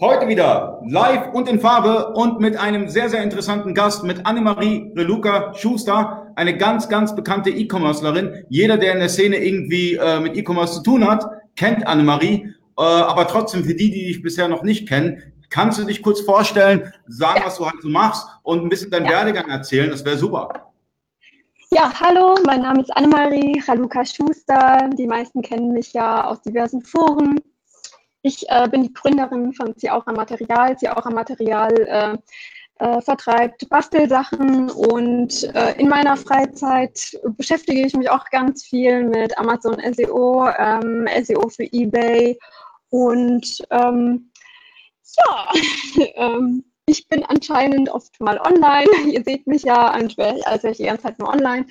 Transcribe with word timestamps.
heute 0.00 0.28
wieder 0.28 0.80
live 0.86 1.32
und 1.32 1.48
in 1.48 1.60
Farbe 1.60 2.12
und 2.14 2.40
mit 2.40 2.56
einem 2.56 2.88
sehr, 2.88 3.08
sehr 3.08 3.22
interessanten 3.22 3.74
Gast, 3.74 4.04
mit 4.04 4.24
Annemarie 4.26 4.92
Reluca 4.96 5.52
Schuster, 5.54 6.32
eine 6.36 6.56
ganz, 6.56 6.88
ganz 6.88 7.14
bekannte 7.14 7.50
E-Commercerin. 7.50 8.44
Jeder, 8.48 8.76
der 8.76 8.92
in 8.92 9.00
der 9.00 9.08
Szene 9.08 9.38
irgendwie 9.38 9.94
äh, 9.94 10.20
mit 10.20 10.36
E-Commerce 10.36 10.74
zu 10.74 10.82
tun 10.82 11.08
hat, 11.08 11.24
kennt 11.56 11.86
Annemarie. 11.86 12.54
Äh, 12.78 12.82
aber 12.82 13.26
trotzdem, 13.26 13.64
für 13.64 13.74
die, 13.74 13.90
die 13.90 14.06
dich 14.06 14.22
bisher 14.22 14.46
noch 14.46 14.62
nicht 14.62 14.88
kennen, 14.88 15.22
kannst 15.50 15.78
du 15.78 15.84
dich 15.84 16.02
kurz 16.02 16.20
vorstellen, 16.20 16.92
sagen, 17.06 17.40
ja. 17.40 17.46
was 17.46 17.56
du 17.56 17.66
halt 17.66 17.82
so 17.82 17.88
machst 17.88 18.26
und 18.42 18.62
ein 18.62 18.68
bisschen 18.68 18.90
deinen 18.90 19.06
ja. 19.06 19.12
Werdegang 19.12 19.48
erzählen? 19.48 19.90
Das 19.90 20.04
wäre 20.04 20.16
super. 20.16 20.72
Ja, 21.70 21.92
hallo, 22.00 22.36
mein 22.46 22.62
Name 22.62 22.80
ist 22.80 22.96
Annemarie 22.96 23.62
Raluca 23.66 24.04
Schuster. 24.04 24.88
Die 24.96 25.06
meisten 25.06 25.42
kennen 25.42 25.72
mich 25.72 25.92
ja 25.92 26.24
aus 26.24 26.40
diversen 26.40 26.80
Foren. 26.82 27.40
Ich 28.22 28.48
äh, 28.48 28.68
bin 28.68 28.82
die 28.82 28.92
Gründerin 28.92 29.52
von 29.52 29.76
Ciaura 29.76 30.12
Material. 30.12 30.76
Ciaura 30.76 31.10
Material 31.10 31.72
äh, 31.72 32.18
äh, 32.80 33.00
vertreibt 33.00 33.68
Bastelsachen 33.68 34.70
und 34.70 35.44
äh, 35.54 35.74
in 35.78 35.88
meiner 35.88 36.16
Freizeit 36.16 37.18
beschäftige 37.36 37.84
ich 37.84 37.94
mich 37.94 38.08
auch 38.08 38.24
ganz 38.30 38.64
viel 38.64 39.04
mit 39.04 39.36
Amazon 39.36 39.76
SEO, 39.92 40.48
ähm, 40.56 41.08
SEO 41.22 41.48
für 41.48 41.64
eBay 41.72 42.38
und 42.90 43.62
ähm, 43.70 44.30
ja, 45.16 45.52
ähm, 46.14 46.64
ich 46.86 47.06
bin 47.08 47.24
anscheinend 47.24 47.90
oft 47.90 48.20
mal 48.20 48.38
online. 48.40 48.88
Ihr 49.12 49.22
seht 49.24 49.46
mich 49.46 49.62
ja, 49.62 49.90
als 49.90 50.16
wäre 50.16 50.70
ich 50.70 50.78
die 50.78 50.84
ganze 50.84 51.02
Zeit 51.02 51.18
nur 51.18 51.28
online. 51.28 51.66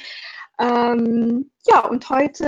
Ähm, 0.59 1.51
ja, 1.67 1.85
und 1.87 2.09
heute 2.09 2.45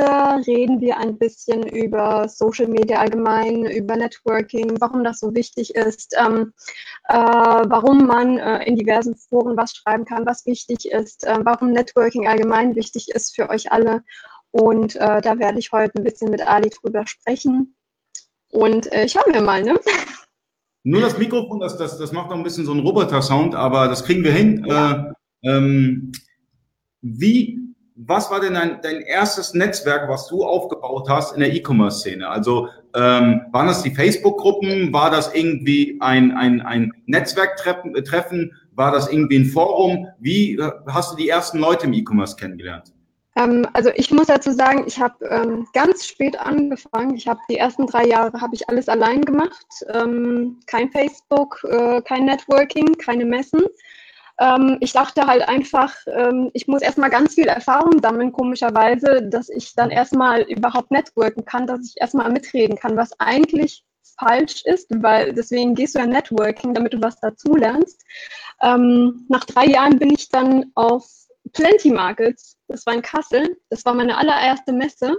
reden 0.47 0.81
wir 0.81 0.97
ein 0.97 1.19
bisschen 1.19 1.63
über 1.63 2.27
Social 2.27 2.67
Media 2.67 2.97
allgemein, 2.97 3.65
über 3.65 3.95
Networking, 3.95 4.79
warum 4.79 5.03
das 5.03 5.19
so 5.19 5.35
wichtig 5.35 5.75
ist, 5.75 6.15
ähm, 6.17 6.53
äh, 7.07 7.15
warum 7.15 8.07
man 8.07 8.39
äh, 8.39 8.63
in 8.63 8.75
diversen 8.75 9.15
Foren 9.15 9.55
was 9.57 9.75
schreiben 9.75 10.05
kann, 10.05 10.25
was 10.25 10.45
wichtig 10.47 10.91
ist, 10.91 11.23
äh, 11.25 11.37
warum 11.43 11.71
Networking 11.71 12.27
allgemein 12.27 12.75
wichtig 12.75 13.09
ist 13.09 13.35
für 13.35 13.49
euch 13.49 13.71
alle. 13.71 14.03
Und 14.51 14.95
äh, 14.95 15.21
da 15.21 15.37
werde 15.37 15.59
ich 15.59 15.71
heute 15.71 15.99
ein 15.99 16.03
bisschen 16.03 16.31
mit 16.31 16.41
Ali 16.41 16.69
drüber 16.69 17.05
sprechen. 17.05 17.75
Und 18.51 18.91
äh, 18.91 19.07
schauen 19.07 19.31
wir 19.33 19.41
mal, 19.41 19.61
ne? 19.61 19.79
Nur 20.83 21.01
das 21.01 21.17
Mikrofon, 21.17 21.59
das, 21.59 21.77
das, 21.77 21.99
das 21.99 22.11
macht 22.11 22.29
noch 22.29 22.37
ein 22.37 22.43
bisschen 22.43 22.65
so 22.65 22.71
einen 22.71 22.79
Roboter-Sound, 22.79 23.53
aber 23.53 23.87
das 23.87 24.03
kriegen 24.03 24.23
wir 24.23 24.31
hin. 24.31 24.65
Ja. 24.65 25.13
Äh, 25.43 25.49
ähm, 25.49 26.11
wie, 27.01 27.68
was 28.05 28.31
war 28.31 28.39
denn 28.39 28.53
dein, 28.53 28.81
dein 28.81 29.01
erstes 29.01 29.53
Netzwerk, 29.53 30.09
was 30.09 30.27
du 30.27 30.45
aufgebaut 30.45 31.09
hast 31.09 31.33
in 31.33 31.41
der 31.41 31.53
E-Commerce-Szene? 31.53 32.27
Also 32.27 32.69
ähm, 32.95 33.41
waren 33.51 33.67
das 33.67 33.83
die 33.83 33.93
Facebook-Gruppen? 33.93 34.93
War 34.93 35.11
das 35.11 35.33
irgendwie 35.33 35.97
ein, 35.99 36.31
ein, 36.31 36.61
ein 36.61 36.93
Netzwerktreffen? 37.07 38.53
War 38.71 38.91
das 38.93 39.11
irgendwie 39.11 39.39
ein 39.39 39.45
Forum? 39.45 40.07
Wie 40.19 40.55
äh, 40.55 40.71
hast 40.87 41.11
du 41.11 41.17
die 41.17 41.27
ersten 41.27 41.59
Leute 41.59 41.87
im 41.87 41.93
E-Commerce 41.93 42.37
kennengelernt? 42.37 42.93
Ähm, 43.35 43.67
also 43.73 43.89
ich 43.95 44.11
muss 44.11 44.27
dazu 44.27 44.53
sagen, 44.53 44.85
ich 44.87 44.99
habe 44.99 45.25
ähm, 45.25 45.67
ganz 45.73 46.05
spät 46.05 46.39
angefangen. 46.39 47.15
Ich 47.15 47.27
habe 47.27 47.41
die 47.49 47.57
ersten 47.57 47.85
drei 47.85 48.07
Jahre 48.07 48.39
habe 48.39 48.55
ich 48.55 48.67
alles 48.69 48.87
allein 48.87 49.23
gemacht. 49.23 49.67
Ähm, 49.93 50.61
kein 50.67 50.89
Facebook, 50.91 51.61
äh, 51.69 52.01
kein 52.03 52.25
Networking, 52.25 52.93
keine 52.97 53.25
Messen. 53.25 53.61
Ähm, 54.39 54.77
ich 54.79 54.93
dachte 54.93 55.27
halt 55.27 55.47
einfach, 55.47 55.93
ähm, 56.07 56.49
ich 56.53 56.67
muss 56.67 56.81
erstmal 56.81 57.09
ganz 57.09 57.35
viel 57.35 57.47
Erfahrung 57.47 58.01
sammeln, 58.01 58.31
komischerweise, 58.31 59.27
dass 59.29 59.49
ich 59.49 59.75
dann 59.75 59.91
erstmal 59.91 60.41
überhaupt 60.43 60.91
networken 60.91 61.45
kann, 61.45 61.67
dass 61.67 61.85
ich 61.85 61.95
erstmal 61.99 62.31
mitreden 62.31 62.77
kann, 62.77 62.95
was 62.95 63.11
eigentlich 63.19 63.83
falsch 64.17 64.63
ist, 64.65 64.87
weil 65.01 65.33
deswegen 65.33 65.75
gehst 65.75 65.95
du 65.95 65.99
ja 65.99 66.05
Networking, 66.05 66.73
damit 66.73 66.93
du 66.93 67.01
was 67.01 67.19
dazulernst. 67.19 68.01
Ähm, 68.61 69.25
nach 69.29 69.45
drei 69.45 69.65
Jahren 69.65 69.99
bin 69.99 70.11
ich 70.11 70.29
dann 70.29 70.71
auf 70.75 71.05
Plenty 71.53 71.91
Markets, 71.91 72.57
das 72.67 72.85
war 72.85 72.93
in 72.93 73.01
Kassel, 73.01 73.57
das 73.69 73.85
war 73.85 73.93
meine 73.93 74.17
allererste 74.17 74.71
Messe, 74.73 75.17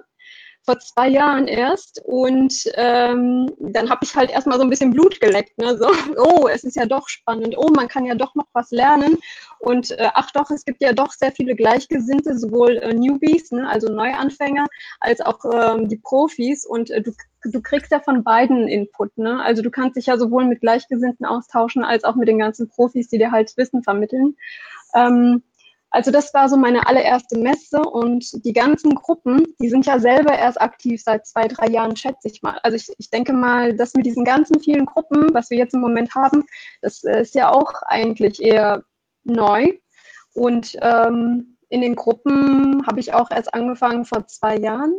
vor 0.64 0.78
zwei 0.78 1.08
Jahren 1.08 1.46
erst. 1.46 2.02
Und 2.04 2.54
ähm, 2.74 3.50
dann 3.58 3.90
habe 3.90 4.04
ich 4.04 4.14
halt 4.14 4.30
erstmal 4.30 4.58
so 4.58 4.64
ein 4.64 4.70
bisschen 4.70 4.92
Blut 4.92 5.20
geleckt. 5.20 5.56
Ne? 5.58 5.76
So, 5.76 5.88
oh, 6.16 6.48
es 6.48 6.64
ist 6.64 6.76
ja 6.76 6.86
doch 6.86 7.08
spannend. 7.08 7.54
Oh, 7.56 7.68
man 7.74 7.88
kann 7.88 8.04
ja 8.04 8.14
doch 8.14 8.34
noch 8.34 8.46
was 8.52 8.70
lernen. 8.70 9.18
Und 9.58 9.90
äh, 9.92 10.08
ach 10.14 10.30
doch, 10.32 10.50
es 10.50 10.64
gibt 10.64 10.82
ja 10.82 10.92
doch 10.92 11.12
sehr 11.12 11.32
viele 11.32 11.54
Gleichgesinnte, 11.54 12.38
sowohl 12.38 12.76
äh, 12.78 12.94
Newbies, 12.94 13.50
ne, 13.50 13.68
also 13.68 13.92
Neuanfänger, 13.92 14.66
als 15.00 15.20
auch 15.20 15.44
ähm, 15.44 15.88
die 15.88 15.98
Profis. 15.98 16.64
Und 16.66 16.90
äh, 16.90 17.02
du, 17.02 17.12
du 17.44 17.60
kriegst 17.60 17.90
ja 17.90 18.00
von 18.00 18.22
beiden 18.22 18.68
Input. 18.68 19.16
Ne? 19.18 19.42
Also 19.42 19.62
du 19.62 19.70
kannst 19.70 19.96
dich 19.96 20.06
ja 20.06 20.18
sowohl 20.18 20.44
mit 20.44 20.60
Gleichgesinnten 20.60 21.26
austauschen, 21.26 21.84
als 21.84 22.04
auch 22.04 22.16
mit 22.16 22.28
den 22.28 22.38
ganzen 22.38 22.68
Profis, 22.68 23.08
die 23.08 23.18
dir 23.18 23.32
halt 23.32 23.56
Wissen 23.56 23.82
vermitteln. 23.82 24.36
Ähm, 24.94 25.42
also 25.90 26.12
das 26.12 26.32
war 26.32 26.48
so 26.48 26.56
meine 26.56 26.86
allererste 26.86 27.36
Messe 27.36 27.80
und 27.80 28.44
die 28.44 28.52
ganzen 28.52 28.94
Gruppen, 28.94 29.44
die 29.60 29.68
sind 29.68 29.86
ja 29.86 29.98
selber 29.98 30.38
erst 30.38 30.60
aktiv 30.60 31.02
seit 31.02 31.26
zwei, 31.26 31.48
drei 31.48 31.68
Jahren, 31.68 31.96
schätze 31.96 32.28
ich 32.28 32.42
mal. 32.42 32.58
Also 32.62 32.76
ich, 32.76 32.88
ich 32.98 33.10
denke 33.10 33.32
mal, 33.32 33.76
dass 33.76 33.94
mit 33.94 34.06
diesen 34.06 34.24
ganzen 34.24 34.60
vielen 34.60 34.86
Gruppen, 34.86 35.34
was 35.34 35.50
wir 35.50 35.58
jetzt 35.58 35.74
im 35.74 35.80
Moment 35.80 36.14
haben, 36.14 36.44
das 36.80 37.02
ist 37.02 37.34
ja 37.34 37.50
auch 37.50 37.72
eigentlich 37.86 38.40
eher 38.40 38.84
neu. 39.24 39.66
Und 40.34 40.76
ähm, 40.80 41.56
in 41.70 41.80
den 41.80 41.96
Gruppen 41.96 42.86
habe 42.86 43.00
ich 43.00 43.12
auch 43.12 43.30
erst 43.30 43.52
angefangen 43.52 44.04
vor 44.04 44.26
zwei 44.28 44.56
Jahren. 44.58 44.94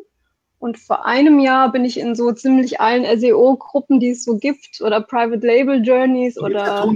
Und 0.60 0.78
vor 0.78 1.06
einem 1.06 1.40
Jahr 1.40 1.72
bin 1.72 1.86
ich 1.86 1.98
in 2.00 2.16
so 2.16 2.34
ziemlich 2.34 2.82
allen 2.82 3.06
SEO-Gruppen, 3.20 4.00
die 4.00 4.12
es 4.12 4.24
so 4.24 4.38
gibt, 4.38 4.82
oder 4.82 5.02
Private 5.02 5.46
Label 5.46 5.82
Journeys 5.82 6.38
oder. 6.38 6.94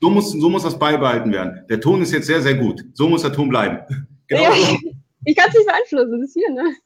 So 0.00 0.10
muss, 0.10 0.30
so 0.30 0.48
muss 0.48 0.62
das 0.62 0.78
beibehalten 0.78 1.32
werden. 1.32 1.64
Der 1.68 1.80
Ton 1.80 2.02
ist 2.02 2.12
jetzt 2.12 2.26
sehr, 2.26 2.40
sehr 2.40 2.54
gut. 2.54 2.84
So 2.94 3.08
muss 3.08 3.22
der 3.22 3.32
Ton 3.32 3.48
bleiben. 3.48 3.80
Genau 4.28 4.42
ja, 4.42 4.52
so. 4.52 4.76
Ich 5.24 5.36
kann 5.36 5.48
es 5.48 5.54
nicht 5.54 5.66
beeinflussen, 5.66 6.20
das 6.20 6.28
ist 6.28 6.34
hier, 6.34 6.50
ne? 6.50 6.76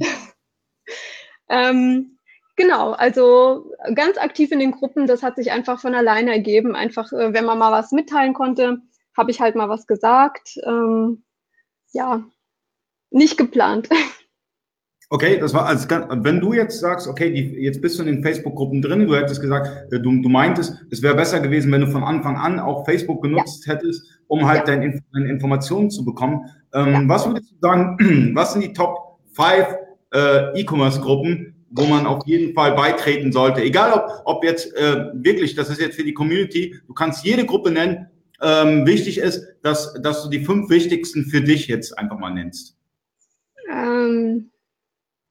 ähm, 1.48 2.18
genau, 2.56 2.92
also 2.92 3.72
ganz 3.94 4.16
aktiv 4.18 4.52
in 4.52 4.60
den 4.60 4.72
Gruppen, 4.72 5.06
das 5.06 5.22
hat 5.22 5.36
sich 5.36 5.50
einfach 5.50 5.80
von 5.80 5.94
alleine 5.94 6.32
ergeben. 6.32 6.76
Einfach, 6.76 7.12
äh, 7.12 7.32
wenn 7.32 7.44
man 7.44 7.58
mal 7.58 7.72
was 7.72 7.92
mitteilen 7.92 8.34
konnte, 8.34 8.78
habe 9.16 9.30
ich 9.30 9.40
halt 9.40 9.56
mal 9.56 9.68
was 9.68 9.86
gesagt. 9.86 10.56
Ähm, 10.64 11.24
ja, 11.92 12.24
nicht 13.10 13.36
geplant. 13.36 13.88
Okay, 15.10 15.38
das 15.38 15.52
war 15.52 15.66
als 15.66 15.88
wenn 15.88 16.40
du 16.40 16.54
jetzt 16.54 16.80
sagst, 16.80 17.06
okay, 17.06 17.30
die, 17.30 17.62
jetzt 17.62 17.82
bist 17.82 17.98
du 17.98 18.02
in 18.04 18.08
den 18.08 18.22
Facebook-Gruppen 18.22 18.80
drin, 18.80 19.06
du 19.06 19.14
hättest 19.14 19.40
gesagt, 19.40 19.92
äh, 19.92 20.00
du, 20.00 20.22
du 20.22 20.28
meintest, 20.28 20.74
es 20.90 21.02
wäre 21.02 21.14
besser 21.14 21.40
gewesen, 21.40 21.70
wenn 21.72 21.82
du 21.82 21.86
von 21.88 22.02
Anfang 22.02 22.36
an 22.36 22.58
auch 22.58 22.84
Facebook 22.84 23.22
genutzt 23.22 23.66
ja. 23.66 23.74
hättest, 23.74 24.02
um 24.28 24.46
halt 24.46 24.66
ja. 24.66 24.76
deine, 24.76 25.02
deine, 25.12 25.28
Informationen 25.28 25.90
zu 25.90 26.04
bekommen. 26.04 26.46
Ähm, 26.72 26.92
ja. 26.92 27.02
Was 27.08 27.26
würdest 27.26 27.52
du 27.52 27.56
sagen, 27.60 28.32
was 28.34 28.52
sind 28.52 28.62
die 28.62 28.72
Top 28.72 29.18
5 29.32 29.66
äh, 30.14 30.60
E-Commerce-Gruppen, 30.60 31.54
wo 31.70 31.84
man 31.84 32.06
auf 32.06 32.26
jeden 32.26 32.54
Fall 32.54 32.72
beitreten 32.72 33.30
sollte? 33.30 33.62
Egal 33.62 33.92
ob, 33.92 34.22
ob 34.24 34.44
jetzt 34.44 34.74
äh, 34.74 35.10
wirklich, 35.12 35.54
das 35.54 35.68
ist 35.68 35.80
jetzt 35.80 35.96
für 35.96 36.04
die 36.04 36.14
Community, 36.14 36.76
du 36.86 36.94
kannst 36.94 37.24
jede 37.24 37.44
Gruppe 37.44 37.70
nennen. 37.70 38.06
Ähm, 38.40 38.86
wichtig 38.86 39.18
ist, 39.18 39.46
dass, 39.62 39.94
dass 40.02 40.24
du 40.24 40.30
die 40.30 40.44
fünf 40.44 40.70
wichtigsten 40.70 41.24
für 41.26 41.42
dich 41.42 41.68
jetzt 41.68 41.96
einfach 41.98 42.18
mal 42.18 42.30
nennst. 42.30 42.76
Ähm 43.70 44.50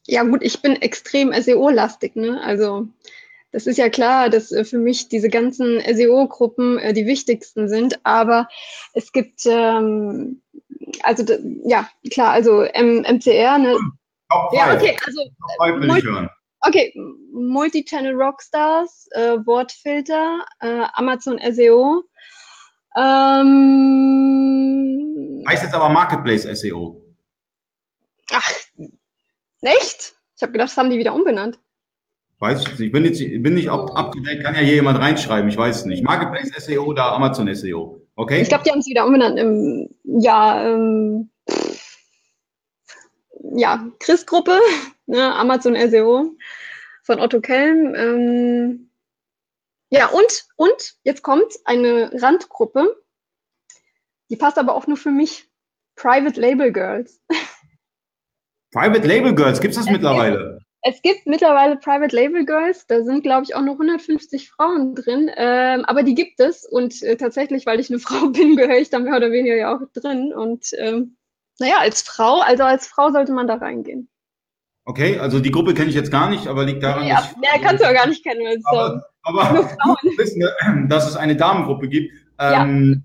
ja 0.06 0.24
gut, 0.24 0.44
ich 0.44 0.62
bin 0.62 0.76
extrem 0.82 1.34
SEO-lastig, 1.34 2.16
ne? 2.16 2.42
Also 2.42 2.88
das 3.52 3.68
ist 3.68 3.78
ja 3.78 3.90
klar, 3.90 4.30
dass 4.30 4.52
äh, 4.52 4.66
für 4.66 4.80
mich 4.80 5.08
diese 5.10 5.30
ganzen 5.30 5.80
SEO-Gruppen 5.80 6.80
äh, 6.80 6.94
die 6.94 7.06
wichtigsten 7.06 7.70
sind, 7.70 8.04
aber 8.04 8.50
es 8.94 9.12
gibt, 9.12 9.46
ähm, 9.46 10.42
also 11.04 11.24
ja, 11.66 11.88
klar, 12.12 12.32
also 12.32 12.64
M 12.64 13.04
MCR, 13.04 13.58
ne? 13.60 13.78
Ja, 14.54 14.74
okay, 14.74 14.98
also 15.06 15.22
Multi 15.80 16.08
okay, 16.62 16.94
Multi-Channel 17.32 18.16
Rockstars, 18.16 19.08
äh, 19.12 19.38
Wortfilter, 19.46 20.44
äh, 20.60 20.86
Amazon 20.94 21.40
SEO. 21.52 22.04
Ähm, 22.96 23.54
heißt 25.48 25.64
jetzt 25.64 25.76
aber 25.76 25.90
Marketplace 25.90 26.44
SEO. 26.60 27.02
Ach, 28.32 28.50
Echt? 29.64 30.16
Ich 30.36 30.42
habe 30.42 30.52
gedacht, 30.52 30.70
das 30.70 30.78
haben 30.78 30.90
die 30.90 30.98
wieder 30.98 31.14
umbenannt. 31.14 31.60
Weiß 32.40 32.62
ich 32.62 32.68
nicht. 32.68 32.80
Ich 32.82 32.92
bin, 32.92 33.06
jetzt, 33.06 33.20
bin 33.20 33.54
nicht 33.54 33.70
date. 33.70 34.44
Kann 34.44 34.56
ja 34.56 34.62
hier 34.62 34.76
jemand 34.76 35.00
reinschreiben. 35.00 35.50
Ich 35.50 35.58
weiß 35.58 35.78
es 35.78 35.86
nicht. 35.86 36.04
Marketplace 36.04 36.52
SEO 36.66 36.84
oder 36.84 37.14
Amazon 37.14 37.54
SEO. 37.54 38.02
Okay? 38.16 38.42
Ich 38.42 38.50
glaube, 38.50 38.64
die 38.66 38.72
haben 38.72 38.80
es 38.80 38.88
wieder 38.88 39.06
umbenannt 39.06 39.40
im, 39.40 39.90
ja, 40.04 40.68
ähm, 40.68 41.30
ja, 43.56 43.88
Chris-Gruppe, 44.00 44.60
ne, 45.06 45.34
Amazon 45.36 45.76
SEO 45.90 46.36
von 47.04 47.20
Otto 47.20 47.40
Kelm. 47.40 47.96
Ähm, 47.96 48.90
ja, 49.90 50.08
und, 50.08 50.48
und, 50.56 50.96
jetzt 51.04 51.22
kommt 51.22 51.54
eine 51.66 52.12
Randgruppe. 52.22 53.02
Die 54.30 54.36
passt 54.36 54.58
aber 54.58 54.76
auch 54.76 54.88
nur 54.88 54.98
für 54.98 55.12
mich. 55.12 55.50
Private 55.96 56.42
Label 56.42 56.72
Girls. 56.72 57.22
Private 58.74 59.08
Label 59.08 59.36
Girls, 59.36 59.62
gibt 59.62 59.76
es 59.76 59.80
das 59.80 59.90
mittlerweile? 59.90 60.60
Es 60.82 61.02
gibt 61.02 61.28
mittlerweile 61.28 61.78
Private 61.78 62.14
Label 62.14 62.46
Girls, 62.46 62.86
da 62.88 63.04
sind, 63.04 63.24
glaube 63.24 63.44
ich, 63.44 63.56
auch 63.56 63.62
noch 63.62 63.74
150 63.74 64.50
Frauen 64.50 64.96
drin, 64.96 65.32
ähm, 65.38 65.86
aber 65.86 66.04
die 66.04 66.16
gibt 66.16 66.42
es 66.42 66.66
und 66.66 67.02
äh, 67.04 67.16
tatsächlich, 67.16 67.66
weil 67.66 67.80
ich 67.80 67.90
eine 67.90 68.00
Frau 68.00 68.28
bin, 68.30 68.58
gehöre 68.58 68.80
ich 68.80 68.90
da 68.90 69.00
mehr 69.00 69.16
oder 69.16 69.32
weniger 69.32 69.56
ja 69.56 69.76
auch 69.76 69.82
drin 69.94 70.34
und 70.34 70.66
ähm, 70.78 71.16
naja, 71.60 71.76
als 71.80 72.02
Frau, 72.02 72.42
also 72.42 72.64
als 72.64 72.88
Frau 72.88 73.12
sollte 73.12 73.32
man 73.32 73.48
da 73.48 73.56
reingehen. 73.56 74.10
Okay, 74.86 75.20
also 75.20 75.40
die 75.40 75.52
Gruppe 75.52 75.74
kenne 75.74 75.90
ich 75.90 75.96
jetzt 75.96 76.12
gar 76.12 76.30
nicht, 76.30 76.48
aber 76.48 76.66
liegt 76.66 76.84
daran, 76.84 77.08
ja, 77.08 77.16
dass... 77.16 77.36
Ja, 77.42 77.62
kannst 77.62 77.82
du 77.82 77.88
auch 77.88 77.94
gar 77.94 78.08
nicht 78.08 78.24
kennen. 78.24 78.42
Weil 78.42 78.58
es 78.58 78.66
aber, 78.66 79.06
aber 79.22 79.68
wissen, 80.18 80.40
ne, 80.40 80.88
dass 80.90 81.08
es 81.08 81.16
eine 81.16 81.38
Damengruppe 81.38 81.88
gibt. 81.88 82.12
Ähm, 82.40 83.04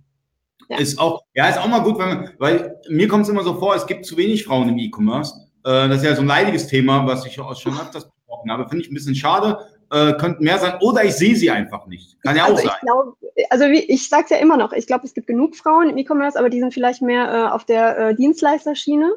ja. 0.69 0.79
Ist 0.79 0.99
auch, 0.99 1.23
ja, 1.35 1.49
ist 1.49 1.59
auch 1.59 1.69
mal 1.69 1.82
gut, 1.82 1.99
man, 1.99 2.31
weil 2.38 2.76
mir 2.88 3.06
kommt 3.06 3.25
es 3.25 3.29
immer 3.29 3.44
so 3.44 3.55
vor, 3.55 3.76
es 3.76 3.87
gibt 3.87 4.05
zu 4.05 4.17
wenig 4.17 4.44
Frauen 4.44 4.69
im 4.69 4.79
E-Commerce. 4.79 5.47
Äh, 5.69 5.88
das 5.88 5.99
ist 5.99 6.05
ja 6.05 6.15
so 6.15 6.23
ein 6.23 6.29
leidiges 6.29 6.67
Thema, 6.67 7.06
was 7.06 7.26
ich 7.26 7.38
auch 7.38 7.55
schon 7.55 7.75
öfters 7.75 8.09
besprochen 8.09 8.50
habe. 8.50 8.67
Finde 8.69 8.85
ich 8.85 8.91
ein 8.91 8.94
bisschen 8.94 9.15
schade. 9.15 9.59
Äh, 9.91 10.15
könnten 10.15 10.44
mehr 10.44 10.59
sein. 10.59 10.79
Oder 10.81 11.05
ich 11.05 11.15
sehe 11.15 11.37
sie 11.37 11.50
einfach 11.50 11.87
nicht. 11.87 12.20
Kann 12.23 12.37
ja 12.37 12.44
also 12.44 12.56
auch 12.56 12.62
sein. 12.62 12.73
Ich 12.75 12.81
glaub, 12.81 13.17
also 13.50 13.65
wie, 13.67 13.81
ich 13.81 14.09
sage 14.09 14.25
es 14.25 14.31
ja 14.31 14.38
immer 14.38 14.56
noch, 14.56 14.73
ich 14.73 14.87
glaube, 14.87 15.05
es 15.05 15.12
gibt 15.12 15.26
genug 15.26 15.56
Frauen 15.56 15.91
im 15.91 15.99
E-Commerce, 15.99 16.38
aber 16.38 16.49
die 16.49 16.61
sind 16.61 16.73
vielleicht 16.73 17.03
mehr 17.03 17.31
äh, 17.31 17.55
auf 17.55 17.67
der 17.67 17.99
äh, 17.99 18.15
Dienstleisterschiene 18.15 19.12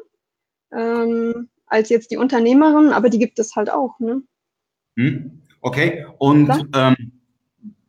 ähm, 0.72 1.48
als 1.66 1.88
jetzt 1.88 2.10
die 2.10 2.18
Unternehmerin, 2.18 2.92
aber 2.92 3.08
die 3.08 3.18
gibt 3.18 3.38
es 3.38 3.56
halt 3.56 3.70
auch. 3.70 3.98
Ne? 3.98 4.22
Hm, 4.96 5.42
okay, 5.62 6.06
und 6.18 6.50
ähm, 6.74 7.12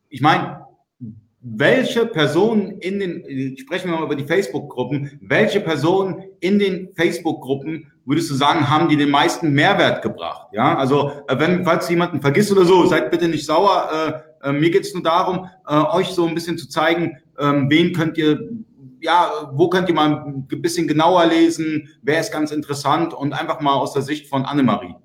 ich 0.07 0.21
meine, 0.21 0.65
welche 1.42 2.06
Personen 2.06 2.80
in 2.80 3.00
den, 3.00 3.57
sprechen 3.57 3.92
wir 3.92 3.98
mal 3.98 4.06
über 4.06 4.15
die 4.15 4.25
Facebook-Gruppen, 4.25 5.19
welche 5.21 5.60
Personen 5.60 6.24
in 6.39 6.60
den 6.60 6.94
Facebook-Gruppen 6.95 7.92
würdest 8.05 8.29
du 8.29 8.35
sagen, 8.35 8.69
haben 8.69 8.89
die 8.89 8.97
den 8.97 9.09
meisten 9.09 9.51
Mehrwert 9.51 10.01
gebracht? 10.01 10.47
Ja, 10.51 10.77
also 10.77 11.11
äh, 11.27 11.39
wenn, 11.39 11.63
falls 11.63 11.89
jemanden 11.89 12.21
vergisst 12.21 12.51
oder 12.51 12.65
so, 12.65 12.85
seid 12.85 13.11
bitte 13.11 13.27
nicht 13.27 13.45
sauer. 13.45 14.23
Äh, 14.44 14.50
äh, 14.50 14.51
mir 14.51 14.71
geht 14.71 14.83
es 14.83 14.94
nur 14.94 15.03
darum, 15.03 15.50
äh, 15.67 15.75
euch 15.75 16.07
so 16.09 16.25
ein 16.27 16.35
bisschen 16.35 16.57
zu 16.57 16.67
zeigen, 16.67 17.17
ähm, 17.39 17.69
wen 17.69 17.94
könnt 17.94 18.17
ihr, 18.17 18.39
ja, 19.01 19.50
wo 19.53 19.69
könnt 19.69 19.89
ihr 19.89 19.95
mal 19.95 20.25
ein 20.25 20.47
bisschen 20.47 20.88
genauer 20.88 21.25
lesen, 21.25 21.89
wer 22.01 22.19
ist 22.19 22.31
ganz 22.31 22.51
interessant 22.51 23.13
und 23.13 23.33
einfach 23.33 23.61
mal 23.61 23.73
aus 23.73 23.94
der 23.94 24.01
Sicht 24.01 24.27
von 24.27 24.45
Annemarie. 24.45 24.95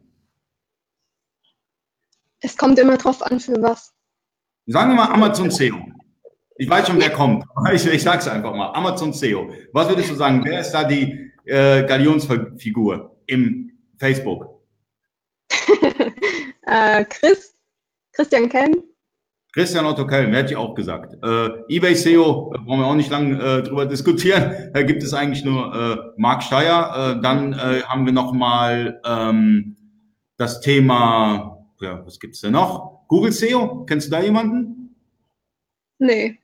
Es 2.40 2.56
kommt 2.56 2.78
immer 2.78 2.96
drauf 2.96 3.22
an, 3.22 3.40
für 3.40 3.60
was. 3.62 3.92
Sagen 4.66 4.90
wir 4.90 4.96
mal 4.96 5.12
Amazon 5.12 5.50
SEO. 5.50 5.76
Ich 6.56 6.68
weiß 6.68 6.88
schon, 6.88 6.98
wer 6.98 7.10
kommt. 7.10 7.44
Ich, 7.72 7.86
ich 7.86 8.02
sage 8.02 8.18
es 8.18 8.28
einfach 8.28 8.54
mal. 8.54 8.72
Amazon 8.72 9.12
SEO. 9.12 9.50
Was 9.72 9.88
würdest 9.88 10.10
du 10.10 10.14
sagen? 10.14 10.44
Wer 10.44 10.60
ist 10.60 10.72
da 10.72 10.84
die 10.84 11.27
äh, 11.48 11.84
Galionsfigur 11.86 13.16
im 13.26 13.72
Facebook? 13.98 14.60
äh, 16.66 17.04
Chris, 17.04 17.54
Christian 18.12 18.48
Kelm. 18.48 18.82
Christian 19.54 19.86
Otto 19.86 20.06
Kelm, 20.06 20.34
hätte 20.34 20.52
ich 20.52 20.56
auch 20.56 20.74
gesagt. 20.74 21.14
Äh, 21.22 21.74
eBay 21.74 21.94
SEO, 21.94 22.52
äh, 22.54 22.58
brauchen 22.58 22.80
wir 22.80 22.86
auch 22.86 22.94
nicht 22.94 23.10
lange 23.10 23.42
äh, 23.42 23.62
drüber 23.62 23.86
diskutieren. 23.86 24.70
Da 24.72 24.82
gibt 24.82 25.02
es 25.02 25.14
eigentlich 25.14 25.44
nur 25.44 25.74
äh, 25.74 25.96
Marc 26.16 26.42
Steyer. 26.42 27.18
Dann 27.22 27.56
haben 27.58 28.04
wir 28.04 28.12
nochmal 28.12 29.00
ähm, 29.04 29.76
das 30.36 30.60
Thema, 30.60 31.66
ja, 31.80 32.04
was 32.04 32.20
gibt's 32.20 32.42
denn 32.42 32.52
noch? 32.52 33.06
Google 33.08 33.32
SEO, 33.32 33.84
kennst 33.86 34.08
du 34.08 34.10
da 34.10 34.20
jemanden? 34.20 34.94
Nee. 35.98 36.38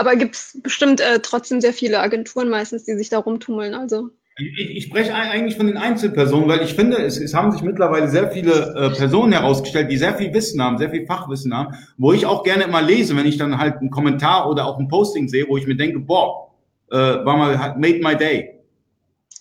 Aber 0.00 0.16
gibt 0.16 0.34
es 0.34 0.58
bestimmt 0.62 1.02
äh, 1.02 1.20
trotzdem 1.20 1.60
sehr 1.60 1.74
viele 1.74 2.00
Agenturen 2.00 2.48
meistens, 2.48 2.84
die 2.84 2.94
sich 2.94 3.10
da 3.10 3.18
rumtummeln. 3.18 3.74
Also. 3.74 4.08
Ich, 4.38 4.58
ich 4.58 4.84
spreche 4.84 5.14
eigentlich 5.14 5.58
von 5.58 5.66
den 5.66 5.76
Einzelpersonen, 5.76 6.48
weil 6.48 6.62
ich 6.62 6.72
finde, 6.72 6.96
es, 6.96 7.20
es 7.20 7.34
haben 7.34 7.52
sich 7.52 7.60
mittlerweile 7.60 8.08
sehr 8.08 8.30
viele 8.30 8.74
äh, 8.74 8.96
Personen 8.96 9.32
herausgestellt, 9.32 9.90
die 9.90 9.98
sehr 9.98 10.14
viel 10.14 10.32
Wissen 10.32 10.62
haben, 10.62 10.78
sehr 10.78 10.88
viel 10.88 11.04
Fachwissen 11.04 11.54
haben, 11.54 11.74
wo 11.98 12.14
ich 12.14 12.24
auch 12.24 12.44
gerne 12.44 12.64
immer 12.64 12.80
lese, 12.80 13.14
wenn 13.14 13.26
ich 13.26 13.36
dann 13.36 13.58
halt 13.58 13.76
einen 13.76 13.90
Kommentar 13.90 14.48
oder 14.48 14.64
auch 14.64 14.78
ein 14.78 14.88
Posting 14.88 15.28
sehe, 15.28 15.46
wo 15.46 15.58
ich 15.58 15.66
mir 15.66 15.76
denke, 15.76 15.98
boah, 15.98 16.50
äh, 16.90 16.96
war 16.96 17.36
mal, 17.36 17.76
made 17.76 18.00
my 18.02 18.16
day. 18.16 18.58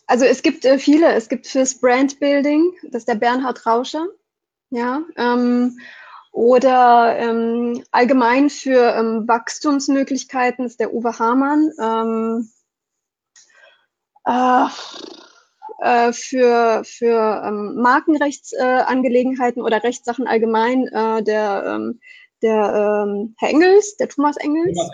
Also 0.08 0.26
es 0.26 0.42
gibt 0.42 0.66
äh, 0.66 0.78
viele, 0.78 1.14
es 1.14 1.30
gibt 1.30 1.48
fürs 1.48 1.80
Brandbuilding, 1.80 2.74
das 2.92 3.04
ist 3.04 3.08
der 3.08 3.16
Bernhard 3.16 3.66
Rauscher, 3.66 4.08
ja, 4.72 5.04
ähm, 5.16 5.78
oder 6.40 7.18
ähm, 7.20 7.84
allgemein 7.92 8.50
für 8.50 8.96
ähm, 8.96 9.28
Wachstumsmöglichkeiten 9.28 10.66
ist 10.66 10.80
der 10.80 10.94
Uwe 10.94 11.20
Hamann. 11.20 11.70
Ähm, 11.82 12.50
äh, 14.26 14.68
äh, 15.80 16.14
für 16.14 16.86
für 16.86 17.44
ähm, 17.46 17.76
Markenrechtsangelegenheiten 17.76 19.62
äh, 19.62 19.66
oder 19.66 19.84
Rechtssachen 19.84 20.28
allgemein 20.28 20.88
äh, 20.88 21.22
der, 21.24 21.76
ähm, 21.76 22.00
der 22.42 23.04
ähm, 23.06 23.36
Herr 23.38 23.50
Engels, 23.50 23.98
der 23.98 24.08
Thomas 24.08 24.38
Engels. 24.38 24.78
Thomas 24.78 24.92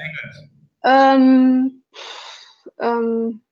Engels. 2.80 3.45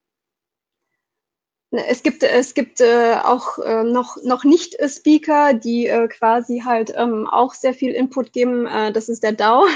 Ähm, 1.74 1.84
es 1.88 2.02
gibt, 2.02 2.22
es 2.22 2.54
gibt 2.54 2.80
äh, 2.80 3.16
auch 3.22 3.58
äh, 3.58 3.84
noch, 3.84 4.16
noch 4.24 4.44
nicht 4.44 4.76
Speaker, 4.88 5.54
die 5.54 5.86
äh, 5.86 6.08
quasi 6.08 6.62
halt 6.64 6.92
ähm, 6.96 7.26
auch 7.30 7.54
sehr 7.54 7.74
viel 7.74 7.92
Input 7.92 8.32
geben. 8.32 8.66
Äh, 8.66 8.92
das 8.92 9.08
ist 9.08 9.22
der 9.22 9.32
DAO. 9.32 9.66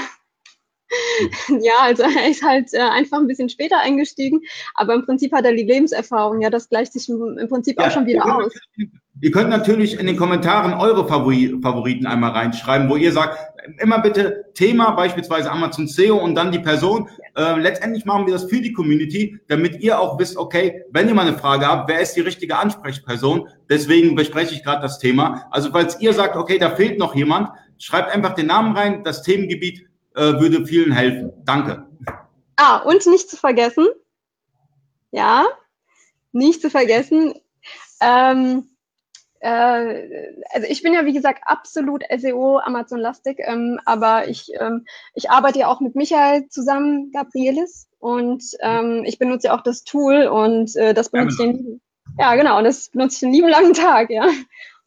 ja, 1.61 1.73
also 1.81 2.03
er 2.03 2.29
ist 2.29 2.43
halt 2.43 2.73
äh, 2.73 2.79
einfach 2.79 3.19
ein 3.19 3.27
bisschen 3.27 3.49
später 3.49 3.79
eingestiegen, 3.79 4.41
aber 4.73 4.95
im 4.95 5.05
Prinzip 5.05 5.31
hat 5.33 5.45
er 5.45 5.53
die 5.53 5.63
Lebenserfahrung. 5.63 6.41
Ja, 6.41 6.49
das 6.49 6.69
gleicht 6.69 6.93
sich 6.93 7.07
im, 7.09 7.37
im 7.37 7.47
Prinzip 7.47 7.79
ja, 7.79 7.87
auch 7.87 7.91
schon 7.91 8.07
wieder 8.07 8.25
aus. 8.25 8.53
Ihr 9.21 9.31
könnt 9.31 9.49
natürlich 9.49 9.99
in 9.99 10.07
den 10.07 10.15
Kommentaren 10.15 10.73
eure 10.73 11.07
Favoriten 11.07 12.07
einmal 12.07 12.31
reinschreiben, 12.31 12.89
wo 12.89 12.95
ihr 12.95 13.11
sagt, 13.11 13.37
immer 13.79 13.99
bitte 13.99 14.45
Thema, 14.53 14.91
beispielsweise 14.91 15.51
Amazon 15.51 15.87
SEO 15.87 16.17
und 16.17 16.35
dann 16.35 16.51
die 16.51 16.59
Person. 16.59 17.09
Äh, 17.35 17.59
letztendlich 17.59 18.05
machen 18.05 18.25
wir 18.25 18.33
das 18.33 18.45
für 18.45 18.61
die 18.61 18.73
Community, 18.73 19.39
damit 19.47 19.79
ihr 19.81 19.99
auch 19.99 20.19
wisst, 20.19 20.37
okay, 20.37 20.83
wenn 20.91 21.07
ihr 21.07 21.13
mal 21.13 21.27
eine 21.27 21.37
Frage 21.37 21.67
habt, 21.67 21.89
wer 21.89 21.99
ist 21.99 22.13
die 22.13 22.21
richtige 22.21 22.57
Ansprechperson? 22.57 23.47
Deswegen 23.69 24.15
bespreche 24.15 24.53
ich 24.53 24.63
gerade 24.63 24.81
das 24.81 24.99
Thema. 24.99 25.47
Also 25.51 25.71
falls 25.71 25.99
ihr 26.01 26.13
sagt, 26.13 26.35
okay, 26.35 26.57
da 26.57 26.71
fehlt 26.71 26.99
noch 26.99 27.15
jemand, 27.15 27.49
schreibt 27.77 28.13
einfach 28.13 28.33
den 28.35 28.47
Namen 28.47 28.75
rein. 28.75 29.03
Das 29.03 29.23
Themengebiet 29.23 29.87
äh, 30.15 30.21
würde 30.21 30.65
vielen 30.65 30.91
helfen. 30.91 31.31
Danke. 31.45 31.85
Ah, 32.55 32.77
und 32.77 33.05
nicht 33.05 33.29
zu 33.29 33.37
vergessen, 33.37 33.87
ja, 35.11 35.45
nicht 36.31 36.61
zu 36.61 36.69
vergessen, 36.69 37.33
ähm, 38.01 38.65
äh, 38.65 38.68
also 39.47 40.67
ich 40.67 40.81
bin 40.83 40.93
ja 40.93 41.05
wie 41.05 41.13
gesagt 41.13 41.43
absolut 41.45 42.03
SEO 42.17 42.59
Amazon-lastig, 42.59 43.39
ähm, 43.39 43.79
aber 43.85 44.27
ich, 44.27 44.51
ähm, 44.59 44.85
ich 45.13 45.29
arbeite 45.29 45.59
ja 45.59 45.67
auch 45.67 45.79
mit 45.79 45.95
Michael 45.95 46.47
zusammen, 46.49 47.11
Gabrielis, 47.11 47.89
und 47.99 48.43
ähm, 48.61 49.03
ich 49.05 49.19
benutze 49.19 49.47
ja 49.47 49.57
auch 49.57 49.61
das 49.61 49.83
Tool 49.83 50.27
und 50.27 50.75
äh, 50.77 50.93
das 50.93 51.09
benutze 51.09 51.43
ja, 51.43 51.49
ich 51.49 51.57
den, 51.57 51.81
ja 52.17 52.35
genau, 52.35 52.57
und 52.57 52.63
das 52.63 52.89
benutze 52.89 53.15
ich 53.15 53.19
den 53.19 53.33
lieben 53.33 53.49
langen 53.49 53.73
Tag, 53.73 54.09
ja. 54.09 54.29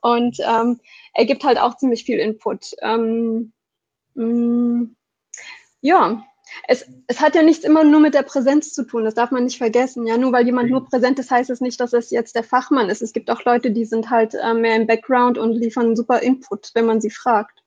Und 0.01 0.39
ähm, 0.41 0.81
er 1.15 1.27
gibt 1.27 1.45
halt 1.45 1.59
auch 1.59 1.77
ziemlich 1.77 2.05
viel 2.05 2.19
Input. 2.19 2.73
Ähm, 2.81 3.53
mh, 4.15 4.25
mm, 4.25 4.97
ja, 5.81 6.25
es, 6.69 6.87
es 7.07 7.21
hat 7.21 7.35
ja 7.35 7.43
nichts 7.43 7.65
immer 7.65 7.85
nur 7.85 8.01
mit 8.01 8.15
der 8.15 8.23
Präsenz 8.23 8.73
zu 8.73 8.85
tun, 8.85 9.05
das 9.05 9.15
darf 9.15 9.31
man 9.31 9.45
nicht 9.45 9.59
vergessen. 9.59 10.07
Ja, 10.07 10.17
nur 10.17 10.33
weil 10.33 10.47
jemand 10.47 10.71
nur 10.71 10.87
präsent 10.87 11.19
ist, 11.19 11.31
heißt 11.31 11.51
es 11.51 11.61
nicht, 11.61 11.81
dass 11.81 11.93
es 11.93 12.11
jetzt 12.11 12.35
der 12.35 12.45
Fachmann 12.45 12.89
ist. 12.89 13.03
Es 13.03 13.13
gibt 13.13 13.31
auch 13.31 13.45
Leute, 13.45 13.71
die 13.71 13.85
sind 13.85 14.11
halt 14.11 14.35
äh, 14.35 14.55
mehr 14.55 14.77
im 14.77 14.87
Background 14.87 15.39
und 15.39 15.53
liefern 15.53 15.97
super 15.97 16.21
Input, 16.21 16.71
wenn 16.75 16.87
man 16.87 17.01
sie 17.01 17.11
fragt. 17.11 17.63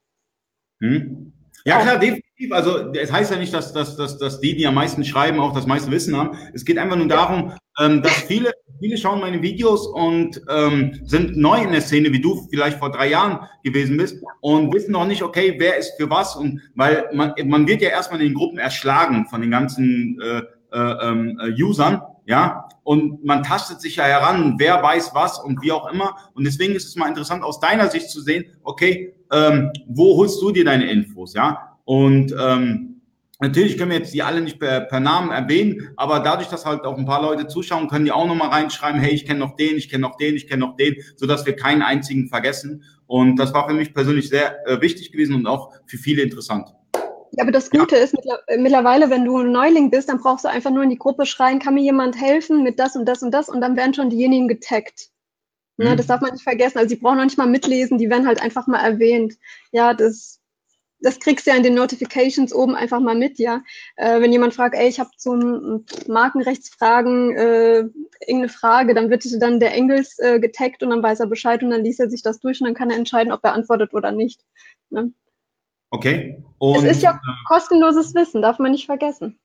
Hm. 0.79 1.33
Ja, 1.65 1.81
klar, 1.81 1.97
definitiv. 1.97 2.51
Also 2.51 2.91
es 2.91 3.11
heißt 3.11 3.31
ja 3.31 3.37
nicht, 3.37 3.53
dass, 3.53 3.73
dass, 3.73 3.97
dass, 3.97 4.19
dass 4.19 4.39
die, 4.39 4.55
die 4.55 4.67
am 4.67 4.75
meisten 4.75 5.03
schreiben, 5.03 5.39
auch 5.39 5.53
das 5.53 5.65
meiste 5.65 5.89
Wissen 5.89 6.15
haben. 6.15 6.37
Es 6.53 6.63
geht 6.63 6.77
einfach 6.77 6.95
nur 6.95 7.07
darum, 7.07 7.53
ähm, 7.79 8.01
dass 8.01 8.13
viele, 8.13 8.53
viele 8.79 8.97
schauen 8.97 9.19
meine 9.19 9.41
Videos 9.41 9.87
und 9.87 10.41
ähm, 10.49 10.99
sind 11.03 11.37
neu 11.37 11.61
in 11.61 11.71
der 11.71 11.81
Szene, 11.81 12.11
wie 12.11 12.21
du 12.21 12.47
vielleicht 12.49 12.79
vor 12.79 12.91
drei 12.91 13.09
Jahren 13.09 13.47
gewesen 13.63 13.97
bist 13.97 14.23
und 14.41 14.73
wissen 14.73 14.91
noch 14.91 15.05
nicht, 15.05 15.23
okay, 15.23 15.55
wer 15.57 15.77
ist 15.77 15.93
für 15.97 16.09
was 16.09 16.35
und 16.35 16.61
weil 16.75 17.09
man, 17.13 17.33
man 17.45 17.67
wird 17.67 17.81
ja 17.81 17.89
erstmal 17.89 18.21
in 18.21 18.27
den 18.27 18.35
Gruppen 18.35 18.57
erschlagen 18.57 19.25
von 19.29 19.41
den 19.41 19.51
ganzen 19.51 20.19
äh, 20.21 20.41
äh, 20.71 21.07
ähm, 21.07 21.39
äh, 21.41 21.63
Usern, 21.63 22.01
ja, 22.25 22.67
und 22.83 23.23
man 23.23 23.43
tastet 23.43 23.81
sich 23.81 23.95
ja 23.95 24.03
heran, 24.03 24.55
wer 24.57 24.81
weiß 24.81 25.11
was 25.13 25.39
und 25.39 25.61
wie 25.61 25.71
auch 25.71 25.91
immer. 25.91 26.15
Und 26.33 26.43
deswegen 26.43 26.75
ist 26.75 26.87
es 26.87 26.95
mal 26.95 27.07
interessant, 27.07 27.43
aus 27.43 27.59
deiner 27.59 27.89
Sicht 27.89 28.09
zu 28.09 28.21
sehen, 28.21 28.45
okay, 28.63 29.15
ähm, 29.31 29.71
wo 29.87 30.17
holst 30.17 30.41
du 30.41 30.51
dir 30.51 30.65
deine 30.65 30.89
Infos, 30.91 31.33
ja? 31.33 31.77
Und 31.85 32.35
ähm, 32.39 32.84
Natürlich 33.41 33.77
können 33.77 33.91
wir 33.91 33.97
jetzt 33.97 34.13
die 34.13 34.23
alle 34.23 34.39
nicht 34.39 34.59
per, 34.59 34.81
per, 34.81 35.01
Namen 35.01 35.29
erwähnen, 35.29 35.89
aber 35.97 36.21
dadurch, 36.21 36.47
dass 36.47 36.65
halt 36.65 36.85
auch 36.85 36.97
ein 36.97 37.05
paar 37.05 37.21
Leute 37.21 37.47
zuschauen, 37.47 37.89
können 37.89 38.05
die 38.05 38.13
auch 38.13 38.27
nochmal 38.27 38.47
reinschreiben, 38.47 39.01
hey, 39.01 39.13
ich 39.13 39.25
kenne 39.25 39.39
noch 39.39 39.57
den, 39.57 39.75
ich 39.75 39.89
kenne 39.89 40.01
noch 40.01 40.15
den, 40.15 40.35
ich 40.35 40.47
kenne 40.47 40.65
noch 40.65 40.77
den, 40.77 40.95
sodass 41.17 41.45
wir 41.45 41.55
keinen 41.55 41.81
einzigen 41.81 42.29
vergessen. 42.29 42.83
Und 43.07 43.35
das 43.35 43.53
war 43.53 43.67
für 43.67 43.75
mich 43.75 43.93
persönlich 43.93 44.29
sehr 44.29 44.65
äh, 44.67 44.79
wichtig 44.79 45.11
gewesen 45.11 45.35
und 45.35 45.47
auch 45.47 45.73
für 45.85 45.97
viele 45.97 46.21
interessant. 46.21 46.73
Ja, 47.31 47.43
aber 47.43 47.51
das 47.51 47.69
Gute 47.69 47.97
ja. 47.97 48.03
ist, 48.03 48.15
mittlerweile, 48.57 49.09
wenn 49.09 49.25
du 49.25 49.39
ein 49.39 49.51
Neuling 49.51 49.91
bist, 49.91 50.07
dann 50.07 50.19
brauchst 50.19 50.45
du 50.45 50.49
einfach 50.49 50.71
nur 50.71 50.83
in 50.83 50.89
die 50.89 50.97
Gruppe 50.97 51.25
schreien, 51.25 51.59
kann 51.59 51.73
mir 51.73 51.83
jemand 51.83 52.19
helfen 52.19 52.63
mit 52.63 52.79
das 52.79 52.95
und 52.95 53.05
das 53.05 53.21
und 53.21 53.31
das 53.31 53.49
und 53.49 53.59
dann 53.59 53.75
werden 53.75 53.93
schon 53.93 54.09
diejenigen 54.09 54.47
getaggt. 54.47 55.09
Ne, 55.77 55.91
mhm. 55.91 55.97
Das 55.97 56.07
darf 56.07 56.21
man 56.21 56.31
nicht 56.31 56.43
vergessen. 56.43 56.77
Also 56.77 56.89
sie 56.89 56.95
brauchen 56.95 57.17
noch 57.17 57.25
nicht 57.25 57.37
mal 57.37 57.47
mitlesen, 57.47 57.97
die 57.97 58.09
werden 58.09 58.27
halt 58.27 58.41
einfach 58.41 58.67
mal 58.67 58.79
erwähnt. 58.79 59.33
Ja, 59.73 59.93
das, 59.93 60.39
das 61.05 61.19
kriegst 61.19 61.45
du 61.45 61.51
ja 61.51 61.57
in 61.57 61.61
den 61.61 61.75
Notifications 61.75 62.51
oben 62.51 62.75
einfach 62.75 62.99
mal 62.99 63.15
mit, 63.15 63.37
ja. 63.37 63.61
Äh, 63.95 64.21
wenn 64.21 64.31
jemand 64.31 64.55
fragt, 64.55 64.75
ey, 64.75 64.87
ich 64.87 64.99
habe 64.99 65.11
zum 65.15 65.85
Markenrechtsfragen 66.07 67.31
äh, 67.37 67.77
irgendeine 68.25 68.49
Frage, 68.49 68.95
dann 68.95 69.11
wird 69.11 69.23
dann 69.39 69.59
der 69.59 69.75
Engels 69.75 70.17
äh, 70.17 70.39
getaggt 70.39 70.81
und 70.81 70.89
dann 70.89 71.03
weiß 71.03 71.19
er 71.19 71.27
Bescheid 71.27 71.61
und 71.61 71.69
dann 71.69 71.83
liest 71.83 71.99
er 71.99 72.09
sich 72.09 72.23
das 72.23 72.39
durch 72.39 72.59
und 72.59 72.65
dann 72.65 72.73
kann 72.73 72.89
er 72.89 72.97
entscheiden, 72.97 73.31
ob 73.31 73.43
er 73.43 73.53
antwortet 73.53 73.93
oder 73.93 74.11
nicht. 74.11 74.41
Ne? 74.89 75.13
Okay. 75.91 76.43
Und, 76.57 76.83
es 76.83 76.97
ist 76.97 77.03
ja 77.03 77.19
kostenloses 77.47 78.15
Wissen, 78.15 78.41
darf 78.41 78.57
man 78.57 78.71
nicht 78.71 78.87
vergessen. 78.87 79.39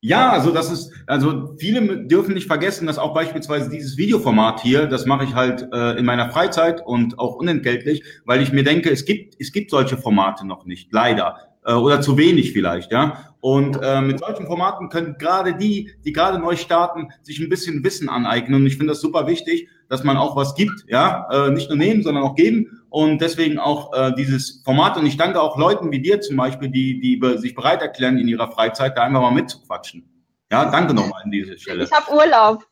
Ja, 0.00 0.30
also 0.30 0.52
das 0.52 0.70
ist, 0.70 0.92
also 1.08 1.56
viele 1.58 2.06
dürfen 2.06 2.34
nicht 2.34 2.46
vergessen, 2.46 2.86
dass 2.86 2.98
auch 2.98 3.14
beispielsweise 3.14 3.68
dieses 3.68 3.96
Videoformat 3.96 4.60
hier, 4.60 4.86
das 4.86 5.06
mache 5.06 5.24
ich 5.24 5.34
halt 5.34 5.66
äh, 5.72 5.98
in 5.98 6.04
meiner 6.04 6.30
Freizeit 6.30 6.86
und 6.86 7.18
auch 7.18 7.34
unentgeltlich, 7.34 8.04
weil 8.24 8.40
ich 8.40 8.52
mir 8.52 8.62
denke, 8.62 8.90
es 8.90 9.04
gibt, 9.04 9.34
es 9.40 9.50
gibt 9.50 9.70
solche 9.70 9.96
Formate 9.96 10.46
noch 10.46 10.66
nicht, 10.66 10.92
leider. 10.92 11.48
Äh, 11.64 11.72
oder 11.72 12.00
zu 12.00 12.16
wenig 12.16 12.52
vielleicht, 12.52 12.92
ja. 12.92 13.34
Und 13.40 13.78
äh, 13.82 14.00
mit 14.00 14.20
solchen 14.20 14.46
Formaten 14.46 14.88
können 14.88 15.16
gerade 15.18 15.54
die, 15.56 15.90
die 16.04 16.12
gerade 16.12 16.38
neu 16.38 16.54
starten, 16.54 17.08
sich 17.22 17.40
ein 17.40 17.48
bisschen 17.48 17.82
Wissen 17.82 18.08
aneignen. 18.08 18.60
Und 18.60 18.66
ich 18.66 18.76
finde 18.76 18.92
das 18.92 19.00
super 19.00 19.26
wichtig, 19.26 19.68
dass 19.88 20.04
man 20.04 20.16
auch 20.16 20.36
was 20.36 20.54
gibt, 20.54 20.84
ja, 20.88 21.28
äh, 21.30 21.50
nicht 21.50 21.68
nur 21.68 21.78
nehmen, 21.78 22.02
sondern 22.02 22.24
auch 22.24 22.34
geben. 22.34 22.82
Und 22.90 23.20
deswegen 23.20 23.58
auch 23.58 23.92
äh, 23.94 24.12
dieses 24.14 24.62
Format. 24.64 24.96
Und 24.96 25.06
ich 25.06 25.16
danke 25.16 25.40
auch 25.40 25.58
Leuten 25.58 25.90
wie 25.90 26.00
dir 26.00 26.20
zum 26.20 26.36
Beispiel, 26.36 26.68
die, 26.68 27.00
die 27.00 27.38
sich 27.38 27.54
bereit 27.54 27.82
erklären, 27.82 28.18
in 28.18 28.28
ihrer 28.28 28.50
Freizeit 28.50 28.96
da 28.96 29.02
einfach 29.02 29.20
mal 29.20 29.32
mitzuquatschen. 29.32 30.04
Ja, 30.50 30.70
danke 30.70 30.94
nochmal 30.94 31.22
an 31.24 31.30
dieser 31.30 31.58
Stelle. 31.58 31.84
Ich 31.84 31.92
habe 31.92 32.12
Urlaub. 32.14 32.64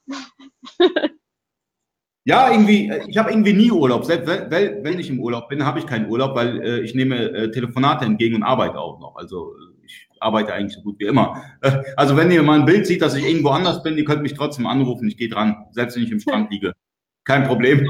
Ja, 2.29 2.51
irgendwie, 2.51 2.89
äh, 2.89 3.05
ich 3.07 3.17
habe 3.19 3.31
irgendwie 3.31 3.53
nie 3.53 3.71
Urlaub. 3.71 4.05
Selbst 4.05 4.27
wenn, 4.27 4.83
wenn 4.83 4.99
ich 4.99 5.09
im 5.09 5.21
Urlaub 5.21 5.49
bin, 5.49 5.65
habe 5.65 5.79
ich 5.79 5.87
keinen 5.87 6.11
Urlaub, 6.11 6.35
weil 6.35 6.61
äh, 6.61 6.81
ich 6.81 6.93
nehme 6.93 7.31
äh, 7.31 7.51
Telefonate 7.53 8.05
entgegen 8.05 8.35
und 8.35 8.43
arbeite 8.43 8.81
auch 8.81 8.99
noch. 8.99 9.15
Also 9.15 9.55
ich 9.85 10.09
arbeite 10.19 10.53
eigentlich 10.53 10.75
so 10.75 10.83
gut 10.83 10.99
wie 10.99 11.05
immer. 11.05 11.41
Äh, 11.61 11.85
also 11.97 12.17
wenn 12.17 12.33
ihr 12.33 12.43
mal 12.43 12.59
ein 12.59 12.65
Bild 12.65 12.85
sieht, 12.85 13.01
dass 13.01 13.15
ich 13.15 13.25
irgendwo 13.25 13.51
anders 13.51 13.85
bin, 13.85 13.97
ihr 13.97 14.05
könnt 14.05 14.23
mich 14.23 14.35
trotzdem 14.35 14.67
anrufen, 14.67 15.07
ich 15.07 15.17
gehe 15.17 15.29
dran, 15.29 15.67
selbst 15.71 15.95
wenn 15.95 16.03
ich 16.03 16.11
im 16.11 16.19
Strand 16.19 16.51
liege. 16.51 16.73
Kein 17.27 17.45
Problem. 17.45 17.87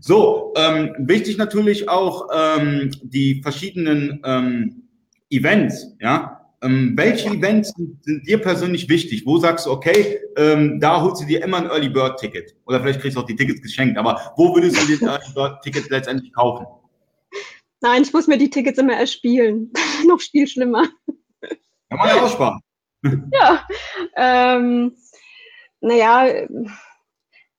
So, 0.00 0.52
ähm, 0.56 0.94
wichtig 0.98 1.38
natürlich 1.38 1.88
auch 1.88 2.28
ähm, 2.32 2.90
die 3.02 3.40
verschiedenen 3.42 4.20
ähm, 4.24 4.82
Events, 5.30 5.96
ja. 6.00 6.34
Ähm, 6.60 6.94
welche 6.96 7.28
Events 7.28 7.72
sind, 7.76 8.04
sind, 8.04 8.26
dir 8.26 8.38
persönlich 8.38 8.88
wichtig? 8.88 9.24
Wo 9.24 9.38
sagst 9.38 9.66
du, 9.66 9.70
okay, 9.70 10.18
ähm, 10.36 10.80
da 10.80 11.00
holst 11.00 11.22
du 11.22 11.26
dir 11.26 11.42
immer 11.42 11.58
ein 11.58 11.66
Early 11.66 11.88
Bird 11.88 12.18
Ticket? 12.18 12.56
Oder 12.66 12.80
vielleicht 12.80 13.00
kriegst 13.00 13.16
du 13.16 13.20
auch 13.20 13.26
die 13.26 13.36
Tickets 13.36 13.62
geschenkt, 13.62 13.96
aber 13.96 14.32
wo 14.36 14.54
würdest 14.54 14.76
du 14.82 14.86
dir 14.86 15.00
Early 15.06 15.32
Bird 15.34 15.62
Ticket 15.62 15.88
letztendlich 15.88 16.32
kaufen? 16.32 16.66
Nein, 17.80 18.02
ich 18.02 18.12
muss 18.12 18.26
mir 18.26 18.38
die 18.38 18.50
Tickets 18.50 18.78
immer 18.78 18.94
erspielen. 18.94 19.72
Noch 20.08 20.20
viel 20.20 20.48
schlimmer. 20.48 20.88
Kann 21.88 21.98
man 21.98 22.08
ja 22.08 22.22
aussparen. 22.22 22.60
ja. 23.32 23.66
Ähm, 24.16 24.96
naja, 25.80 26.48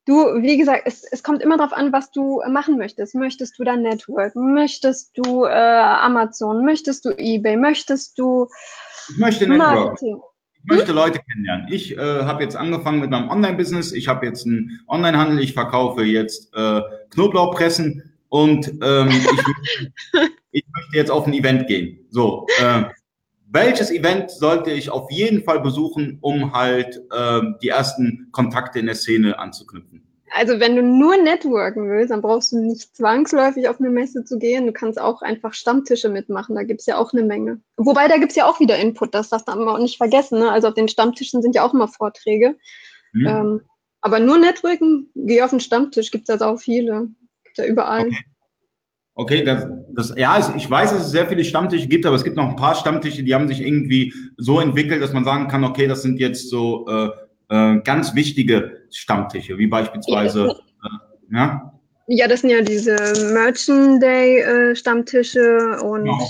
du, 0.10 0.42
wie 0.42 0.58
gesagt, 0.58 0.84
es, 0.86 1.04
es 1.04 1.22
kommt 1.22 1.42
immer 1.42 1.58
darauf 1.58 1.74
an, 1.74 1.94
was 1.94 2.12
du 2.12 2.42
machen 2.50 2.78
möchtest. 2.78 3.14
Möchtest 3.14 3.60
du 3.60 3.64
dein 3.64 3.84
Network? 3.84 4.36
Möchtest 4.36 5.12
du 5.16 5.46
äh, 5.46 5.50
Amazon? 5.50 6.66
Möchtest 6.66 7.06
du 7.06 7.12
eBay? 7.12 7.56
Möchtest 7.56 8.18
du 8.18 8.48
ich 9.10 9.18
möchte 9.18 9.48
Network. 9.48 10.00
Ich 10.02 10.66
möchte 10.66 10.92
Leute 10.92 11.20
kennenlernen. 11.20 11.68
Ich 11.70 11.98
äh, 11.98 12.24
habe 12.24 12.44
jetzt 12.44 12.56
angefangen 12.56 13.00
mit 13.00 13.12
meinem 13.12 13.30
Online-Business. 13.30 13.94
Ich 13.94 14.08
habe 14.08 14.26
jetzt 14.26 14.46
einen 14.46 14.82
Online-Handel. 14.88 15.40
Ich 15.40 15.54
verkaufe 15.54 16.04
jetzt 16.04 16.54
äh, 16.54 16.82
Knoblauchpressen 17.12 18.12
und 18.28 18.68
ähm, 18.82 19.10
ich, 19.10 20.22
ich, 20.52 20.66
möchte 20.76 20.98
jetzt 20.98 21.12
auf 21.12 21.28
ein 21.28 21.34
Event 21.34 21.68
gehen. 21.68 22.06
So, 22.10 22.46
äh, 22.60 22.84
welches 23.52 23.92
Event 23.92 24.30
sollte 24.32 24.72
ich 24.72 24.90
auf 24.90 25.10
jeden 25.12 25.44
Fall 25.44 25.60
besuchen, 25.60 26.20
um 26.22 26.54
halt 26.54 27.02
äh, 27.12 27.42
die 27.62 27.70
ersten 27.70 28.30
Kontakte 28.32 28.80
in 28.80 28.86
der 28.86 28.96
Szene 28.96 29.40
anzuknüpfen? 29.40 30.06
Also 30.32 30.60
wenn 30.60 30.76
du 30.76 30.84
nur 30.84 31.18
networken 31.18 31.90
willst, 31.90 32.12
dann 32.12 32.22
brauchst 32.22 32.52
du 32.52 32.60
nicht 32.60 32.96
zwangsläufig 32.96 33.68
auf 33.68 33.80
eine 33.80 33.90
Messe 33.90 34.24
zu 34.24 34.38
gehen. 34.38 34.68
Du 34.68 34.74
kannst 34.74 35.02
auch 35.02 35.24
einfach 35.24 35.54
Stammtische 35.54 36.10
mitmachen, 36.10 36.56
da 36.56 36.64
gibt's 36.64 36.86
ja 36.86 36.98
auch 36.98 37.14
eine 37.14 37.24
Menge. 37.24 37.60
Wobei, 37.78 38.08
da 38.08 38.18
gibt's 38.18 38.36
ja 38.36 38.46
auch 38.46 38.60
wieder 38.60 38.78
Input, 38.78 39.16
das 39.16 39.30
darfst 39.30 39.48
du 39.48 39.52
auch 39.52 39.80
nicht 39.80 39.98
vergessen. 39.98 40.40
Ne? 40.40 40.52
Also 40.52 40.68
auf 40.68 40.76
den 40.76 40.88
Stammtischen 40.88 41.42
sind 41.42 41.56
ja 41.56 41.66
auch 41.66 41.74
immer 41.74 41.88
Vorträge. 41.88 42.58
Mhm. 43.14 43.28
Ähm, 43.28 43.62
aber 44.02 44.20
nur 44.20 44.38
networken, 44.38 45.10
geh 45.16 45.42
auf 45.42 45.50
den 45.50 45.60
Stammtisch, 45.60 46.12
gibt's 46.12 46.30
also 46.30 46.46
auch 46.46 46.60
viele. 46.60 47.10
Gibt's 47.44 47.58
ja 47.58 47.66
überall. 47.66 48.08
Okay. 48.08 48.26
Okay, 49.20 49.44
das, 49.44 49.68
das, 49.90 50.14
ja, 50.16 50.40
ich 50.56 50.72
weiß, 50.72 50.92
dass 50.92 51.08
es 51.08 51.12
sehr 51.12 51.28
viele 51.28 51.44
Stammtische 51.44 51.90
gibt, 51.90 52.06
aber 52.06 52.16
es 52.16 52.24
gibt 52.24 52.38
noch 52.38 52.48
ein 52.48 52.56
paar 52.56 52.74
Stammtische, 52.74 53.22
die 53.22 53.36
haben 53.36 53.50
sich 53.50 53.60
irgendwie 53.60 54.14
so 54.38 54.62
entwickelt, 54.62 55.02
dass 55.02 55.12
man 55.12 55.26
sagen 55.26 55.50
kann, 55.50 55.66
okay, 55.66 55.88
das 55.88 56.04
sind 56.04 56.22
jetzt 56.22 56.50
so 56.50 56.88
äh, 56.88 57.10
äh, 57.50 57.82
ganz 57.82 58.16
wichtige 58.16 58.78
Stammtische, 58.90 59.58
wie 59.58 59.68
beispielsweise, 59.68 60.56
äh, 60.86 61.36
ja? 61.36 61.74
Ja, 62.08 62.30
das 62.30 62.40
sind 62.40 62.52
ja 62.52 62.62
diese 62.62 62.96
Merchant 63.34 64.02
Day 64.02 64.40
äh, 64.40 64.74
Stammtische 64.74 65.78
und 65.84 66.06
genau. 66.06 66.30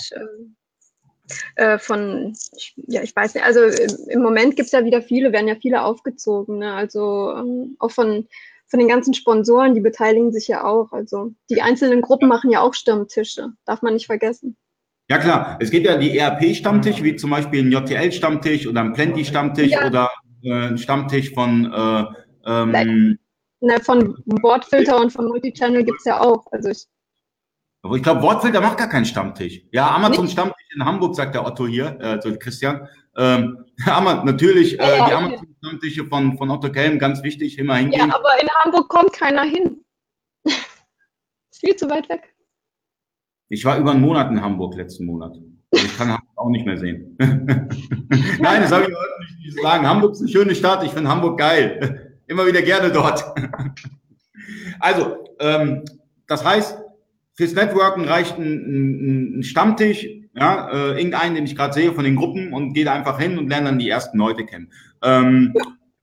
äh, 1.57 1.73
äh 1.75 1.77
von, 1.77 2.33
ja, 2.87 3.03
ich 3.03 3.15
weiß 3.15 3.35
nicht, 3.35 3.45
also 3.45 3.65
im 4.07 4.23
Moment 4.23 4.55
gibt 4.55 4.65
es 4.65 4.71
ja 4.71 4.83
wieder 4.83 5.03
viele, 5.03 5.31
werden 5.31 5.47
ja 5.47 5.55
viele 5.61 5.83
aufgezogen, 5.83 6.57
ne? 6.57 6.73
also 6.73 7.35
ähm, 7.37 7.75
auch 7.77 7.91
von, 7.91 8.27
von 8.69 8.79
den 8.79 8.87
ganzen 8.87 9.13
Sponsoren, 9.13 9.73
die 9.73 9.81
beteiligen 9.81 10.31
sich 10.31 10.47
ja 10.47 10.63
auch, 10.63 10.91
also 10.91 11.33
die 11.49 11.61
einzelnen 11.61 12.01
Gruppen 12.01 12.27
machen 12.27 12.51
ja 12.51 12.61
auch 12.61 12.73
Stammtische, 12.73 13.49
darf 13.65 13.81
man 13.81 13.93
nicht 13.93 14.05
vergessen. 14.05 14.55
Ja 15.09 15.17
klar, 15.17 15.57
es 15.59 15.71
gibt 15.71 15.87
ja 15.87 15.97
die 15.97 16.15
ERP-Stammtische, 16.17 17.03
wie 17.03 17.15
zum 17.15 17.31
Beispiel 17.31 17.63
ein 17.63 17.71
JTL-Stammtisch 17.71 18.67
oder 18.67 18.81
ein 18.81 18.93
Plenty-Stammtisch 18.93 19.71
ja. 19.71 19.87
oder 19.87 20.09
äh, 20.43 20.77
Stammtisch 20.77 21.33
von 21.33 21.65
äh, 21.73 22.03
ähm, 22.45 23.17
Na, 23.59 23.79
von 23.79 24.15
Wortfilter 24.25 25.01
und 25.01 25.11
von 25.11 25.25
Multichannel 25.27 25.83
gibt 25.83 25.97
es 25.99 26.05
ja 26.05 26.21
auch. 26.21 26.45
Also 26.51 26.69
ich, 26.69 26.85
aber 27.81 27.95
ich 27.95 28.03
glaube, 28.03 28.21
Wortfilter 28.21 28.59
macht 28.59 28.77
gar 28.77 28.89
keinen 28.89 29.05
Stammtisch. 29.05 29.61
Ja, 29.71 29.95
Amazon 29.95 30.25
nicht? 30.25 30.33
Stammtisch 30.33 30.67
in 30.75 30.83
Hamburg, 30.83 31.15
sagt 31.15 31.35
der 31.35 31.45
Otto 31.45 31.65
hier, 31.65 31.97
äh, 32.01 32.05
also 32.05 32.37
Christian. 32.37 32.87
Ähm, 33.15 33.65
aber 33.85 34.23
natürlich, 34.25 34.79
äh, 34.79 34.97
ja, 34.97 35.07
die 35.07 35.13
Amazon 35.13 35.55
Stammtische 35.59 36.05
von, 36.05 36.37
von 36.37 36.49
Otto 36.51 36.71
Kelm, 36.71 36.99
ganz 36.99 37.23
wichtig, 37.23 37.57
immer 37.57 37.75
hingehen. 37.75 38.09
Ja, 38.09 38.15
aber 38.15 38.41
in 38.41 38.49
Hamburg 38.49 38.89
kommt 38.89 39.13
keiner 39.13 39.43
hin. 39.43 39.83
Ist 40.45 41.59
viel 41.59 41.75
zu 41.75 41.89
weit 41.89 42.09
weg. 42.09 42.33
Ich 43.49 43.63
war 43.65 43.77
über 43.77 43.91
einen 43.91 44.01
Monat 44.01 44.29
in 44.29 44.41
Hamburg 44.41 44.75
letzten 44.75 45.05
Monat. 45.05 45.31
Also 45.71 45.85
ich 45.85 45.97
kann 45.97 46.09
Hamburg 46.09 46.37
auch 46.37 46.49
nicht 46.49 46.65
mehr 46.65 46.77
sehen. 46.77 47.15
Nein, 47.19 48.61
das 48.61 48.71
habe 48.71 48.83
ich 48.83 48.95
heute 48.95 49.37
nicht 49.39 49.61
sagen. 49.61 49.87
Hamburg 49.87 50.11
ist 50.11 50.21
eine 50.21 50.29
schöne 50.29 50.55
Stadt. 50.55 50.83
Ich 50.83 50.91
finde 50.91 51.09
Hamburg 51.09 51.39
geil. 51.39 52.19
Immer 52.27 52.45
wieder 52.45 52.61
gerne 52.61 52.91
dort. 52.91 53.23
also, 54.79 55.17
ähm, 55.39 55.83
das 56.27 56.45
heißt, 56.45 56.77
fürs 57.39 57.53
Networken 57.53 58.03
reicht 58.03 58.37
ein, 58.37 59.37
ein, 59.37 59.43
Stammtisch, 59.43 60.05
ja, 60.35 60.69
äh, 60.73 60.97
irgendeinen, 60.97 61.35
den 61.35 61.45
ich 61.45 61.55
gerade 61.55 61.73
sehe 61.73 61.93
von 61.93 62.03
den 62.03 62.17
Gruppen 62.17 62.51
und 62.51 62.73
gehe 62.73 62.83
da 62.83 62.93
einfach 62.93 63.17
hin 63.17 63.37
und 63.37 63.47
lerne 63.47 63.67
dann 63.67 63.79
die 63.79 63.87
ersten 63.87 64.17
Leute 64.17 64.45
kennen. 64.45 64.73
Ähm, 65.01 65.55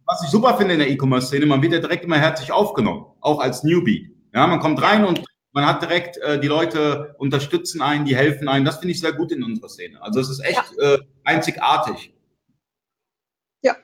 was 0.06 0.24
ich 0.24 0.30
super 0.30 0.56
finde 0.56 0.72
in 0.72 0.78
der 0.78 0.88
E-Commerce-Szene, 0.88 1.44
man 1.44 1.60
wird 1.60 1.74
ja 1.74 1.80
direkt 1.80 2.04
immer 2.04 2.16
herzlich 2.16 2.52
aufgenommen, 2.52 3.04
auch 3.20 3.38
als 3.38 3.64
Newbie. 3.64 4.16
Ja, 4.32 4.46
man 4.46 4.60
kommt 4.60 4.80
rein 4.80 5.04
und 5.04 5.24
man 5.52 5.66
hat 5.66 5.82
direkt, 5.82 6.16
äh, 6.16 6.40
die 6.40 6.48
Leute 6.48 7.14
unterstützen 7.18 7.82
einen, 7.82 8.06
die 8.06 8.16
helfen 8.16 8.48
einen. 8.48 8.64
Das 8.64 8.78
finde 8.78 8.92
ich 8.92 9.00
sehr 9.00 9.12
gut 9.12 9.30
in 9.30 9.44
unserer 9.44 9.68
Szene. 9.68 10.00
Also 10.00 10.20
es 10.20 10.30
ist 10.30 10.40
echt 10.40 10.64
ja. 10.78 10.94
äh, 10.94 10.98
einzigartig. 11.22 12.14
Ja. 13.60 13.76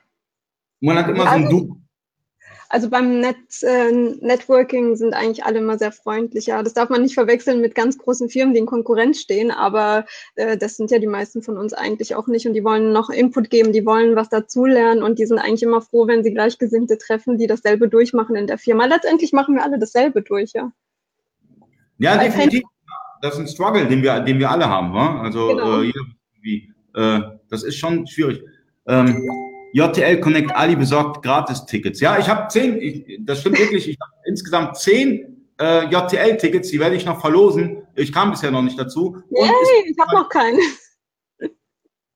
Man 0.80 0.96
hat 0.96 1.10
immer 1.10 1.30
also, 1.30 1.50
so 1.50 1.56
ein 1.56 1.66
Du. 1.66 1.81
Also 2.72 2.88
beim 2.88 3.20
Net, 3.20 3.36
äh, 3.60 3.92
Networking 3.92 4.96
sind 4.96 5.12
eigentlich 5.12 5.44
alle 5.44 5.58
immer 5.58 5.76
sehr 5.76 5.92
freundlich. 5.92 6.46
Ja, 6.46 6.62
das 6.62 6.72
darf 6.72 6.88
man 6.88 7.02
nicht 7.02 7.12
verwechseln 7.12 7.60
mit 7.60 7.74
ganz 7.74 7.98
großen 7.98 8.30
Firmen, 8.30 8.54
die 8.54 8.60
in 8.60 8.66
Konkurrenz 8.66 9.20
stehen, 9.20 9.50
aber 9.50 10.06
äh, 10.36 10.56
das 10.56 10.78
sind 10.78 10.90
ja 10.90 10.98
die 10.98 11.06
meisten 11.06 11.42
von 11.42 11.58
uns 11.58 11.74
eigentlich 11.74 12.14
auch 12.14 12.28
nicht 12.28 12.46
und 12.46 12.54
die 12.54 12.64
wollen 12.64 12.94
noch 12.94 13.10
Input 13.10 13.50
geben, 13.50 13.74
die 13.74 13.84
wollen 13.84 14.16
was 14.16 14.30
dazulernen 14.30 15.02
und 15.02 15.18
die 15.18 15.26
sind 15.26 15.38
eigentlich 15.38 15.62
immer 15.62 15.82
froh, 15.82 16.06
wenn 16.06 16.24
sie 16.24 16.32
Gleichgesinnte 16.32 16.96
treffen, 16.96 17.36
die 17.36 17.46
dasselbe 17.46 17.90
durchmachen 17.90 18.36
in 18.36 18.46
der 18.46 18.56
Firma. 18.56 18.86
Letztendlich 18.86 19.34
machen 19.34 19.54
wir 19.54 19.64
alle 19.64 19.78
dasselbe 19.78 20.22
durch, 20.22 20.52
ja. 20.54 20.72
Ja, 21.98 22.16
definitiv. 22.16 22.62
Das 23.20 23.34
ist 23.34 23.40
ein 23.40 23.48
Struggle, 23.48 23.86
den 23.86 24.02
wir, 24.02 24.20
den 24.20 24.38
wir 24.38 24.50
alle 24.50 24.66
haben. 24.66 24.92
Ne? 24.92 25.20
Also 25.20 25.48
genau. 25.48 25.82
äh, 25.82 25.92
äh, 26.94 27.20
das 27.50 27.64
ist 27.64 27.76
schon 27.76 28.06
schwierig. 28.06 28.42
Ähm, 28.86 29.28
JTL 29.72 30.20
Connect 30.20 30.54
Ali 30.54 30.76
besorgt 30.76 31.22
Gratis-Tickets. 31.22 32.00
Ja, 32.00 32.18
ich 32.18 32.28
habe 32.28 32.48
zehn, 32.48 32.80
ich, 32.80 33.18
das 33.20 33.40
stimmt 33.40 33.58
wirklich, 33.58 33.88
ich 33.88 33.98
habe 34.00 34.12
insgesamt 34.26 34.76
zehn 34.76 35.48
äh, 35.58 35.84
JTL-Tickets, 35.86 36.70
die 36.70 36.80
werde 36.80 36.96
ich 36.96 37.06
noch 37.06 37.20
verlosen. 37.20 37.82
Ich 37.94 38.12
kam 38.12 38.30
bisher 38.30 38.50
noch 38.50 38.62
nicht 38.62 38.78
dazu. 38.78 39.16
Yay, 39.30 39.50
ich 39.86 39.98
habe 39.98 40.14
noch 40.14 40.28
keinen. 40.28 40.58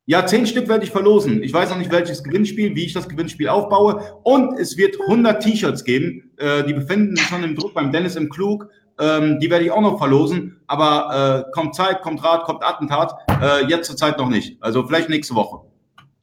Ja, 0.09 0.25
zehn 0.25 0.47
Stück 0.47 0.69
werde 0.69 0.85
ich 0.85 0.93
verlosen. 0.93 1.43
Ich 1.43 1.53
weiß 1.53 1.71
noch 1.71 1.79
nicht, 1.79 1.91
welches 1.91 2.23
Gewinnspiel, 2.23 2.77
wie 2.77 2.85
ich 2.85 2.93
das 2.93 3.09
Gewinnspiel 3.09 3.49
aufbaue. 3.49 4.21
Und 4.23 4.57
es 4.57 4.77
wird 4.77 5.01
100 5.01 5.43
T-Shirts 5.43 5.83
geben. 5.83 6.31
Äh, 6.37 6.63
die 6.65 6.75
befinden 6.75 7.17
sich 7.17 7.27
schon 7.27 7.43
im 7.43 7.57
Druck 7.57 7.75
beim 7.75 7.91
Dennis 7.91 8.15
im 8.15 8.29
Klug. 8.29 8.69
Ähm, 9.01 9.41
die 9.41 9.51
werde 9.51 9.65
ich 9.65 9.73
auch 9.73 9.81
noch 9.81 9.99
verlosen. 9.99 10.61
Aber 10.69 11.47
äh, 11.49 11.51
kommt 11.53 11.75
Zeit, 11.75 12.03
kommt 12.03 12.23
Rat, 12.23 12.45
kommt 12.45 12.63
Attentat. 12.63 13.15
Äh, 13.43 13.67
jetzt 13.67 13.89
zur 13.89 13.97
Zeit 13.97 14.19
noch 14.19 14.29
nicht. 14.29 14.63
Also 14.63 14.87
vielleicht 14.87 15.09
nächste 15.09 15.35
Woche. 15.35 15.67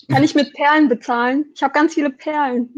Kann 0.09 0.23
ich 0.23 0.35
mit 0.35 0.53
Perlen 0.53 0.89
bezahlen? 0.89 1.45
Ich 1.55 1.63
habe 1.63 1.73
ganz 1.73 1.93
viele 1.93 2.09
Perlen. 2.09 2.69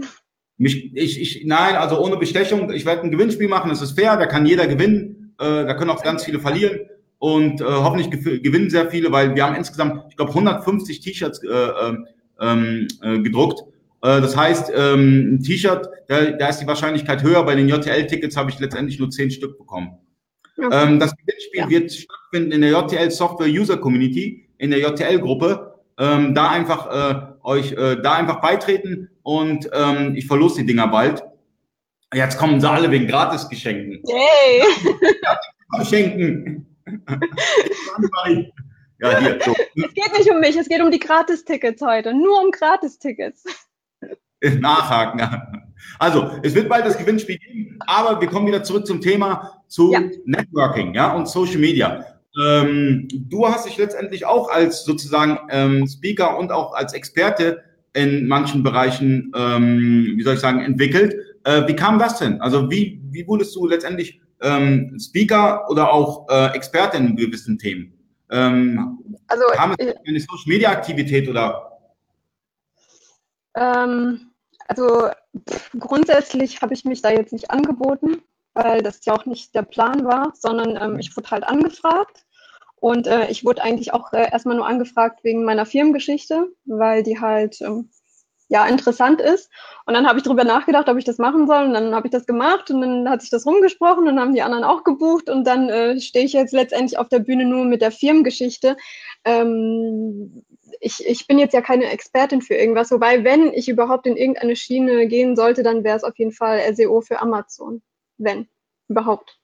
Mich, 0.57 0.95
ich, 0.95 1.21
ich, 1.21 1.45
nein, 1.45 1.75
also 1.75 1.99
ohne 1.99 2.17
Bestechung. 2.17 2.71
Ich 2.71 2.85
werde 2.85 3.03
ein 3.03 3.11
Gewinnspiel 3.11 3.47
machen. 3.47 3.69
Das 3.69 3.81
ist 3.81 3.99
fair. 3.99 4.17
Da 4.17 4.25
kann 4.25 4.45
jeder 4.45 4.67
gewinnen. 4.67 5.33
Äh, 5.39 5.65
da 5.65 5.73
können 5.73 5.89
auch 5.89 6.01
ganz 6.03 6.23
viele 6.23 6.39
verlieren 6.39 6.79
und 7.19 7.61
äh, 7.61 7.65
hoffentlich 7.65 8.09
gewinnen 8.11 8.69
sehr 8.69 8.89
viele, 8.89 9.11
weil 9.11 9.35
wir 9.35 9.43
haben 9.43 9.55
insgesamt, 9.55 10.03
ich 10.09 10.15
glaube, 10.15 10.31
150 10.31 10.99
T-Shirts 10.99 11.43
äh, 11.43 11.47
ähm, 11.47 12.07
ähm, 12.39 12.87
äh, 13.01 13.19
gedruckt. 13.19 13.61
Äh, 14.01 14.21
das 14.21 14.35
heißt, 14.35 14.71
ähm, 14.75 15.35
ein 15.35 15.43
T-Shirt, 15.43 15.89
da, 16.07 16.31
da 16.31 16.49
ist 16.49 16.59
die 16.59 16.67
Wahrscheinlichkeit 16.67 17.23
höher. 17.23 17.43
Bei 17.43 17.55
den 17.55 17.69
JTL-Tickets 17.69 18.37
habe 18.37 18.51
ich 18.51 18.59
letztendlich 18.59 18.99
nur 18.99 19.09
10 19.09 19.31
Stück 19.31 19.57
bekommen. 19.57 19.97
Okay. 20.57 20.69
Ähm, 20.71 20.99
das 20.99 21.15
Gewinnspiel 21.15 21.61
ja. 21.61 21.69
wird 21.69 21.91
stattfinden 21.91 22.51
in 22.51 22.61
der 22.61 22.71
JTL 22.71 23.11
Software 23.11 23.47
User 23.47 23.77
Community, 23.77 24.49
in 24.57 24.71
der 24.71 24.79
JTL-Gruppe. 24.79 25.74
Ähm, 25.97 26.35
da 26.35 26.49
einfach 26.49 26.87
äh, 26.91 27.21
euch 27.43 27.71
äh, 27.71 28.01
da 28.01 28.13
einfach 28.13 28.41
beitreten 28.41 29.09
und 29.23 29.69
ähm, 29.73 30.15
ich 30.15 30.27
verlose 30.27 30.61
die 30.61 30.65
Dinger 30.65 30.87
bald. 30.87 31.23
Jetzt 32.13 32.37
kommen 32.37 32.59
sie 32.59 32.69
alle 32.69 32.91
wegen 32.91 33.07
Gratisgeschenken. 33.07 34.01
Hey! 34.07 34.63
Geschenken 35.79 36.65
ja, 38.99 39.19
hier, 39.19 39.39
so. 39.43 39.53
Es 39.75 39.93
geht 39.93 40.17
nicht 40.17 40.29
um 40.29 40.39
mich, 40.39 40.55
es 40.55 40.69
geht 40.69 40.81
um 40.81 40.91
die 40.91 40.99
Gratistickets 40.99 41.81
heute. 41.81 42.13
Nur 42.13 42.43
um 42.43 42.51
Gratistickets. 42.51 43.43
Nachhaken. 44.59 45.21
Also, 45.99 46.31
es 46.43 46.53
wird 46.55 46.69
bald 46.69 46.85
das 46.85 46.97
Gewinnspiel 46.97 47.37
geben, 47.37 47.79
aber 47.85 48.21
wir 48.21 48.27
kommen 48.27 48.47
wieder 48.47 48.63
zurück 48.63 48.85
zum 48.85 49.01
Thema 49.01 49.63
zu 49.67 49.91
ja. 49.91 50.01
Networking 50.25 50.93
ja, 50.93 51.13
und 51.13 51.27
Social 51.27 51.57
Media. 51.57 52.05
Ähm, 52.41 53.07
du 53.11 53.47
hast 53.47 53.65
dich 53.65 53.77
letztendlich 53.77 54.25
auch 54.25 54.49
als 54.49 54.83
sozusagen 54.83 55.39
ähm, 55.49 55.87
Speaker 55.87 56.37
und 56.37 56.51
auch 56.51 56.73
als 56.73 56.93
Experte 56.93 57.63
in 57.93 58.27
manchen 58.27 58.61
Bereichen, 58.61 59.31
ähm, 59.35 60.13
wie 60.17 60.23
soll 60.23 60.35
ich 60.35 60.41
sagen, 60.41 60.61
entwickelt. 60.61 61.15
Äh, 61.45 61.67
wie 61.67 61.75
kam 61.75 61.97
das 61.97 62.19
denn? 62.19 62.41
Also 62.41 62.69
wie, 62.69 63.01
wie 63.11 63.25
wurdest 63.25 63.55
du 63.55 63.67
letztendlich 63.67 64.19
ähm, 64.41 64.97
Speaker 64.99 65.69
oder 65.69 65.93
auch 65.93 66.27
äh, 66.29 66.53
Experte 66.55 66.97
in 66.97 67.15
gewissen 67.15 67.57
Themen? 67.57 67.93
Ähm, 68.29 68.99
also 69.27 69.45
haben 69.57 69.75
Sie 69.79 69.93
eine 70.05 70.19
Social 70.19 70.47
Media 70.47 70.71
Aktivität 70.71 71.29
oder? 71.29 71.71
Ähm, 73.55 74.31
also 74.67 75.09
grundsätzlich 75.79 76.61
habe 76.61 76.73
ich 76.73 76.85
mich 76.85 77.01
da 77.01 77.11
jetzt 77.11 77.33
nicht 77.33 77.51
angeboten, 77.51 78.21
weil 78.53 78.81
das 78.81 79.05
ja 79.05 79.13
auch 79.13 79.25
nicht 79.25 79.53
der 79.55 79.63
Plan 79.63 80.05
war, 80.05 80.33
sondern 80.35 80.75
ähm, 80.81 80.99
ich 80.99 81.15
wurde 81.15 81.31
halt 81.31 81.43
angefragt. 81.43 82.24
Und 82.85 83.07
äh, 83.07 83.31
ich 83.31 83.43
wurde 83.43 83.63
eigentlich 83.63 83.95
auch 83.95 84.13
äh, 84.13 84.31
erstmal 84.31 84.57
nur 84.57 84.67
angefragt 84.67 85.23
wegen 85.23 85.43
meiner 85.43 85.65
Firmengeschichte, 85.65 86.51
weil 86.65 87.01
die 87.01 87.19
halt 87.19 87.59
ähm, 87.61 87.89
ja 88.47 88.67
interessant 88.67 89.19
ist. 89.19 89.49
Und 89.87 89.95
dann 89.95 90.07
habe 90.07 90.19
ich 90.19 90.23
darüber 90.23 90.43
nachgedacht, 90.43 90.87
ob 90.87 90.95
ich 90.99 91.03
das 91.03 91.17
machen 91.17 91.47
soll. 91.47 91.63
Und 91.63 91.73
dann 91.73 91.95
habe 91.95 92.05
ich 92.05 92.11
das 92.11 92.27
gemacht 92.27 92.69
und 92.69 92.81
dann 92.81 93.09
hat 93.09 93.21
sich 93.21 93.31
das 93.31 93.47
rumgesprochen 93.47 94.07
und 94.07 94.19
haben 94.19 94.35
die 94.35 94.43
anderen 94.43 94.63
auch 94.63 94.83
gebucht. 94.83 95.31
Und 95.31 95.47
dann 95.47 95.67
äh, 95.67 95.99
stehe 95.99 96.25
ich 96.25 96.33
jetzt 96.33 96.53
letztendlich 96.53 96.99
auf 96.99 97.09
der 97.09 97.17
Bühne 97.17 97.45
nur 97.45 97.65
mit 97.65 97.81
der 97.81 97.89
Firmengeschichte. 97.89 98.77
Ähm, 99.23 100.43
ich, 100.79 101.03
ich 101.07 101.25
bin 101.25 101.39
jetzt 101.39 101.55
ja 101.55 101.61
keine 101.61 101.85
Expertin 101.85 102.43
für 102.43 102.53
irgendwas, 102.53 102.91
wobei, 102.91 103.23
wenn 103.23 103.51
ich 103.51 103.67
überhaupt 103.67 104.05
in 104.05 104.15
irgendeine 104.15 104.55
Schiene 104.55 105.07
gehen 105.07 105.35
sollte, 105.35 105.63
dann 105.63 105.83
wäre 105.83 105.97
es 105.97 106.03
auf 106.03 106.19
jeden 106.19 106.33
Fall 106.33 106.61
SEO 106.75 107.01
für 107.01 107.19
Amazon. 107.19 107.81
Wenn, 108.19 108.47
überhaupt. 108.87 109.39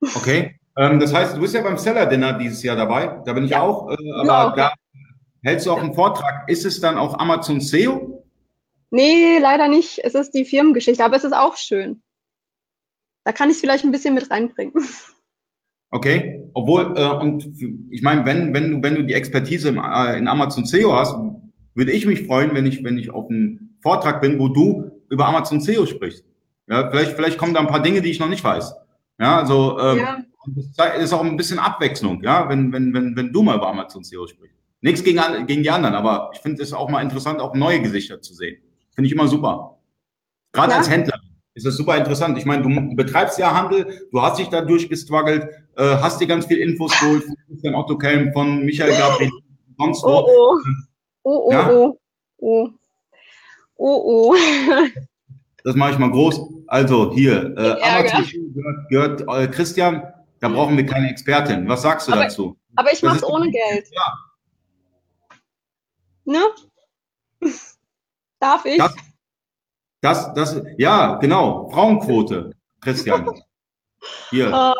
Okay. 0.00 0.57
Ähm, 0.78 1.00
das 1.00 1.12
heißt, 1.12 1.36
du 1.36 1.40
bist 1.40 1.54
ja 1.54 1.62
beim 1.62 1.76
Seller 1.76 2.06
Dinner 2.06 2.32
dieses 2.32 2.62
Jahr 2.62 2.76
dabei. 2.76 3.20
Da 3.26 3.32
bin 3.34 3.44
ich 3.44 3.50
ja. 3.50 3.60
auch. 3.60 3.90
Äh, 3.90 4.12
aber 4.12 4.26
ja, 4.26 4.50
da 4.56 4.72
Hältst 5.44 5.66
du 5.66 5.72
auch 5.72 5.80
einen 5.80 5.94
Vortrag? 5.94 6.48
Ist 6.48 6.64
es 6.64 6.80
dann 6.80 6.98
auch 6.98 7.18
Amazon 7.18 7.60
SEO? 7.60 8.24
Nee, 8.90 9.38
leider 9.38 9.68
nicht. 9.68 10.00
Es 10.02 10.14
ist 10.14 10.32
die 10.32 10.44
Firmengeschichte, 10.44 11.04
aber 11.04 11.16
es 11.16 11.24
ist 11.24 11.32
auch 11.32 11.56
schön. 11.56 12.02
Da 13.24 13.32
kann 13.32 13.48
ich 13.48 13.56
es 13.56 13.60
vielleicht 13.60 13.84
ein 13.84 13.92
bisschen 13.92 14.14
mit 14.14 14.30
reinbringen. 14.30 14.74
Okay, 15.90 16.46
obwohl, 16.52 16.92
äh, 16.98 17.08
und 17.08 17.48
ich 17.88 18.02
meine, 18.02 18.26
wenn, 18.26 18.52
wenn, 18.52 18.70
du, 18.70 18.82
wenn 18.82 18.94
du 18.94 19.04
die 19.04 19.14
Expertise 19.14 19.70
im, 19.70 19.78
äh, 19.78 20.18
in 20.18 20.28
Amazon 20.28 20.66
SEO 20.66 20.92
hast, 20.92 21.16
würde 21.74 21.92
ich 21.92 22.04
mich 22.04 22.26
freuen, 22.26 22.54
wenn 22.54 22.66
ich, 22.66 22.84
wenn 22.84 22.98
ich 22.98 23.08
auf 23.08 23.30
einem 23.30 23.70
Vortrag 23.80 24.20
bin, 24.20 24.38
wo 24.38 24.48
du 24.48 24.90
über 25.08 25.24
Amazon 25.24 25.62
SEO 25.62 25.86
sprichst. 25.86 26.26
Ja, 26.66 26.90
vielleicht, 26.90 27.12
vielleicht 27.12 27.38
kommen 27.38 27.54
da 27.54 27.60
ein 27.60 27.68
paar 27.68 27.80
Dinge, 27.80 28.02
die 28.02 28.10
ich 28.10 28.20
noch 28.20 28.28
nicht 28.28 28.44
weiß. 28.44 28.74
Ja, 29.18 29.38
also 29.38 29.80
ähm, 29.80 29.98
ja. 29.98 30.18
Das 30.76 30.98
ist 30.98 31.12
auch 31.12 31.24
ein 31.24 31.36
bisschen 31.36 31.58
Abwechslung, 31.58 32.22
ja, 32.22 32.48
wenn, 32.48 32.72
wenn, 32.72 32.92
wenn, 32.94 33.16
wenn 33.16 33.32
du 33.32 33.42
mal 33.42 33.56
über 33.56 33.68
Amazon 33.68 34.04
SEO 34.04 34.26
sprichst. 34.26 34.56
Nichts 34.80 35.02
gegen, 35.02 35.20
gegen 35.46 35.62
die 35.62 35.70
anderen, 35.70 35.94
aber 35.94 36.30
ich 36.34 36.40
finde 36.40 36.62
es 36.62 36.72
auch 36.72 36.88
mal 36.88 37.02
interessant, 37.02 37.40
auch 37.40 37.54
neue 37.54 37.80
Gesichter 37.80 38.20
zu 38.20 38.34
sehen. 38.34 38.62
Finde 38.94 39.06
ich 39.06 39.12
immer 39.12 39.26
super. 39.26 39.78
Gerade 40.52 40.72
ja. 40.72 40.78
als 40.78 40.88
Händler 40.88 41.20
ist 41.54 41.66
das 41.66 41.76
super 41.76 41.96
interessant. 41.96 42.38
Ich 42.38 42.46
meine, 42.46 42.62
du 42.62 42.94
betreibst 42.94 43.38
ja 43.38 43.52
Handel, 43.52 44.08
du 44.12 44.22
hast 44.22 44.38
dich 44.38 44.48
da 44.48 44.60
durchgestruggelt, 44.60 45.48
äh, 45.76 45.96
hast 45.96 46.20
dir 46.20 46.26
ganz 46.28 46.46
viel 46.46 46.58
Infos 46.58 46.98
geholt 47.00 47.24
von 47.24 47.34
Christian 47.48 47.74
Otto 47.74 47.98
Kelm, 47.98 48.32
von 48.32 48.64
Michael 48.64 48.96
Gabriel, 48.96 49.30
sonst 49.76 50.04
oh, 50.04 50.24
oh. 50.28 50.58
Oh, 51.24 51.48
oh, 51.48 51.52
ja? 51.52 51.70
oh, 51.70 51.98
oh. 52.38 52.68
Oh, 53.76 54.32
oh. 54.32 54.36
Das 55.64 55.76
mache 55.76 55.92
ich 55.92 55.98
mal 55.98 56.10
groß. 56.10 56.40
Also 56.68 57.12
hier, 57.12 57.54
äh, 57.56 57.82
Amazon 57.82 58.24
gehört, 58.54 58.88
gehört 58.88 59.42
äh, 59.42 59.48
Christian, 59.48 60.02
da 60.40 60.48
brauchen 60.48 60.76
wir 60.76 60.86
keine 60.86 61.10
Expertin. 61.10 61.68
Was 61.68 61.82
sagst 61.82 62.08
du 62.08 62.12
aber, 62.12 62.24
dazu? 62.24 62.58
Aber 62.76 62.92
ich 62.92 63.02
mache 63.02 63.16
es 63.16 63.24
ohne 63.24 63.50
Geld. 63.50 63.88
Ja, 63.92 64.14
Ne? 66.28 66.42
Darf 68.38 68.66
ich? 68.66 68.76
Das, 68.76 68.94
das, 70.02 70.34
das, 70.34 70.62
ja, 70.76 71.14
genau. 71.14 71.70
Frauenquote, 71.70 72.54
Christian. 72.82 73.30
Hier. 74.28 74.52
Oh. 74.52 74.74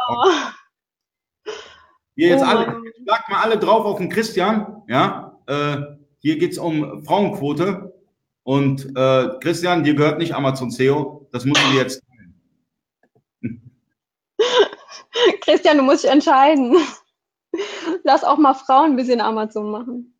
Hier 2.16 2.28
jetzt 2.28 2.42
oh 2.42 2.46
alle, 2.46 2.82
sagt 3.06 3.30
mal 3.30 3.40
alle 3.40 3.58
drauf 3.58 3.86
auf 3.86 3.96
den 3.96 4.10
Christian, 4.10 4.82
ja. 4.88 5.40
Äh, 5.46 5.78
hier 6.18 6.36
geht 6.38 6.52
es 6.52 6.58
um 6.58 7.02
Frauenquote. 7.06 7.94
Und 8.42 8.84
äh, 8.94 9.28
Christian, 9.40 9.84
dir 9.84 9.94
gehört 9.94 10.18
nicht 10.18 10.34
Amazon 10.34 10.70
SEO. 10.70 11.28
Das 11.32 11.46
musst 11.46 11.62
du 11.64 11.76
jetzt 11.78 12.02
Christian, 15.40 15.78
du 15.78 15.82
musst 15.82 16.04
dich 16.04 16.10
entscheiden. 16.10 16.76
Lass 18.04 18.24
auch 18.24 18.38
mal 18.38 18.54
Frauen 18.54 18.92
ein 18.92 18.96
bisschen 18.96 19.20
Amazon 19.20 19.70
machen. 19.70 20.18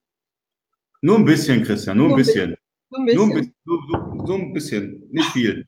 Nur 1.01 1.17
ein 1.17 1.25
bisschen, 1.25 1.63
Christian, 1.63 1.99
nur 1.99 2.11
ein 2.11 2.17
bisschen. 2.17 2.57
Nur 2.91 3.01
ein 3.01 3.07
bisschen. 3.07 3.55
Nur 3.65 3.81
nur, 3.89 4.27
so 4.27 4.35
ein 4.35 4.53
bisschen, 4.53 5.09
nicht 5.11 5.31
viel. 5.31 5.67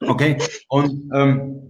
Okay, 0.00 0.38
und 0.68 1.10
ähm, 1.14 1.64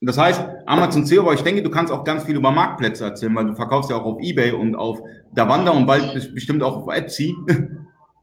das 0.00 0.16
heißt, 0.16 0.42
Amazon 0.66 1.04
SEO, 1.04 1.22
aber 1.22 1.34
ich 1.34 1.42
denke, 1.42 1.62
du 1.62 1.70
kannst 1.70 1.92
auch 1.92 2.04
ganz 2.04 2.24
viel 2.24 2.36
über 2.36 2.50
Marktplätze 2.50 3.04
erzählen, 3.04 3.34
weil 3.34 3.46
du 3.46 3.54
verkaufst 3.54 3.90
ja 3.90 3.96
auch 3.96 4.04
auf 4.04 4.20
Ebay 4.20 4.52
und 4.52 4.74
auf 4.74 5.00
Davanda 5.34 5.72
und 5.72 5.86
bald 5.86 6.34
bestimmt 6.34 6.62
auch 6.62 6.76
auf 6.76 6.94
Etsy. 6.94 7.36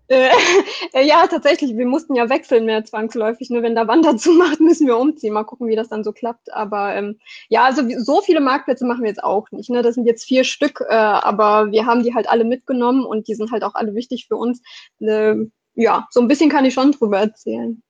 Äh, 0.07 0.29
ja, 1.05 1.27
tatsächlich. 1.27 1.75
Wir 1.75 1.85
mussten 1.85 2.15
ja 2.15 2.29
wechseln 2.29 2.65
mehr 2.65 2.83
zwangsläufig. 2.85 3.49
Nur 3.49 3.63
wenn 3.63 3.75
der 3.75 3.87
Wand 3.87 4.05
dazu 4.05 4.31
macht, 4.33 4.59
müssen 4.59 4.87
wir 4.87 4.97
umziehen. 4.97 5.33
Mal 5.33 5.43
gucken, 5.43 5.67
wie 5.67 5.75
das 5.75 5.89
dann 5.89 6.03
so 6.03 6.11
klappt. 6.11 6.53
Aber 6.53 6.95
ähm, 6.95 7.19
ja, 7.49 7.65
also 7.65 7.83
so 7.97 8.21
viele 8.21 8.39
Marktplätze 8.39 8.85
machen 8.85 9.03
wir 9.03 9.09
jetzt 9.09 9.23
auch 9.23 9.51
nicht. 9.51 9.69
Ne? 9.69 9.81
Das 9.81 9.95
sind 9.95 10.05
jetzt 10.05 10.25
vier 10.25 10.43
Stück, 10.43 10.81
äh, 10.87 10.93
aber 10.93 11.71
wir 11.71 11.85
haben 11.85 12.03
die 12.03 12.13
halt 12.13 12.29
alle 12.29 12.45
mitgenommen 12.45 13.05
und 13.05 13.27
die 13.27 13.35
sind 13.35 13.51
halt 13.51 13.63
auch 13.63 13.75
alle 13.75 13.95
wichtig 13.95 14.27
für 14.27 14.37
uns. 14.37 14.61
Äh, 14.99 15.35
ja, 15.75 16.07
so 16.09 16.21
ein 16.21 16.27
bisschen 16.27 16.49
kann 16.49 16.65
ich 16.65 16.73
schon 16.73 16.91
drüber 16.91 17.19
erzählen. 17.19 17.81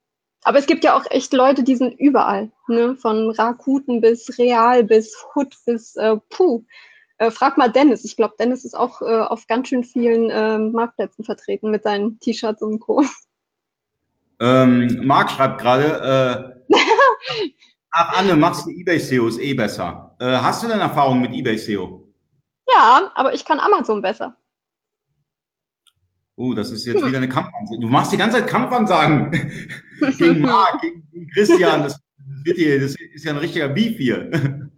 Aber 0.43 0.59
es 0.59 0.67
gibt 0.67 0.83
ja 0.83 0.95
auch 0.95 1.05
echt 1.09 1.33
Leute, 1.33 1.63
die 1.63 1.75
sind 1.75 1.99
überall. 1.99 2.51
Ne? 2.67 2.95
Von 2.95 3.31
Rakuten 3.31 4.01
bis 4.01 4.37
Real 4.37 4.83
bis 4.83 5.15
Hood 5.35 5.53
bis 5.65 5.95
äh, 5.95 6.17
Puh. 6.29 6.63
Äh, 7.19 7.31
frag 7.31 7.57
mal 7.57 7.71
Dennis. 7.71 8.05
Ich 8.05 8.15
glaube, 8.15 8.35
Dennis 8.39 8.63
ist 8.63 8.75
auch 8.75 9.01
äh, 9.01 9.05
auf 9.05 9.47
ganz 9.47 9.69
schön 9.69 9.83
vielen 9.83 10.29
äh, 10.29 10.59
Marktplätzen 10.59 11.23
vertreten 11.23 11.71
mit 11.71 11.83
seinen 11.83 12.19
T-Shirts 12.19 12.61
und 12.61 12.79
Co. 12.79 13.03
Ähm, 14.39 15.01
Marc 15.03 15.31
schreibt 15.31 15.59
gerade, 15.59 16.55
äh, 16.69 16.75
ach 17.91 18.19
Anne, 18.19 18.35
machst 18.35 18.67
du 18.67 18.69
eBay 18.69 18.99
SEO, 18.99 19.27
ist 19.27 19.39
eh 19.39 19.55
besser. 19.55 20.15
Äh, 20.19 20.25
hast 20.25 20.61
du 20.61 20.67
denn 20.67 20.79
Erfahrung 20.79 21.21
mit 21.21 21.33
eBay 21.33 21.57
SEO? 21.57 22.07
Ja, 22.71 23.11
aber 23.15 23.33
ich 23.33 23.45
kann 23.45 23.59
Amazon 23.59 24.01
besser. 24.01 24.37
Oh, 26.35 26.53
das 26.53 26.69
ist 26.69 26.85
jetzt 26.85 27.01
hm. 27.01 27.07
wieder 27.07 27.17
eine 27.17 27.29
Kampfansage. 27.29 27.81
Du 27.81 27.87
machst 27.87 28.11
die 28.11 28.17
ganze 28.17 28.37
Zeit 28.37 28.47
Kampfansagen 28.47 29.31
gegen 30.19 30.41
Marc, 30.41 30.81
gegen 30.81 31.27
Christian. 31.33 31.81
Das, 31.81 31.93
das, 31.93 32.01
wird 32.43 32.57
hier, 32.57 32.79
das 32.79 32.95
ist 32.95 33.25
ja 33.25 33.31
ein 33.31 33.37
richtiger 33.37 33.69
Beef 33.69 33.97
hier. 33.97 34.29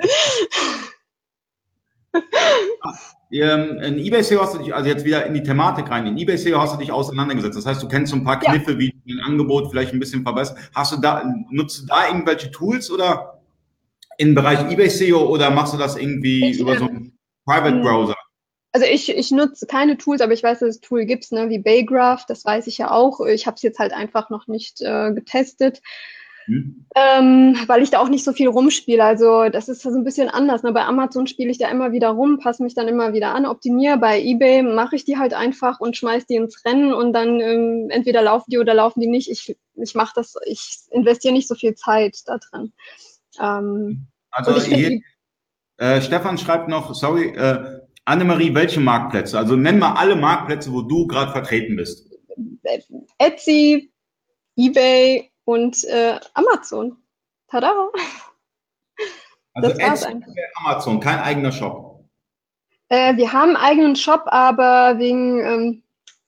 Ähm, 3.31 3.77
in 3.81 3.99
eBay 3.99 4.23
SEO 4.23 4.41
hast 4.41 4.55
du 4.55 4.57
dich, 4.57 4.73
also 4.73 4.89
jetzt 4.89 5.05
wieder 5.05 5.25
in 5.25 5.35
die 5.35 5.43
Thematik 5.43 5.89
rein, 5.91 6.07
in 6.07 6.17
eBay 6.17 6.35
SEO 6.35 6.59
hast 6.59 6.73
du 6.73 6.79
dich 6.79 6.91
auseinandergesetzt. 6.91 7.57
Das 7.57 7.65
heißt, 7.65 7.81
du 7.81 7.87
kennst 7.87 8.11
so 8.11 8.17
ein 8.17 8.23
paar 8.23 8.39
Kniffe, 8.39 8.71
ja. 8.71 8.79
wie 8.79 8.89
du 8.89 8.97
dein 9.07 9.23
Angebot 9.23 9.69
vielleicht 9.69 9.93
ein 9.93 9.99
bisschen 9.99 10.23
verbessern. 10.23 10.57
Hast 10.73 10.93
du 10.93 10.97
da, 10.97 11.23
nutzt 11.51 11.81
du 11.81 11.85
da 11.85 12.07
irgendwelche 12.07 12.49
Tools 12.49 12.89
oder 12.89 13.39
im 14.17 14.33
Bereich 14.33 14.59
eBay 14.71 14.89
SEO 14.89 15.27
oder 15.27 15.51
machst 15.51 15.73
du 15.73 15.77
das 15.77 15.95
irgendwie 15.95 16.49
ich, 16.49 16.59
über 16.59 16.77
so 16.77 16.85
einen 16.85 17.17
Private 17.45 17.75
hm. 17.75 17.81
Browser? 17.83 18.15
Also 18.71 18.85
ich, 18.85 19.09
ich 19.09 19.31
nutze 19.31 19.65
keine 19.65 19.97
Tools, 19.97 20.21
aber 20.21 20.33
ich 20.33 20.43
weiß, 20.43 20.59
dass 20.59 20.69
es 20.69 20.81
Tool 20.81 21.05
gibt, 21.05 21.31
ne, 21.31 21.49
wie 21.49 21.59
Baygraph, 21.59 22.25
das 22.27 22.45
weiß 22.45 22.67
ich 22.67 22.77
ja 22.77 22.91
auch. 22.91 23.19
Ich 23.25 23.47
habe 23.47 23.55
es 23.55 23.61
jetzt 23.61 23.79
halt 23.79 23.93
einfach 23.93 24.29
noch 24.29 24.47
nicht 24.47 24.81
äh, 24.81 25.11
getestet. 25.13 25.81
Mhm. 26.49 26.85
Ähm, 26.95 27.55
weil 27.67 27.83
ich 27.83 27.91
da 27.91 27.99
auch 27.99 28.09
nicht 28.09 28.23
so 28.23 28.33
viel 28.33 28.47
rumspiele. 28.47 29.03
Also 29.03 29.49
das 29.49 29.69
ist 29.69 29.83
so 29.83 29.89
ein 29.89 30.03
bisschen 30.03 30.29
anders. 30.29 30.63
Ne? 30.63 30.71
Bei 30.71 30.85
Amazon 30.85 31.27
spiele 31.27 31.51
ich 31.51 31.59
da 31.59 31.69
immer 31.69 31.91
wieder 31.91 32.09
rum, 32.09 32.39
passe 32.39 32.63
mich 32.63 32.73
dann 32.73 32.87
immer 32.87 33.13
wieder 33.13 33.35
an, 33.35 33.45
optimiere. 33.45 33.97
Bei 33.97 34.19
eBay 34.19 34.63
mache 34.63 34.95
ich 34.95 35.05
die 35.05 35.17
halt 35.17 35.33
einfach 35.33 35.79
und 35.79 35.95
schmeiß 35.95 36.25
die 36.25 36.35
ins 36.35 36.65
Rennen 36.65 36.93
und 36.93 37.13
dann 37.13 37.39
ähm, 37.39 37.87
entweder 37.91 38.23
laufen 38.23 38.49
die 38.49 38.57
oder 38.57 38.73
laufen 38.73 38.99
die 38.99 39.07
nicht. 39.07 39.29
Ich, 39.29 39.55
ich 39.75 39.95
mache 39.95 40.13
das, 40.15 40.35
ich 40.45 40.79
investiere 40.89 41.33
nicht 41.33 41.47
so 41.47 41.55
viel 41.55 41.75
Zeit 41.75 42.17
da 42.25 42.39
drin. 42.39 42.73
Ähm, 43.39 44.07
also 44.31 44.59
hier, 44.59 45.01
äh, 45.77 46.01
Stefan 46.01 46.37
schreibt 46.37 46.67
noch, 46.67 46.93
sorry, 46.95 47.29
äh, 47.35 47.79
Annemarie, 48.05 48.55
welche 48.55 48.79
Marktplätze? 48.79 49.37
Also 49.37 49.55
nenn 49.55 49.77
mal 49.77 49.93
alle 49.93 50.15
Marktplätze, 50.15 50.73
wo 50.73 50.81
du 50.81 51.05
gerade 51.05 51.31
vertreten 51.31 51.75
bist. 51.75 52.09
Etsy, 53.19 53.91
eBay, 54.55 55.31
und 55.49 55.83
äh, 55.85 56.19
Amazon. 56.35 56.97
Tada! 57.47 57.73
Also 59.55 59.69
das 59.69 59.79
Etsy 59.79 60.23
Amazon, 60.63 60.99
kein 60.99 61.19
eigener 61.19 61.51
Shop. 61.51 62.07
Äh, 62.89 63.17
wir 63.17 63.33
haben 63.33 63.55
einen 63.55 63.57
eigenen 63.57 63.95
Shop, 63.95 64.23
aber 64.27 64.99
wegen, 64.99 65.39
ähm, 65.43 65.83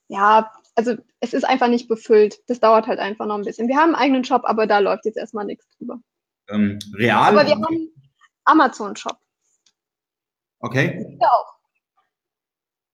ja, 0.07 0.51
also 0.75 0.95
es 1.19 1.33
ist 1.33 1.43
einfach 1.43 1.67
nicht 1.67 1.87
befüllt. 1.87 2.39
Das 2.49 2.59
dauert 2.59 2.87
halt 2.87 2.97
einfach 2.97 3.27
noch 3.27 3.35
ein 3.35 3.43
bisschen. 3.43 3.67
Wir 3.67 3.77
haben 3.77 3.93
einen 3.93 4.03
eigenen 4.03 4.23
Shop, 4.23 4.41
aber 4.45 4.65
da 4.65 4.79
läuft 4.79 5.05
jetzt 5.05 5.17
erstmal 5.17 5.45
nichts 5.45 5.67
drüber. 5.77 5.99
Ähm, 6.49 6.79
real? 6.95 7.37
Aber 7.37 7.45
wir 7.45 7.53
haben 7.53 7.91
Amazon-Shop. 8.45 9.17
Okay. 10.59 11.17
Ja 11.21 11.27
auch. 11.27 11.55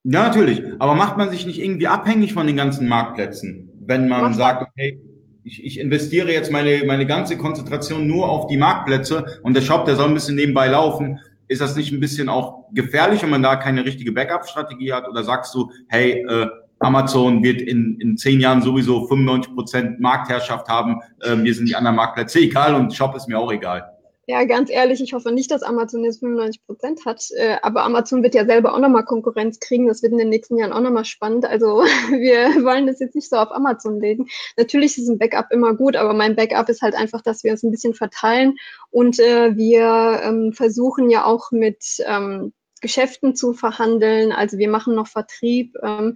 Ja, 0.04 0.28
natürlich. 0.28 0.62
Aber 0.80 0.94
macht 0.96 1.18
man 1.18 1.30
sich 1.30 1.46
nicht 1.46 1.60
irgendwie 1.60 1.88
abhängig 1.88 2.34
von 2.34 2.48
den 2.48 2.58
ganzen 2.58 2.88
Marktplätzen, 2.90 3.72
wenn 3.80 4.10
man 4.10 4.22
Mach 4.22 4.34
sagt, 4.34 4.62
okay, 4.62 5.02
ich, 5.48 5.64
ich 5.66 5.80
investiere 5.80 6.32
jetzt 6.32 6.52
meine, 6.52 6.84
meine 6.86 7.06
ganze 7.06 7.38
Konzentration 7.38 8.06
nur 8.06 8.30
auf 8.30 8.48
die 8.48 8.58
Marktplätze 8.58 9.40
und 9.44 9.56
der 9.56 9.62
Shop, 9.62 9.86
der 9.86 9.96
soll 9.96 10.08
ein 10.08 10.14
bisschen 10.14 10.36
nebenbei 10.36 10.68
laufen. 10.68 11.20
Ist 11.48 11.62
das 11.62 11.78
nicht 11.78 11.94
ein 11.94 12.02
bisschen 12.02 12.28
auch 12.28 12.66
gefährlich, 12.74 13.24
wenn 13.24 13.30
man 13.30 13.42
da 13.42 13.56
keine 13.56 13.86
richtige 13.86 14.12
Backup-Strategie 14.12 14.92
hat? 14.92 15.08
Oder 15.08 15.24
sagst 15.24 15.56
du, 15.56 15.72
hey, 15.88 16.26
äh, 16.28 16.48
Amazon 16.80 17.42
wird 17.42 17.62
in, 17.62 17.98
in 18.02 18.18
zehn 18.18 18.42
Jahren 18.42 18.62
sowieso 18.62 19.08
95 19.08 19.56
Prozent 19.56 20.00
Marktherrschaft 20.00 20.68
haben, 20.68 21.00
äh, 21.24 21.36
mir 21.36 21.54
sind 21.54 21.70
die 21.70 21.76
anderen 21.76 21.96
Marktplätze 21.96 22.40
egal 22.40 22.76
und 22.76 22.94
Shop 22.94 23.16
ist 23.16 23.30
mir 23.30 23.40
auch 23.40 23.52
egal? 23.52 23.97
Ja, 24.30 24.44
ganz 24.44 24.70
ehrlich, 24.70 25.02
ich 25.02 25.14
hoffe 25.14 25.32
nicht, 25.32 25.50
dass 25.52 25.64
Amazon 25.64 26.04
jetzt 26.04 26.20
95 26.20 26.66
Prozent 26.66 27.06
hat. 27.06 27.24
Äh, 27.38 27.60
aber 27.62 27.84
Amazon 27.84 28.24
wird 28.24 28.36
ja 28.36 28.46
selber 28.46 28.74
auch 28.74 28.80
nochmal 28.80 29.06
Konkurrenz 29.06 29.62
kriegen. 29.62 29.88
Das 29.88 30.04
wird 30.04 30.12
in 30.12 30.18
den 30.18 30.28
nächsten 30.28 30.58
Jahren 30.58 30.74
auch 30.74 30.82
nochmal 30.82 31.06
spannend. 31.06 31.46
Also 31.46 31.66
wir 32.10 32.62
wollen 32.66 32.88
das 32.88 33.00
jetzt 33.00 33.16
nicht 33.16 33.30
so 33.30 33.38
auf 33.38 33.54
Amazon 33.54 34.02
legen. 34.02 34.28
Natürlich 34.58 34.98
ist 34.98 35.08
ein 35.08 35.18
Backup 35.18 35.48
immer 35.52 35.74
gut, 35.76 35.96
aber 35.96 36.14
mein 36.14 36.36
Backup 36.36 36.68
ist 36.68 36.82
halt 36.82 36.94
einfach, 36.94 37.22
dass 37.22 37.46
wir 37.46 37.52
uns 37.54 37.64
ein 37.64 37.72
bisschen 37.72 37.94
verteilen. 37.94 38.56
Und 38.92 39.18
äh, 39.20 39.56
wir 39.56 40.20
ähm, 40.22 40.52
versuchen 40.52 41.10
ja 41.10 41.24
auch 41.24 41.52
mit 41.52 41.82
ähm, 42.06 42.52
Geschäften 42.82 43.34
zu 43.34 43.54
verhandeln. 43.54 44.34
Also 44.34 44.58
wir 44.58 44.70
machen 44.70 44.94
noch 44.94 45.08
Vertrieb. 45.08 45.74
Ähm, 45.82 46.16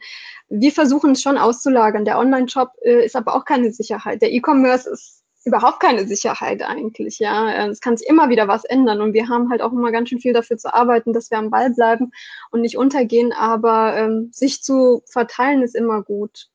wir 0.50 0.74
versuchen 0.74 1.12
es 1.12 1.22
schon 1.22 1.38
auszulagern. 1.38 2.04
Der 2.04 2.20
Online-Shop 2.20 2.72
äh, 2.82 3.06
ist 3.06 3.16
aber 3.16 3.36
auch 3.36 3.46
keine 3.46 3.72
Sicherheit. 3.72 4.22
Der 4.22 4.34
E-Commerce 4.34 4.90
ist 4.90 5.21
überhaupt 5.44 5.80
keine 5.80 6.06
Sicherheit 6.08 6.62
eigentlich, 6.62 7.20
ja. 7.20 7.50
Äh, 7.50 7.70
es 7.70 7.82
kann 7.82 7.98
sich 7.98 8.08
immer 8.08 8.30
wieder 8.30 8.48
was 8.48 8.64
ändern 8.64 9.02
und 9.02 9.14
wir 9.14 9.28
haben 9.28 9.50
halt 9.50 9.62
auch 9.62 9.72
immer 9.72 9.92
ganz 9.92 10.10
schön 10.10 10.20
viel 10.20 10.34
dafür 10.34 10.58
zu 10.58 10.74
arbeiten, 10.74 11.14
dass 11.14 11.32
wir 11.32 11.38
am 11.38 11.50
Ball 11.50 11.72
bleiben 11.72 12.12
und 12.52 12.62
nicht 12.62 12.78
untergehen, 12.78 13.34
aber 13.34 13.98
ähm, 13.98 14.30
sich 14.32 14.62
zu 14.62 15.04
verteilen 15.06 15.62
ist 15.64 15.76
immer 15.76 16.04
gut 16.04 16.50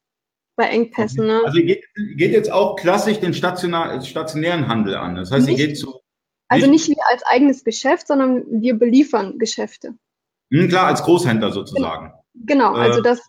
bei 0.56 0.64
Engpässen. 0.64 1.26
Ne? 1.26 1.42
Also 1.44 1.58
ihr 1.58 1.66
geht, 1.66 1.84
geht, 2.16 2.32
jetzt 2.32 2.50
auch 2.50 2.76
klassisch 2.76 3.20
den 3.20 3.34
stationären 3.34 4.68
Handel 4.68 4.96
an. 4.96 5.14
Das 5.14 5.30
heißt, 5.30 5.46
nicht, 5.46 5.58
ihr 5.58 5.66
geht 5.68 5.78
zu. 5.78 6.00
Also 6.48 6.70
nicht 6.70 6.88
wie 6.88 6.96
als 7.10 7.22
eigenes 7.24 7.64
Geschäft, 7.64 8.06
sondern 8.06 8.44
wir 8.62 8.78
beliefern 8.78 9.38
Geschäfte. 9.38 9.94
Hm, 10.52 10.68
klar, 10.68 10.86
als 10.86 11.02
Großhändler 11.02 11.50
sozusagen. 11.50 12.12
Genau. 12.44 12.72
Genau, 12.72 12.74
also 12.74 13.00
äh, 13.00 13.02
das. 13.02 13.20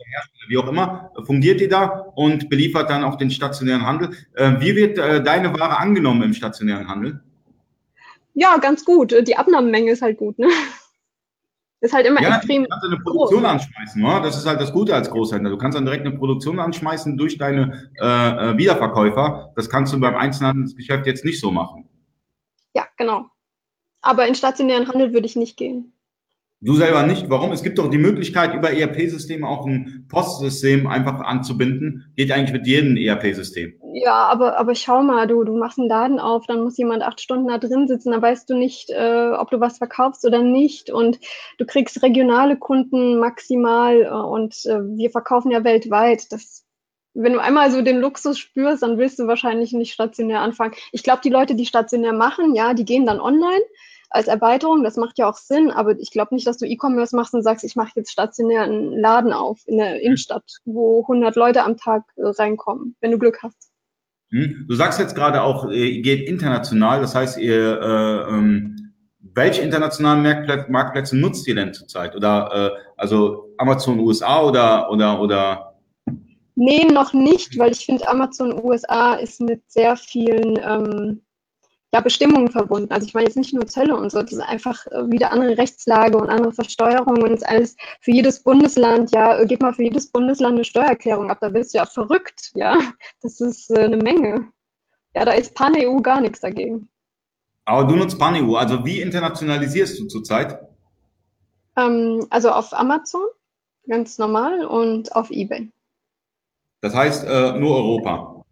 Wie 0.47 0.57
auch 0.57 0.67
immer, 0.67 1.11
fungiert 1.25 1.59
die 1.59 1.67
da 1.67 2.05
und 2.15 2.49
beliefert 2.49 2.89
dann 2.89 3.03
auch 3.03 3.15
den 3.15 3.31
stationären 3.31 3.85
Handel. 3.85 4.11
Äh, 4.33 4.59
wie 4.59 4.75
wird 4.75 4.97
äh, 4.97 5.23
deine 5.23 5.53
Ware 5.53 5.77
angenommen 5.77 6.23
im 6.23 6.33
stationären 6.33 6.87
Handel? 6.87 7.21
Ja, 8.33 8.57
ganz 8.57 8.85
gut. 8.85 9.15
Die 9.27 9.35
Abnahmemenge 9.35 9.91
ist 9.91 10.01
halt 10.01 10.17
gut, 10.17 10.37
ne? 10.37 10.47
Ist 11.79 11.93
halt 11.93 12.07
immer 12.07 12.21
ja, 12.21 12.37
extrem. 12.37 12.63
Du 12.63 12.69
kannst 12.69 12.85
eine 12.85 12.97
Produktion 12.97 13.41
groß. 13.41 13.51
anschmeißen, 13.51 14.01
ne? 14.01 14.21
Das 14.23 14.35
ist 14.35 14.47
halt 14.47 14.59
das 14.59 14.73
Gute 14.73 14.95
als 14.95 15.09
Großhändler. 15.09 15.51
Du 15.51 15.57
kannst 15.57 15.77
dann 15.77 15.85
direkt 15.85 16.05
eine 16.05 16.17
Produktion 16.17 16.59
anschmeißen 16.59 17.17
durch 17.17 17.37
deine 17.37 17.91
äh, 17.95 18.57
Wiederverkäufer. 18.57 19.53
Das 19.55 19.69
kannst 19.69 19.93
du 19.93 19.99
beim 19.99 20.15
Einzelhandelsgeschäft 20.15 21.05
jetzt 21.05 21.23
nicht 21.23 21.39
so 21.39 21.51
machen. 21.51 21.87
Ja, 22.73 22.87
genau. 22.97 23.25
Aber 24.01 24.27
in 24.27 24.35
stationären 24.35 24.87
Handel 24.87 25.13
würde 25.13 25.27
ich 25.27 25.35
nicht 25.35 25.57
gehen. 25.57 25.93
Du 26.59 26.73
selber 26.73 27.03
nicht. 27.03 27.29
Warum? 27.29 27.51
Es 27.51 27.61
gibt 27.61 27.77
doch 27.77 27.87
die 27.87 27.99
Möglichkeit, 27.99 28.55
über 28.55 28.71
ERP-Systeme 28.71 29.47
auch 29.47 29.67
ein 29.67 30.07
Postsystem 30.09 30.87
einfach 30.87 31.19
anzubinden. 31.19 32.11
Geht 32.15 32.31
eigentlich 32.31 32.51
mit 32.51 32.65
jedem 32.65 32.97
ERP-System. 32.97 33.79
Ja, 33.93 34.25
aber, 34.25 34.57
aber 34.57 34.73
schau 34.73 35.03
mal, 35.03 35.27
du, 35.27 35.43
du 35.43 35.55
machst 35.55 35.77
einen 35.77 35.87
Laden 35.87 36.19
auf, 36.19 36.47
dann 36.47 36.63
muss 36.63 36.77
jemand 36.77 37.03
acht 37.03 37.21
Stunden 37.21 37.47
da 37.47 37.59
drin 37.59 37.87
sitzen, 37.87 38.11
dann 38.11 38.23
weißt 38.23 38.49
du 38.49 38.55
nicht, 38.55 38.89
äh, 38.89 39.33
ob 39.37 39.51
du 39.51 39.59
was 39.59 39.77
verkaufst 39.77 40.25
oder 40.25 40.41
nicht. 40.41 40.89
Und 40.89 41.19
du 41.59 41.65
kriegst 41.65 42.01
regionale 42.01 42.57
Kunden 42.57 43.19
maximal 43.19 44.01
äh, 44.01 44.09
und 44.09 44.55
äh, 44.65 44.79
wir 44.97 45.11
verkaufen 45.11 45.51
ja 45.51 45.63
weltweit. 45.63 46.31
Das 46.31 46.63
wenn 47.19 47.33
du 47.33 47.39
einmal 47.41 47.71
so 47.71 47.81
den 47.81 47.99
Luxus 47.99 48.37
spürst, 48.37 48.83
dann 48.83 48.99
willst 48.99 49.17
du 49.17 49.25
wahrscheinlich 49.25 49.73
nicht 49.73 49.91
stationär 49.91 50.41
anfangen. 50.41 50.75
Ich 50.91 51.01
glaube, 51.01 51.21
die 51.23 51.31
Leute, 51.31 51.55
die 51.55 51.65
stationär 51.65 52.13
machen, 52.13 52.53
ja, 52.53 52.75
die 52.75 52.85
gehen 52.85 53.07
dann 53.07 53.19
online 53.19 53.63
als 54.09 54.27
Erweiterung. 54.27 54.83
Das 54.83 54.97
macht 54.97 55.17
ja 55.17 55.29
auch 55.29 55.37
Sinn, 55.37 55.71
aber 55.71 55.97
ich 55.99 56.11
glaube 56.11 56.33
nicht, 56.33 56.47
dass 56.47 56.57
du 56.57 56.65
E-Commerce 56.65 57.15
machst 57.15 57.33
und 57.33 57.43
sagst, 57.43 57.63
ich 57.63 57.75
mache 57.75 57.91
jetzt 57.95 58.11
stationär 58.11 58.63
einen 58.63 58.97
Laden 58.99 59.33
auf 59.33 59.61
in 59.65 59.77
der 59.77 60.01
Innenstadt, 60.01 60.45
wo 60.65 61.01
100 61.01 61.35
Leute 61.35 61.63
am 61.63 61.77
Tag 61.77 62.03
äh, 62.15 62.25
reinkommen, 62.25 62.95
wenn 63.01 63.11
du 63.11 63.19
Glück 63.19 63.39
hast. 63.43 63.71
Hm? 64.31 64.65
Du 64.67 64.75
sagst 64.75 64.99
jetzt 64.99 65.15
gerade 65.15 65.41
auch, 65.41 65.69
ihr 65.69 66.01
geht 66.01 66.27
international, 66.27 66.99
das 67.01 67.15
heißt, 67.15 67.37
ihr 67.37 67.81
äh, 67.81 68.33
ähm, 68.33 68.87
welche 69.37 69.61
internationalen 69.61 70.23
Marktplätze, 70.23 70.71
Marktplätze 70.71 71.17
nutzt 71.17 71.47
ihr 71.47 71.55
denn 71.55 71.73
zurzeit? 71.73 72.15
Oder 72.15 72.73
äh, 72.75 72.79
also 72.97 73.53
Amazon 73.57 73.99
USA 73.99 74.41
oder 74.41 74.89
oder 74.91 75.21
oder? 75.21 75.73
Nee, 76.55 76.85
noch 76.85 77.13
nicht, 77.13 77.57
weil 77.59 77.71
ich 77.71 77.85
finde, 77.85 78.07
Amazon 78.09 78.59
USA 78.63 79.13
ist 79.13 79.39
mit 79.39 79.61
sehr 79.67 79.95
vielen 79.95 80.57
ähm, 80.57 81.21
ja, 81.97 82.01
Bestimmungen 82.01 82.51
verbunden. 82.51 82.91
Also 82.91 83.07
ich 83.07 83.13
meine 83.15 83.25
jetzt 83.25 83.37
nicht 83.37 83.53
nur 83.53 83.65
Zölle 83.65 83.95
und 83.95 84.11
so, 84.11 84.21
das 84.21 84.31
ist 84.31 84.39
einfach 84.39 84.85
äh, 84.87 85.09
wieder 85.09 85.31
andere 85.31 85.57
Rechtslage 85.57 86.17
und 86.17 86.29
andere 86.29 86.53
Versteuerungen 86.53 87.23
und 87.23 87.31
ist 87.31 87.47
alles 87.47 87.75
für 88.01 88.11
jedes 88.11 88.43
Bundesland, 88.43 89.11
ja, 89.11 89.43
gib 89.45 89.61
mal 89.61 89.73
für 89.73 89.83
jedes 89.83 90.11
Bundesland 90.11 90.55
eine 90.55 90.63
Steuererklärung 90.63 91.31
ab, 91.31 91.39
da 91.41 91.49
bist 91.49 91.73
du 91.73 91.79
ja 91.79 91.85
verrückt, 91.85 92.51
ja. 92.53 92.77
Das 93.21 93.41
ist 93.41 93.71
äh, 93.71 93.79
eine 93.79 93.97
Menge. 93.97 94.49
Ja, 95.15 95.25
da 95.25 95.31
ist 95.31 95.55
Pan-EU 95.55 95.99
gar 96.01 96.21
nichts 96.21 96.41
dagegen. 96.41 96.87
Aber 97.65 97.85
du 97.85 97.95
nutzt 97.95 98.19
Pan-EU, 98.19 98.55
also 98.55 98.85
wie 98.85 99.01
internationalisierst 99.01 99.99
du 99.99 100.05
zurzeit? 100.05 100.59
Ähm, 101.75 102.27
also 102.29 102.51
auf 102.51 102.73
Amazon, 102.73 103.23
ganz 103.87 104.19
normal, 104.19 104.65
und 104.65 105.15
auf 105.15 105.31
Ebay. 105.31 105.71
Das 106.81 106.93
heißt 106.93 107.25
äh, 107.25 107.57
nur 107.57 107.75
Europa? 107.75 108.43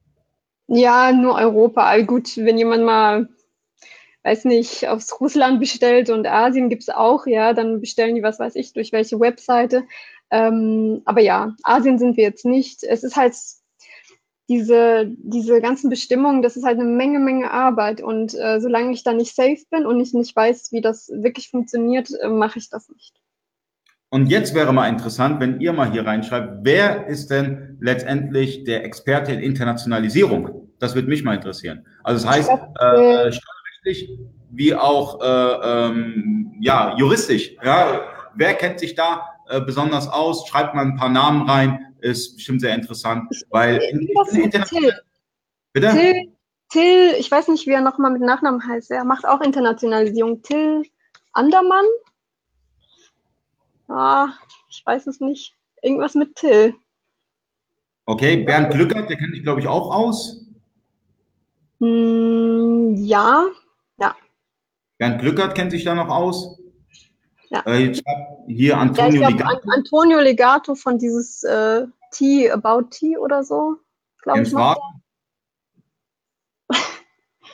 Ja, 0.67 1.11
nur 1.11 1.35
Europa. 1.35 1.85
All 1.85 2.05
gut, 2.05 2.35
wenn 2.37 2.57
jemand 2.57 2.83
mal, 2.83 3.29
weiß 4.25 4.45
nicht, 4.45 4.87
aus 4.87 5.21
Russland 5.21 5.59
bestellt 5.59 6.09
und 6.09 6.25
Asien 6.27 6.69
gibt's 6.69 6.89
auch, 6.89 7.27
ja, 7.27 7.53
dann 7.53 7.79
bestellen 7.79 8.15
die, 8.15 8.23
was 8.23 8.39
weiß 8.39 8.55
ich, 8.55 8.73
durch 8.73 8.91
welche 8.91 9.19
Webseite. 9.19 9.83
Ähm, 10.31 11.01
aber 11.05 11.21
ja, 11.21 11.55
Asien 11.63 11.99
sind 11.99 12.17
wir 12.17 12.23
jetzt 12.23 12.45
nicht. 12.45 12.83
Es 12.83 13.03
ist 13.03 13.15
halt 13.15 13.35
diese, 14.49 15.11
diese 15.17 15.61
ganzen 15.61 15.89
Bestimmungen, 15.89 16.41
das 16.41 16.57
ist 16.57 16.65
halt 16.65 16.79
eine 16.79 16.89
Menge, 16.89 17.19
Menge 17.19 17.51
Arbeit. 17.51 18.01
Und 18.01 18.33
äh, 18.33 18.59
solange 18.59 18.93
ich 18.93 19.03
da 19.03 19.13
nicht 19.13 19.35
safe 19.35 19.61
bin 19.69 19.85
und 19.85 19.99
ich 19.99 20.13
nicht 20.13 20.35
weiß, 20.35 20.71
wie 20.71 20.81
das 20.81 21.09
wirklich 21.09 21.49
funktioniert, 21.49 22.09
äh, 22.19 22.27
mache 22.27 22.57
ich 22.57 22.69
das 22.69 22.89
nicht. 22.89 23.13
Und 24.09 24.27
jetzt 24.27 24.55
wäre 24.55 24.71
mal 24.73 24.87
interessant, 24.87 25.39
wenn 25.39 25.59
ihr 25.59 25.73
mal 25.73 25.91
hier 25.91 26.05
reinschreibt, 26.05 26.59
wer 26.63 27.07
ist 27.07 27.29
denn 27.29 27.77
letztendlich 27.81 28.63
der 28.63 28.85
Experte 28.85 29.33
in 29.33 29.39
Internationalisierung? 29.39 30.69
Das 30.79 30.95
würde 30.95 31.09
mich 31.09 31.23
mal 31.23 31.35
interessieren. 31.35 31.85
Also 32.03 32.25
das 32.25 32.35
heißt, 32.35 32.49
äh, 32.49 33.31
steuerrechtlich 33.85 34.19
wie 34.51 34.75
auch 34.75 35.21
äh, 35.21 35.87
ähm, 35.87 36.55
ja, 36.61 36.95
juristisch. 36.97 37.55
Ja, 37.63 38.07
wer 38.35 38.53
kennt 38.53 38.79
sich 38.79 38.95
da 38.95 39.27
äh, 39.49 39.61
besonders 39.61 40.07
aus? 40.07 40.47
Schreibt 40.47 40.75
mal 40.75 40.85
ein 40.85 40.95
paar 40.95 41.09
Namen 41.09 41.47
rein, 41.49 41.95
ist 41.99 42.35
bestimmt 42.35 42.61
sehr 42.61 42.75
interessant, 42.75 43.29
weil 43.49 43.79
Till. 43.79 44.93
Bitte? 45.73 45.89
Till, 45.91 46.33
Till, 46.69 47.15
ich 47.19 47.29
weiß 47.29 47.49
nicht, 47.49 47.67
wie 47.67 47.71
er 47.71 47.81
nochmal 47.81 48.11
mit 48.11 48.21
Nachnamen 48.21 48.65
heißt. 48.65 48.91
Er 48.91 49.03
macht 49.03 49.27
auch 49.27 49.41
Internationalisierung. 49.41 50.41
Till 50.41 50.83
Andermann? 51.33 51.85
Ah, 53.87 54.29
ich 54.69 54.83
weiß 54.85 55.07
es 55.07 55.19
nicht. 55.19 55.53
Irgendwas 55.81 56.15
mit 56.15 56.35
Till. 56.35 56.75
Okay, 58.05 58.37
Bernd 58.43 58.71
Glückert, 58.71 59.09
der 59.09 59.17
kennt 59.17 59.33
sich, 59.33 59.43
glaube 59.43 59.59
ich, 59.59 59.67
auch 59.67 59.93
aus. 59.93 60.45
Mm, 61.79 62.95
ja, 62.95 63.43
ja. 63.45 63.64
Bernd 64.97 65.21
Glückert 65.21 65.55
kennt 65.55 65.71
sich 65.71 65.83
da 65.83 65.95
noch 65.95 66.09
aus. 66.09 66.57
Ja. 67.49 67.63
Äh, 67.65 67.93
hier 68.47 68.77
Antonio 68.77 69.21
ja, 69.21 69.29
Legato. 69.29 69.53
An 69.53 69.59
Antonio 69.73 70.19
Legato 70.19 70.75
von 70.75 70.97
dieses 70.97 71.43
äh, 71.43 71.85
Tea 72.11 72.51
About 72.51 72.89
Tea 72.89 73.17
oder 73.17 73.43
so, 73.43 73.77
glaube 74.21 74.41
ich. 74.41 74.51
Mal. 74.51 74.75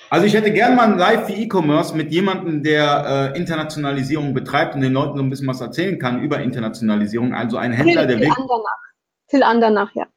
Also 0.09 0.25
ich 0.25 0.33
hätte 0.33 0.51
gern 0.51 0.75
mal 0.75 0.91
ein 0.91 0.97
Live 0.97 1.27
für 1.27 1.33
E-Commerce 1.33 1.95
mit 1.95 2.11
jemandem, 2.11 2.63
der 2.63 3.31
äh, 3.33 3.37
Internationalisierung 3.37 4.33
betreibt 4.33 4.75
und 4.75 4.81
den 4.81 4.91
Leuten 4.91 5.17
so 5.17 5.23
ein 5.23 5.29
bisschen 5.29 5.47
was 5.47 5.61
erzählen 5.61 5.97
kann 5.99 6.21
über 6.21 6.41
Internationalisierung. 6.41 7.33
Also 7.33 7.55
ein 7.55 7.71
Händler, 7.71 8.05
Till, 8.05 8.19
der 8.19 8.27
Till 8.27 8.41
Andernach. 8.41 8.79
Till 9.27 9.43
Andernach, 9.43 9.91
ja. 9.95 10.07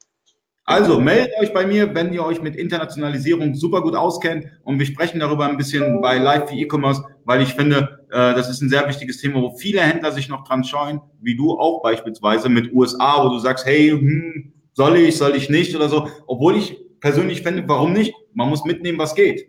Also 0.66 0.98
meldet 0.98 1.38
euch 1.40 1.52
bei 1.52 1.66
mir, 1.66 1.94
wenn 1.94 2.12
ihr 2.14 2.24
euch 2.24 2.40
mit 2.40 2.56
Internationalisierung 2.56 3.54
super 3.54 3.82
gut 3.82 3.94
auskennt 3.94 4.46
und 4.62 4.78
wir 4.78 4.86
sprechen 4.86 5.20
darüber 5.20 5.44
ein 5.46 5.58
bisschen 5.58 6.00
bei 6.00 6.16
Live 6.16 6.48
für 6.48 6.56
E-Commerce, 6.56 7.04
weil 7.24 7.42
ich 7.42 7.52
finde, 7.52 8.06
äh, 8.10 8.34
das 8.34 8.48
ist 8.48 8.62
ein 8.62 8.70
sehr 8.70 8.88
wichtiges 8.88 9.18
Thema, 9.18 9.42
wo 9.42 9.50
viele 9.56 9.82
Händler 9.82 10.10
sich 10.10 10.30
noch 10.30 10.44
dran 10.44 10.64
scheuen, 10.64 11.02
wie 11.20 11.36
du 11.36 11.52
auch 11.52 11.82
beispielsweise 11.82 12.48
mit 12.48 12.72
USA, 12.72 13.22
wo 13.22 13.28
du 13.28 13.38
sagst, 13.38 13.66
hey, 13.66 13.90
hm, 13.90 14.54
soll 14.72 14.96
ich, 14.96 15.18
soll 15.18 15.36
ich 15.36 15.50
nicht 15.50 15.76
oder 15.76 15.90
so, 15.90 16.08
obwohl 16.26 16.56
ich 16.56 16.78
persönlich 17.00 17.42
finde, 17.42 17.64
warum 17.66 17.92
nicht? 17.92 18.14
Man 18.32 18.48
muss 18.48 18.64
mitnehmen, 18.64 18.98
was 18.98 19.14
geht. 19.14 19.46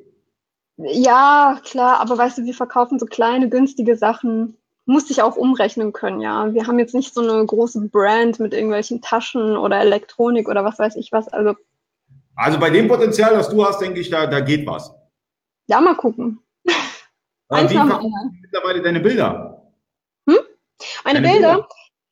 Ja, 0.77 1.61
klar, 1.63 2.01
aber 2.01 2.17
weißt 2.17 2.39
du, 2.39 2.43
wir 2.43 2.53
verkaufen 2.53 2.99
so 2.99 3.05
kleine, 3.05 3.47
günstige 3.47 3.95
Sachen 3.95 4.57
musste 4.85 5.11
ich 5.11 5.21
auch 5.21 5.35
umrechnen 5.35 5.93
können, 5.93 6.21
ja. 6.21 6.53
Wir 6.53 6.67
haben 6.67 6.79
jetzt 6.79 6.93
nicht 6.93 7.13
so 7.13 7.21
eine 7.21 7.45
große 7.45 7.81
Brand 7.89 8.39
mit 8.39 8.53
irgendwelchen 8.53 9.01
Taschen 9.01 9.57
oder 9.57 9.79
Elektronik 9.79 10.47
oder 10.47 10.63
was 10.63 10.79
weiß 10.79 10.95
ich 10.95 11.11
was. 11.11 11.27
Also, 11.27 11.55
also 12.35 12.59
bei 12.59 12.69
dem 12.69 12.87
Potenzial, 12.87 13.33
das 13.33 13.49
du 13.49 13.65
hast, 13.65 13.81
denke 13.81 13.99
ich, 13.99 14.09
da, 14.09 14.27
da 14.27 14.39
geht 14.41 14.67
was. 14.67 14.93
Ja, 15.67 15.81
mal 15.81 15.95
gucken. 15.95 16.39
Eins 17.49 17.71
wie 17.71 17.75
verkaufen 17.75 18.39
mittlerweile 18.41 18.81
deine 18.81 18.99
Bilder? 18.99 19.71
Hm? 20.29 20.37
Meine 21.03 21.21
Bilder? 21.21 21.53
Bilder? 21.53 21.67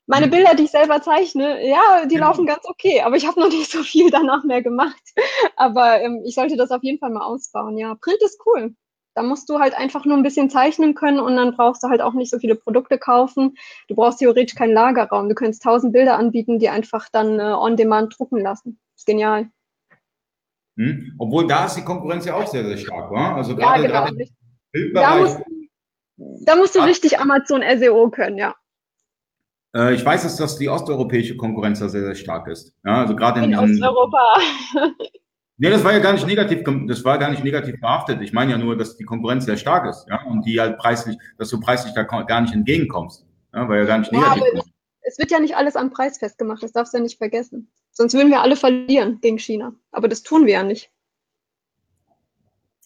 Meine 0.06 0.26
hm. 0.26 0.32
Bilder, 0.32 0.56
die 0.56 0.64
ich 0.64 0.72
selber 0.72 1.02
zeichne, 1.02 1.66
ja, 1.68 2.06
die 2.06 2.16
ja. 2.16 2.22
laufen 2.22 2.46
ganz 2.46 2.66
okay, 2.66 3.02
aber 3.02 3.16
ich 3.16 3.26
habe 3.26 3.40
noch 3.40 3.50
nicht 3.50 3.72
so 3.72 3.84
viel 3.84 4.10
danach 4.10 4.44
mehr 4.44 4.62
gemacht. 4.62 5.02
Aber 5.56 6.02
ähm, 6.02 6.22
ich 6.26 6.36
sollte 6.36 6.58
das 6.58 6.72
auf 6.72 6.84
jeden 6.84 7.00
Fall 7.00 7.12
mal 7.12 7.24
ausbauen, 7.24 7.78
ja. 7.78 7.96
Print 7.96 8.22
ist 8.22 8.42
cool. 8.46 8.76
Da 9.16 9.22
musst 9.22 9.50
du 9.50 9.60
halt 9.60 9.76
einfach 9.76 10.06
nur 10.06 10.18
ein 10.18 10.24
bisschen 10.24 10.50
zeichnen 10.50 10.96
können 10.96 11.20
und 11.20 11.36
dann 11.36 11.56
brauchst 11.56 11.84
du 11.84 11.90
halt 11.90 12.02
auch 12.02 12.14
nicht 12.14 12.32
so 12.32 12.40
viele 12.40 12.56
Produkte 12.56 12.98
kaufen. 12.98 13.56
Du 13.88 13.96
brauchst 13.96 14.20
theoretisch 14.20 14.56
keinen 14.56 14.74
Lagerraum. 14.74 15.30
Du 15.30 15.36
könntest 15.36 15.64
tausend 15.64 15.94
Bilder 15.94 16.18
anbieten, 16.18 16.60
die 16.60 16.70
einfach 16.70 17.10
dann 17.12 17.40
äh, 17.40 17.44
on 17.44 17.78
demand 17.78 18.18
drucken 18.18 18.40
lassen. 18.42 18.80
Ist 18.96 19.06
genial. 19.06 19.50
Hm. 20.78 21.16
Obwohl 21.20 21.48
da 21.48 21.66
ist 21.66 21.76
die 21.76 21.84
Konkurrenz 21.84 22.26
ja 22.26 22.36
auch 22.36 22.48
sehr, 22.48 22.66
sehr 22.66 22.78
stark, 22.78 23.12
wa? 23.12 23.36
Also 23.36 23.56
gerade, 23.56 23.88
ja, 23.88 24.08
genau. 24.10 25.02
da 25.02 25.16
musst, 25.20 25.42
da 26.18 26.56
musst 26.56 26.76
du 26.76 26.80
ah. 26.80 26.86
richtig 26.86 27.20
Amazon 27.20 27.62
SEO 27.78 28.10
können, 28.10 28.38
ja. 28.38 28.56
Äh, 29.76 29.94
ich 29.94 30.06
weiß, 30.06 30.24
dass 30.24 30.38
das 30.38 30.58
die 30.58 30.70
osteuropäische 30.70 31.38
Konkurrenz 31.38 31.80
da 31.80 31.90
sehr, 31.90 32.04
sehr 32.04 32.16
stark 32.16 32.48
ist. 32.48 32.76
Ja, 32.84 33.02
also 33.02 33.16
gerade 33.16 33.44
in, 33.44 33.52
in 33.52 33.60
Osteuropa. 33.60 34.38
Nee, 35.58 35.70
das 35.70 35.84
war 35.84 35.94
ja 35.94 36.00
gar 36.00 36.14
nicht 36.14 36.26
negativ, 36.26 36.64
das 36.88 37.06
war 37.06 37.18
gar 37.20 37.30
nicht 37.30 37.44
negativ 37.44 37.80
behaftet. 37.80 38.22
Ich 38.22 38.34
meine 38.34 38.52
ja 38.52 38.58
nur, 38.58 38.76
dass 38.76 38.98
die 38.98 39.04
Konkurrenz 39.04 39.46
sehr 39.46 39.58
stark 39.58 39.88
ist, 39.88 40.06
ja, 40.10 40.22
und 40.24 40.46
die 40.46 40.60
halt 40.60 40.78
preislich, 40.78 41.18
dass 41.38 41.50
du 41.50 41.60
preislich 41.60 41.94
da 41.94 42.04
gar 42.04 42.42
nicht 42.42 42.54
entgegenkommst, 42.54 43.26
ja, 43.54 43.68
weil 43.70 43.82
ja 43.82 43.86
gar 43.86 44.00
nicht 44.00 44.12
negativ 44.12 44.44
ja, 44.54 44.62
Es 45.02 45.20
wird 45.20 45.32
ja 45.32 45.40
nicht 45.40 45.56
alles 45.56 45.76
am 45.76 45.92
Preis 45.92 46.18
festgemacht, 46.18 46.64
das 46.64 46.72
darfst 46.72 46.94
du 46.94 46.98
ja 46.98 47.04
nicht 47.04 47.18
vergessen. 47.18 47.70
Sonst 47.92 48.16
würden 48.16 48.32
wir 48.32 48.42
alle 48.42 48.56
verlieren 48.56 49.20
gegen 49.22 49.38
China. 49.38 49.74
Aber 49.92 50.08
das 50.08 50.24
tun 50.24 50.48
wir 50.48 50.54
ja 50.54 50.64
nicht. 50.64 50.90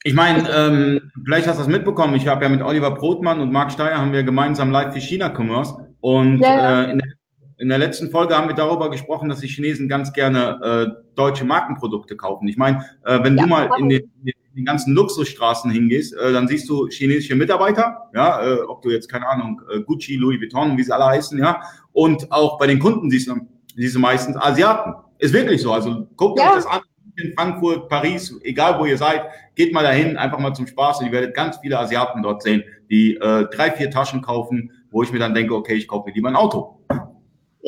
Ich 0.03 0.13
meine, 0.13 0.49
ähm, 0.49 1.11
vielleicht 1.23 1.47
hast 1.47 1.57
du 1.57 1.63
das 1.63 1.71
mitbekommen. 1.71 2.15
Ich 2.15 2.27
habe 2.27 2.43
ja 2.43 2.49
mit 2.49 2.61
Oliver 2.61 2.91
Brotmann 2.91 3.39
und 3.39 3.51
Marc 3.51 3.71
Steyer 3.71 3.97
haben 3.97 4.13
wir 4.13 4.23
gemeinsam 4.23 4.71
Live 4.71 4.93
für 4.93 5.01
China 5.01 5.29
Commerce 5.29 5.75
und 6.01 6.39
ja, 6.39 6.57
ja. 6.57 6.83
Äh, 6.83 6.91
in 6.91 6.99
der 6.99 7.16
in 7.59 7.69
der 7.69 7.77
letzten 7.79 8.11
Folge 8.11 8.37
haben 8.37 8.47
wir 8.47 8.55
darüber 8.55 8.89
gesprochen, 8.91 9.29
dass 9.29 9.39
die 9.39 9.47
Chinesen 9.47 9.89
ganz 9.89 10.13
gerne 10.13 10.59
äh, 10.61 11.01
deutsche 11.15 11.43
Markenprodukte 11.43 12.15
kaufen. 12.15 12.47
Ich 12.47 12.57
meine, 12.57 12.85
äh, 13.03 13.23
wenn 13.23 13.35
ja, 13.35 13.43
du 13.43 13.49
mal 13.49 13.69
in 13.79 13.89
den, 13.89 14.11
in 14.23 14.33
den, 14.55 14.65
ganzen 14.65 14.93
Luxusstraßen 14.93 15.71
hingehst, 15.71 16.15
äh, 16.15 16.31
dann 16.33 16.47
siehst 16.47 16.69
du 16.69 16.87
chinesische 16.87 17.35
Mitarbeiter, 17.35 18.09
ja, 18.13 18.43
äh, 18.45 18.59
ob 18.61 18.81
du 18.81 18.89
jetzt, 18.89 19.09
keine 19.09 19.27
Ahnung, 19.27 19.61
äh, 19.71 19.81
Gucci, 19.81 20.17
Louis 20.17 20.39
Vuitton, 20.39 20.77
wie 20.77 20.83
sie 20.83 20.93
alle 20.93 21.05
heißen, 21.05 21.37
ja, 21.39 21.61
und 21.93 22.31
auch 22.31 22.59
bei 22.59 22.67
den 22.67 22.79
Kunden 22.79 23.09
siehst 23.09 23.27
du, 23.27 23.35
siehst 23.75 23.95
du 23.95 23.99
meistens 23.99 24.37
Asiaten. 24.37 24.93
Ist 25.19 25.33
wirklich 25.33 25.61
so. 25.61 25.73
Also 25.73 26.07
guckt 26.15 26.39
ja. 26.39 26.49
euch 26.49 26.55
das 26.55 26.65
an. 26.67 26.81
In 27.19 27.33
Frankfurt, 27.35 27.89
Paris, 27.89 28.39
egal 28.43 28.79
wo 28.79 28.85
ihr 28.85 28.97
seid, 28.97 29.23
geht 29.55 29.73
mal 29.73 29.81
dahin, 29.81 30.17
einfach 30.17 30.37
mal 30.37 30.53
zum 30.53 30.67
Spaß 30.67 30.99
und 30.99 31.07
ihr 31.07 31.11
werdet 31.11 31.33
ganz 31.33 31.57
viele 31.57 31.79
Asiaten 31.79 32.21
dort 32.21 32.43
sehen, 32.43 32.63
die 32.91 33.15
äh, 33.15 33.47
drei, 33.49 33.71
vier 33.71 33.89
Taschen 33.89 34.21
kaufen, 34.21 34.71
wo 34.91 35.01
ich 35.01 35.11
mir 35.11 35.17
dann 35.17 35.33
denke, 35.33 35.55
okay, 35.55 35.73
ich 35.73 35.87
kaufe 35.87 36.09
mir 36.09 36.13
lieber 36.13 36.29
ein 36.29 36.35
Auto. 36.35 36.77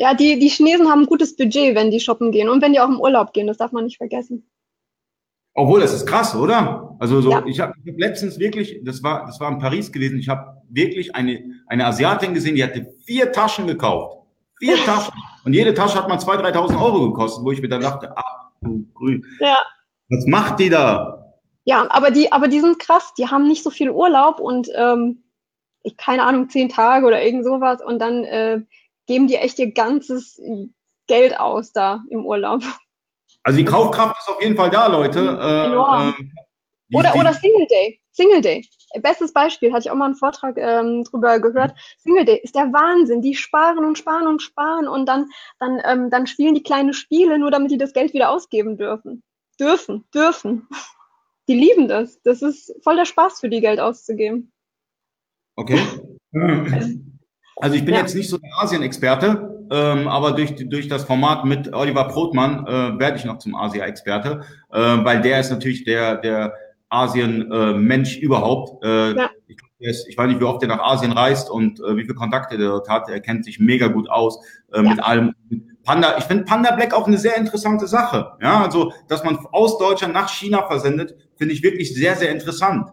Ja, 0.00 0.14
die, 0.14 0.38
die 0.38 0.48
Chinesen 0.48 0.88
haben 0.88 1.02
ein 1.02 1.06
gutes 1.06 1.36
Budget, 1.36 1.74
wenn 1.74 1.90
die 1.90 2.00
shoppen 2.00 2.32
gehen 2.32 2.48
und 2.48 2.62
wenn 2.62 2.72
die 2.72 2.80
auch 2.80 2.88
im 2.88 2.98
Urlaub 2.98 3.34
gehen, 3.34 3.46
das 3.46 3.58
darf 3.58 3.70
man 3.70 3.84
nicht 3.84 3.98
vergessen. 3.98 4.50
Obwohl, 5.52 5.80
das 5.80 5.92
ist 5.92 6.06
krass, 6.06 6.34
oder? 6.34 6.96
Also 6.98 7.20
so, 7.20 7.30
ja. 7.32 7.44
ich 7.44 7.60
habe 7.60 7.74
hab 7.86 7.98
letztens 7.98 8.38
wirklich, 8.38 8.80
das 8.82 9.02
war, 9.02 9.26
das 9.26 9.38
war 9.40 9.52
in 9.52 9.58
Paris 9.58 9.92
gewesen, 9.92 10.18
ich 10.18 10.30
habe 10.30 10.56
wirklich 10.70 11.14
eine, 11.14 11.44
eine 11.66 11.84
Asiatin 11.84 12.32
gesehen, 12.32 12.54
die 12.54 12.64
hatte 12.64 12.94
vier 13.04 13.30
Taschen 13.30 13.66
gekauft. 13.66 14.26
Vier 14.58 14.76
Taschen. 14.86 15.12
Und 15.44 15.52
jede 15.52 15.74
Tasche 15.74 15.98
hat 15.98 16.08
mal 16.08 16.16
2.000, 16.16 16.50
3.000 16.50 16.82
Euro 16.82 17.10
gekostet, 17.10 17.44
wo 17.44 17.52
ich 17.52 17.60
mir 17.60 17.68
dann 17.68 17.82
dachte, 17.82 18.10
ach 18.16 18.48
du 18.62 18.86
grün. 18.94 19.22
Ja. 19.38 19.58
Was 20.08 20.24
macht 20.26 20.60
die 20.60 20.70
da? 20.70 21.34
Ja, 21.64 21.86
aber 21.90 22.10
die, 22.10 22.32
aber 22.32 22.48
die 22.48 22.60
sind 22.60 22.78
krass, 22.78 23.12
die 23.18 23.26
haben 23.26 23.46
nicht 23.46 23.62
so 23.62 23.68
viel 23.68 23.90
Urlaub 23.90 24.40
und 24.40 24.70
ähm, 24.74 25.24
ich, 25.82 25.98
keine 25.98 26.22
Ahnung, 26.22 26.48
zehn 26.48 26.70
Tage 26.70 27.04
oder 27.04 27.22
irgend 27.22 27.44
sowas 27.44 27.82
und 27.84 27.98
dann 27.98 28.24
äh, 28.24 28.62
geben 29.10 29.26
die 29.26 29.34
echt 29.34 29.58
ihr 29.58 29.72
ganzes 29.72 30.40
Geld 31.08 31.38
aus 31.40 31.72
da 31.72 32.04
im 32.10 32.24
Urlaub. 32.24 32.62
Also 33.42 33.58
die 33.58 33.64
Kaufkraft 33.64 34.16
ist 34.20 34.28
auf 34.28 34.40
jeden 34.40 34.54
Fall 34.54 34.70
da, 34.70 34.86
Leute. 34.86 35.18
Äh, 35.18 35.72
äh, 35.72 36.96
oder, 36.96 37.16
oder 37.16 37.32
Single 37.32 37.66
Day. 37.66 38.00
Single 38.12 38.40
Day. 38.40 38.64
Bestes 39.02 39.32
Beispiel, 39.32 39.72
hatte 39.72 39.86
ich 39.86 39.90
auch 39.90 39.96
mal 39.96 40.04
einen 40.04 40.14
Vortrag 40.14 40.56
ähm, 40.58 41.02
drüber 41.02 41.40
gehört. 41.40 41.74
Single 41.98 42.24
Day 42.24 42.38
ist 42.40 42.54
der 42.54 42.72
Wahnsinn. 42.72 43.20
Die 43.20 43.34
sparen 43.34 43.84
und 43.84 43.98
sparen 43.98 44.28
und 44.28 44.42
sparen 44.42 44.86
und 44.86 45.06
dann, 45.06 45.28
dann, 45.58 45.80
ähm, 45.84 46.10
dann 46.10 46.28
spielen 46.28 46.54
die 46.54 46.62
kleine 46.62 46.94
Spiele, 46.94 47.38
nur 47.38 47.50
damit 47.50 47.72
die 47.72 47.78
das 47.78 47.92
Geld 47.92 48.12
wieder 48.12 48.30
ausgeben 48.30 48.76
dürfen. 48.76 49.24
Dürfen, 49.58 50.04
dürfen. 50.14 50.68
Die 51.48 51.54
lieben 51.54 51.88
das. 51.88 52.22
Das 52.22 52.42
ist 52.42 52.72
voll 52.84 52.94
der 52.94 53.06
Spaß 53.06 53.40
für 53.40 53.48
die, 53.48 53.60
Geld 53.60 53.80
auszugeben. 53.80 54.52
Okay. 55.56 55.80
Also 57.60 57.76
ich 57.76 57.84
bin 57.84 57.94
ja. 57.94 58.00
jetzt 58.00 58.14
nicht 58.14 58.28
so 58.28 58.38
der 58.38 58.50
Asien-Experte, 58.60 59.66
ähm, 59.70 60.08
aber 60.08 60.32
durch, 60.32 60.54
durch 60.68 60.88
das 60.88 61.04
Format 61.04 61.44
mit 61.44 61.72
Oliver 61.72 62.04
Brotmann 62.08 62.66
äh, 62.66 62.98
werde 62.98 63.18
ich 63.18 63.24
noch 63.24 63.38
zum 63.38 63.54
Asia-Experte, 63.54 64.40
äh, 64.72 64.78
weil 64.78 65.20
der 65.20 65.40
ist 65.40 65.50
natürlich 65.50 65.84
der, 65.84 66.16
der 66.16 66.54
Asien-Mensch 66.88 68.16
äh, 68.16 68.20
überhaupt. 68.20 68.84
Äh, 68.84 69.14
ja. 69.16 69.30
ich, 69.46 69.56
ist, 69.80 70.08
ich 70.08 70.18
weiß 70.18 70.28
nicht, 70.28 70.40
wie 70.40 70.44
oft 70.44 70.62
er 70.62 70.68
nach 70.68 70.80
Asien 70.80 71.12
reist 71.12 71.50
und 71.50 71.80
äh, 71.80 71.96
wie 71.96 72.02
viele 72.02 72.14
Kontakte 72.14 72.58
der 72.58 72.68
dort 72.68 72.88
hat. 72.88 73.08
Er 73.08 73.20
kennt 73.20 73.44
sich 73.44 73.58
mega 73.58 73.88
gut 73.88 74.10
aus 74.10 74.38
äh, 74.72 74.82
ja. 74.82 74.90
mit 74.90 75.02
allem. 75.02 75.34
Panda, 75.84 76.18
ich 76.18 76.24
finde 76.24 76.44
Panda 76.44 76.74
Black 76.74 76.92
auch 76.92 77.06
eine 77.06 77.16
sehr 77.16 77.36
interessante 77.36 77.86
Sache. 77.86 78.32
Ja, 78.42 78.62
also, 78.62 78.92
dass 79.08 79.24
man 79.24 79.38
aus 79.52 79.78
Deutschland 79.78 80.12
nach 80.12 80.28
China 80.28 80.66
versendet, 80.66 81.14
finde 81.36 81.54
ich 81.54 81.62
wirklich 81.62 81.94
sehr, 81.94 82.16
sehr 82.16 82.30
interessant. 82.30 82.90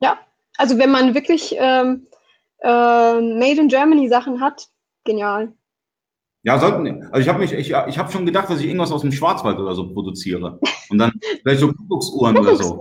Ja, 0.00 0.18
also 0.56 0.78
wenn 0.78 0.90
man 0.90 1.14
wirklich 1.14 1.54
ähm, 1.56 2.08
äh, 2.60 3.20
Made 3.20 3.60
in 3.60 3.68
Germany 3.68 4.08
Sachen 4.08 4.40
hat, 4.40 4.68
genial. 5.04 5.52
Ja, 6.42 6.58
sollten. 6.58 7.04
Also 7.04 7.20
ich 7.20 7.28
habe 7.28 7.40
mich, 7.40 7.52
ich, 7.52 7.70
ich 7.70 7.98
habe 7.98 8.12
schon 8.12 8.24
gedacht, 8.24 8.48
dass 8.48 8.60
ich 8.60 8.66
irgendwas 8.66 8.92
aus 8.92 9.02
dem 9.02 9.12
Schwarzwald 9.12 9.58
oder 9.58 9.74
so 9.74 9.92
produziere. 9.92 10.60
Und 10.88 10.98
dann 10.98 11.12
vielleicht 11.42 11.60
so 11.60 11.72
Kuckucksuhren 11.72 12.38
oder 12.38 12.56
so. 12.56 12.80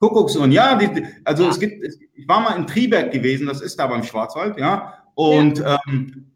Kuckucksuhren, 0.00 0.52
ja. 0.52 0.76
Die, 0.76 1.04
also 1.24 1.44
ja. 1.44 1.50
es 1.50 1.60
gibt, 1.60 1.84
ich 2.14 2.28
war 2.28 2.40
mal 2.40 2.56
in 2.56 2.66
Triberg 2.66 3.12
gewesen, 3.12 3.46
das 3.46 3.60
ist 3.60 3.78
da 3.78 3.86
beim 3.88 4.04
Schwarzwald, 4.04 4.58
ja. 4.58 4.94
Und 5.14 5.58
ja. 5.58 5.78
Ähm, 5.86 6.32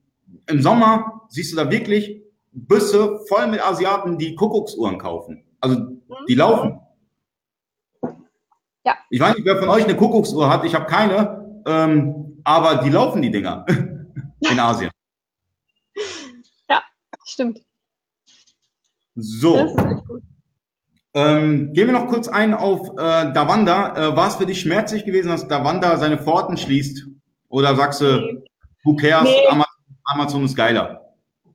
im 0.49 0.63
Sommer 0.63 1.23
siehst 1.29 1.53
du 1.53 1.57
da 1.57 1.71
wirklich 1.71 2.23
Büsse 2.53 3.21
voll 3.29 3.47
mit 3.49 3.65
Asiaten, 3.65 4.19
die 4.19 4.35
Kuckucksuhren 4.35 4.99
kaufen. 4.99 5.45
Also 5.61 5.77
die 6.29 6.35
mhm. 6.35 6.39
laufen. 6.39 6.81
Ja. 8.85 8.97
Ich 9.11 9.21
weiß 9.21 9.37
nicht, 9.37 9.45
wer 9.45 9.59
von 9.59 9.69
euch 9.69 9.85
eine 9.85 9.97
Kuckucksuhr 9.97 10.49
hat. 10.49 10.65
Ich 10.65 10.75
habe 10.75 10.87
keine. 10.87 11.63
Ähm, 11.67 12.26
aber 12.47 12.77
die 12.77 12.91
laufen, 12.91 13.21
die 13.23 13.31
Dinger. 13.31 13.67
in 14.41 14.61
Asien. 14.61 14.91
Ja, 16.69 16.83
stimmt. 17.25 17.61
So. 19.15 19.75
Ähm, 21.15 21.73
gehen 21.73 21.87
wir 21.87 21.93
noch 21.93 22.09
kurz 22.09 22.29
ein 22.29 22.53
auf 22.53 22.91
äh, 22.99 23.33
Davanda. 23.33 23.97
Äh, 23.97 24.17
war 24.17 24.29
es 24.29 24.37
für 24.37 24.45
dich 24.45 24.61
schmerzlich 24.61 25.05
gewesen, 25.07 25.29
dass 25.29 25.49
Davanda 25.49 25.97
seine 25.97 26.19
Pforten 26.19 26.59
schließt? 26.59 27.07
Oder 27.49 27.75
sagst 27.75 28.03
du, 28.03 28.21
nee. 28.21 28.45
who 28.85 28.95
cares, 28.95 29.25
nee. 29.25 29.47
Amazon, 29.49 29.75
Amazon 30.05 30.45
ist 30.45 30.55
geiler? 30.55 31.15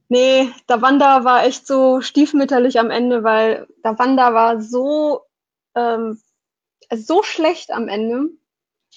Nee, 0.09 0.49
Davanda 0.65 1.23
war 1.23 1.45
echt 1.45 1.67
so 1.67 2.01
stiefmütterlich 2.01 2.79
am 2.79 2.89
Ende, 2.89 3.23
weil 3.23 3.67
Davanda 3.83 4.33
war 4.33 4.59
so, 4.61 5.21
ähm, 5.75 6.19
so 6.91 7.21
schlecht 7.21 7.71
am 7.71 7.87
Ende. 7.87 8.31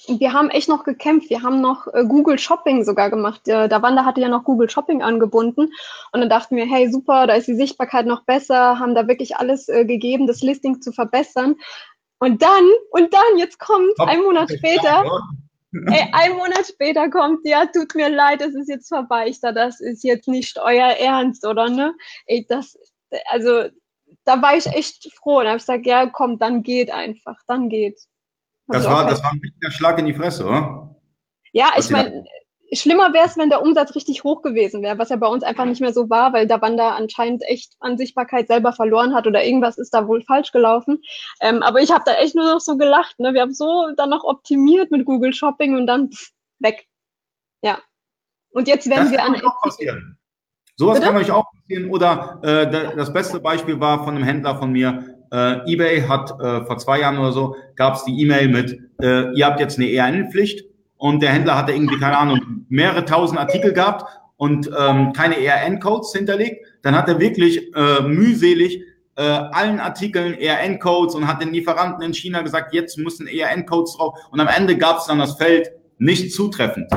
Wir 0.06 0.32
haben 0.32 0.50
echt 0.50 0.68
noch 0.68 0.84
gekämpft. 0.84 1.30
Wir 1.30 1.42
haben 1.42 1.60
noch 1.60 1.86
äh, 1.88 2.04
Google 2.04 2.38
Shopping 2.38 2.84
sogar 2.84 3.10
gemacht. 3.10 3.46
Äh, 3.48 3.68
Davanda 3.68 4.04
hatte 4.04 4.20
ja 4.20 4.28
noch 4.28 4.44
Google 4.44 4.68
Shopping 4.68 5.02
angebunden. 5.02 5.72
Und 6.12 6.20
dann 6.20 6.28
dachten 6.28 6.56
wir, 6.56 6.66
hey, 6.66 6.90
super, 6.90 7.26
da 7.26 7.34
ist 7.34 7.48
die 7.48 7.54
Sichtbarkeit 7.54 8.06
noch 8.06 8.24
besser, 8.24 8.78
haben 8.78 8.94
da 8.94 9.08
wirklich 9.08 9.36
alles 9.36 9.68
äh, 9.68 9.84
gegeben, 9.84 10.26
das 10.26 10.42
Listing 10.42 10.82
zu 10.82 10.92
verbessern. 10.92 11.56
Und 12.18 12.42
dann, 12.42 12.64
und 12.90 13.12
dann, 13.12 13.38
jetzt 13.38 13.58
kommt, 13.58 13.98
ein 13.98 14.20
Monat 14.22 14.50
später, 14.50 15.04
Ey, 15.86 16.08
ein 16.12 16.36
Monat 16.36 16.66
später 16.68 17.10
kommt, 17.10 17.40
ja, 17.44 17.66
tut 17.66 17.94
mir 17.96 18.08
leid, 18.08 18.40
es 18.40 18.54
ist 18.54 18.68
jetzt 18.68 18.88
vorbei. 18.88 19.26
Ich 19.28 19.40
sag, 19.40 19.56
das 19.56 19.80
ist 19.80 20.04
jetzt 20.04 20.28
nicht 20.28 20.58
euer 20.58 20.90
Ernst, 20.90 21.44
oder 21.44 21.68
ne? 21.68 21.94
Ey, 22.26 22.46
das, 22.48 22.78
also, 23.26 23.64
da 24.24 24.40
war 24.40 24.56
ich 24.56 24.66
echt 24.66 25.12
froh. 25.14 25.40
Und 25.40 25.46
habe 25.46 25.56
ich 25.56 25.62
gesagt, 25.62 25.86
ja, 25.86 26.06
komm, 26.06 26.38
dann 26.38 26.62
geht 26.62 26.92
einfach, 26.92 27.38
dann 27.48 27.68
geht. 27.68 28.00
Das 28.68 28.86
war, 28.86 29.08
das 29.08 29.22
war 29.22 29.32
ein 29.32 29.40
richtiger 29.42 29.70
Schlag 29.70 29.98
in 29.98 30.06
die 30.06 30.14
Fresse, 30.14 30.46
oder? 30.46 30.96
Ja, 31.52 31.72
ich 31.76 31.90
meine, 31.90 32.24
Schlimmer 32.72 33.12
wäre 33.12 33.26
es, 33.26 33.36
wenn 33.36 33.50
der 33.50 33.62
Umsatz 33.62 33.94
richtig 33.94 34.24
hoch 34.24 34.42
gewesen 34.42 34.82
wäre, 34.82 34.98
was 34.98 35.10
ja 35.10 35.16
bei 35.16 35.26
uns 35.26 35.44
einfach 35.44 35.64
nicht 35.64 35.80
mehr 35.80 35.92
so 35.92 36.10
war, 36.10 36.32
weil 36.32 36.46
der 36.46 36.60
Wanda 36.60 36.94
anscheinend 36.94 37.42
echt 37.46 37.74
an 37.80 37.98
Sichtbarkeit 37.98 38.48
selber 38.48 38.72
verloren 38.72 39.14
hat 39.14 39.26
oder 39.26 39.44
irgendwas 39.44 39.78
ist 39.78 39.94
da 39.94 40.08
wohl 40.08 40.22
falsch 40.22 40.50
gelaufen. 40.52 41.00
Ähm, 41.40 41.62
aber 41.62 41.80
ich 41.80 41.92
habe 41.92 42.04
da 42.06 42.14
echt 42.14 42.34
nur 42.34 42.44
noch 42.44 42.60
so 42.60 42.76
gelacht. 42.76 43.18
Ne? 43.20 43.34
Wir 43.34 43.42
haben 43.42 43.54
so 43.54 43.92
dann 43.96 44.10
noch 44.10 44.24
optimiert 44.24 44.90
mit 44.90 45.04
Google 45.04 45.32
Shopping 45.32 45.76
und 45.76 45.86
dann 45.86 46.10
pff, 46.10 46.30
weg. 46.58 46.86
Ja. 47.62 47.78
Und 48.50 48.68
jetzt 48.68 48.88
werden 48.88 49.04
das 49.04 49.12
wir 49.12 49.22
an. 49.22 49.40
Auch 49.44 49.62
passieren. 49.62 50.18
Sowas 50.76 50.98
Bitte? 50.98 51.12
kann 51.12 51.20
euch 51.20 51.30
auch 51.30 51.44
passieren. 51.52 51.90
Oder 51.90 52.40
äh, 52.42 52.96
das 52.96 53.12
beste 53.12 53.40
Beispiel 53.40 53.78
war 53.78 54.04
von 54.04 54.16
einem 54.16 54.24
Händler 54.24 54.58
von 54.58 54.72
mir. 54.72 55.13
Äh, 55.34 55.72
eBay 55.72 56.02
hat 56.02 56.30
äh, 56.40 56.64
vor 56.64 56.78
zwei 56.78 57.00
Jahren 57.00 57.18
oder 57.18 57.32
so 57.32 57.56
gab 57.74 57.96
es 57.96 58.04
die 58.04 58.22
E-Mail 58.22 58.46
mit, 58.48 58.78
äh, 59.02 59.32
ihr 59.32 59.46
habt 59.46 59.58
jetzt 59.58 59.78
eine 59.78 59.90
ERN-Pflicht 59.90 60.64
und 60.96 61.24
der 61.24 61.30
Händler 61.30 61.58
hatte 61.58 61.72
irgendwie, 61.72 61.98
keine 61.98 62.16
Ahnung, 62.16 62.66
mehrere 62.68 63.04
tausend 63.04 63.40
Artikel 63.40 63.72
gehabt 63.72 64.04
und 64.36 64.70
ähm, 64.78 65.12
keine 65.12 65.44
ERN-Codes 65.44 66.12
hinterlegt. 66.12 66.64
Dann 66.82 66.94
hat 66.96 67.08
er 67.08 67.18
wirklich 67.18 67.74
äh, 67.74 68.02
mühselig 68.02 68.80
äh, 69.16 69.22
allen 69.22 69.80
Artikeln 69.80 70.34
ERN-Codes 70.34 71.16
und 71.16 71.26
hat 71.26 71.42
den 71.42 71.52
Lieferanten 71.52 72.04
in 72.04 72.14
China 72.14 72.42
gesagt, 72.42 72.72
jetzt 72.72 72.96
müssen 72.96 73.26
ERN-Codes 73.26 73.96
drauf. 73.96 74.16
Und 74.30 74.38
am 74.38 74.48
Ende 74.48 74.78
gab 74.78 74.98
es 74.98 75.06
dann 75.06 75.18
das 75.18 75.34
Feld 75.34 75.68
nicht 75.98 76.32
zutreffend. 76.32 76.88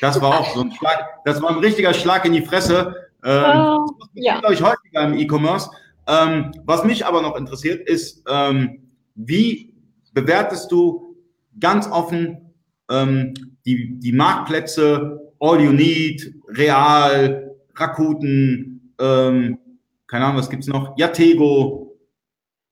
Das 0.00 0.20
war 0.20 0.40
auch 0.40 0.54
so 0.54 0.62
ein 0.62 0.72
Schlag, 0.72 1.04
das 1.24 1.40
war 1.40 1.50
ein 1.50 1.58
richtiger 1.58 1.94
Schlag 1.94 2.24
in 2.24 2.32
die 2.32 2.42
Fresse. 2.42 2.94
Ähm, 3.24 3.44
uh, 3.44 3.86
das 3.98 4.08
ja. 4.14 4.44
euch 4.44 4.62
häufiger 4.62 5.04
im 5.04 5.16
E-Commerce. 5.16 5.70
Ähm, 6.08 6.52
was 6.64 6.84
mich 6.84 7.04
aber 7.04 7.22
noch 7.22 7.36
interessiert, 7.36 7.86
ist, 7.88 8.24
ähm, 8.28 8.90
wie 9.14 9.74
bewertest 10.14 10.72
du 10.72 11.16
ganz 11.60 11.86
offen 11.86 12.54
ähm, 12.90 13.34
die, 13.66 13.98
die 13.98 14.12
Marktplätze, 14.12 15.20
All 15.38 15.60
You 15.60 15.72
Need, 15.72 16.34
Real, 16.48 17.54
Rakuten, 17.74 18.94
ähm, 18.98 19.58
keine 20.06 20.24
Ahnung, 20.24 20.38
was 20.38 20.50
gibt's 20.50 20.66
noch? 20.66 20.96
Yatego, 20.96 21.98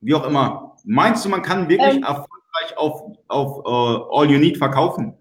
wie 0.01 0.14
auch 0.14 0.27
immer. 0.27 0.77
Meinst 0.85 1.25
du, 1.25 1.29
man 1.29 1.42
kann 1.42 1.68
wirklich 1.68 1.96
ähm, 1.96 2.03
erfolgreich 2.03 2.77
auf, 2.77 3.03
auf 3.29 3.59
uh, 3.66 4.18
All 4.18 4.31
You 4.31 4.38
Need 4.38 4.57
verkaufen? 4.57 5.14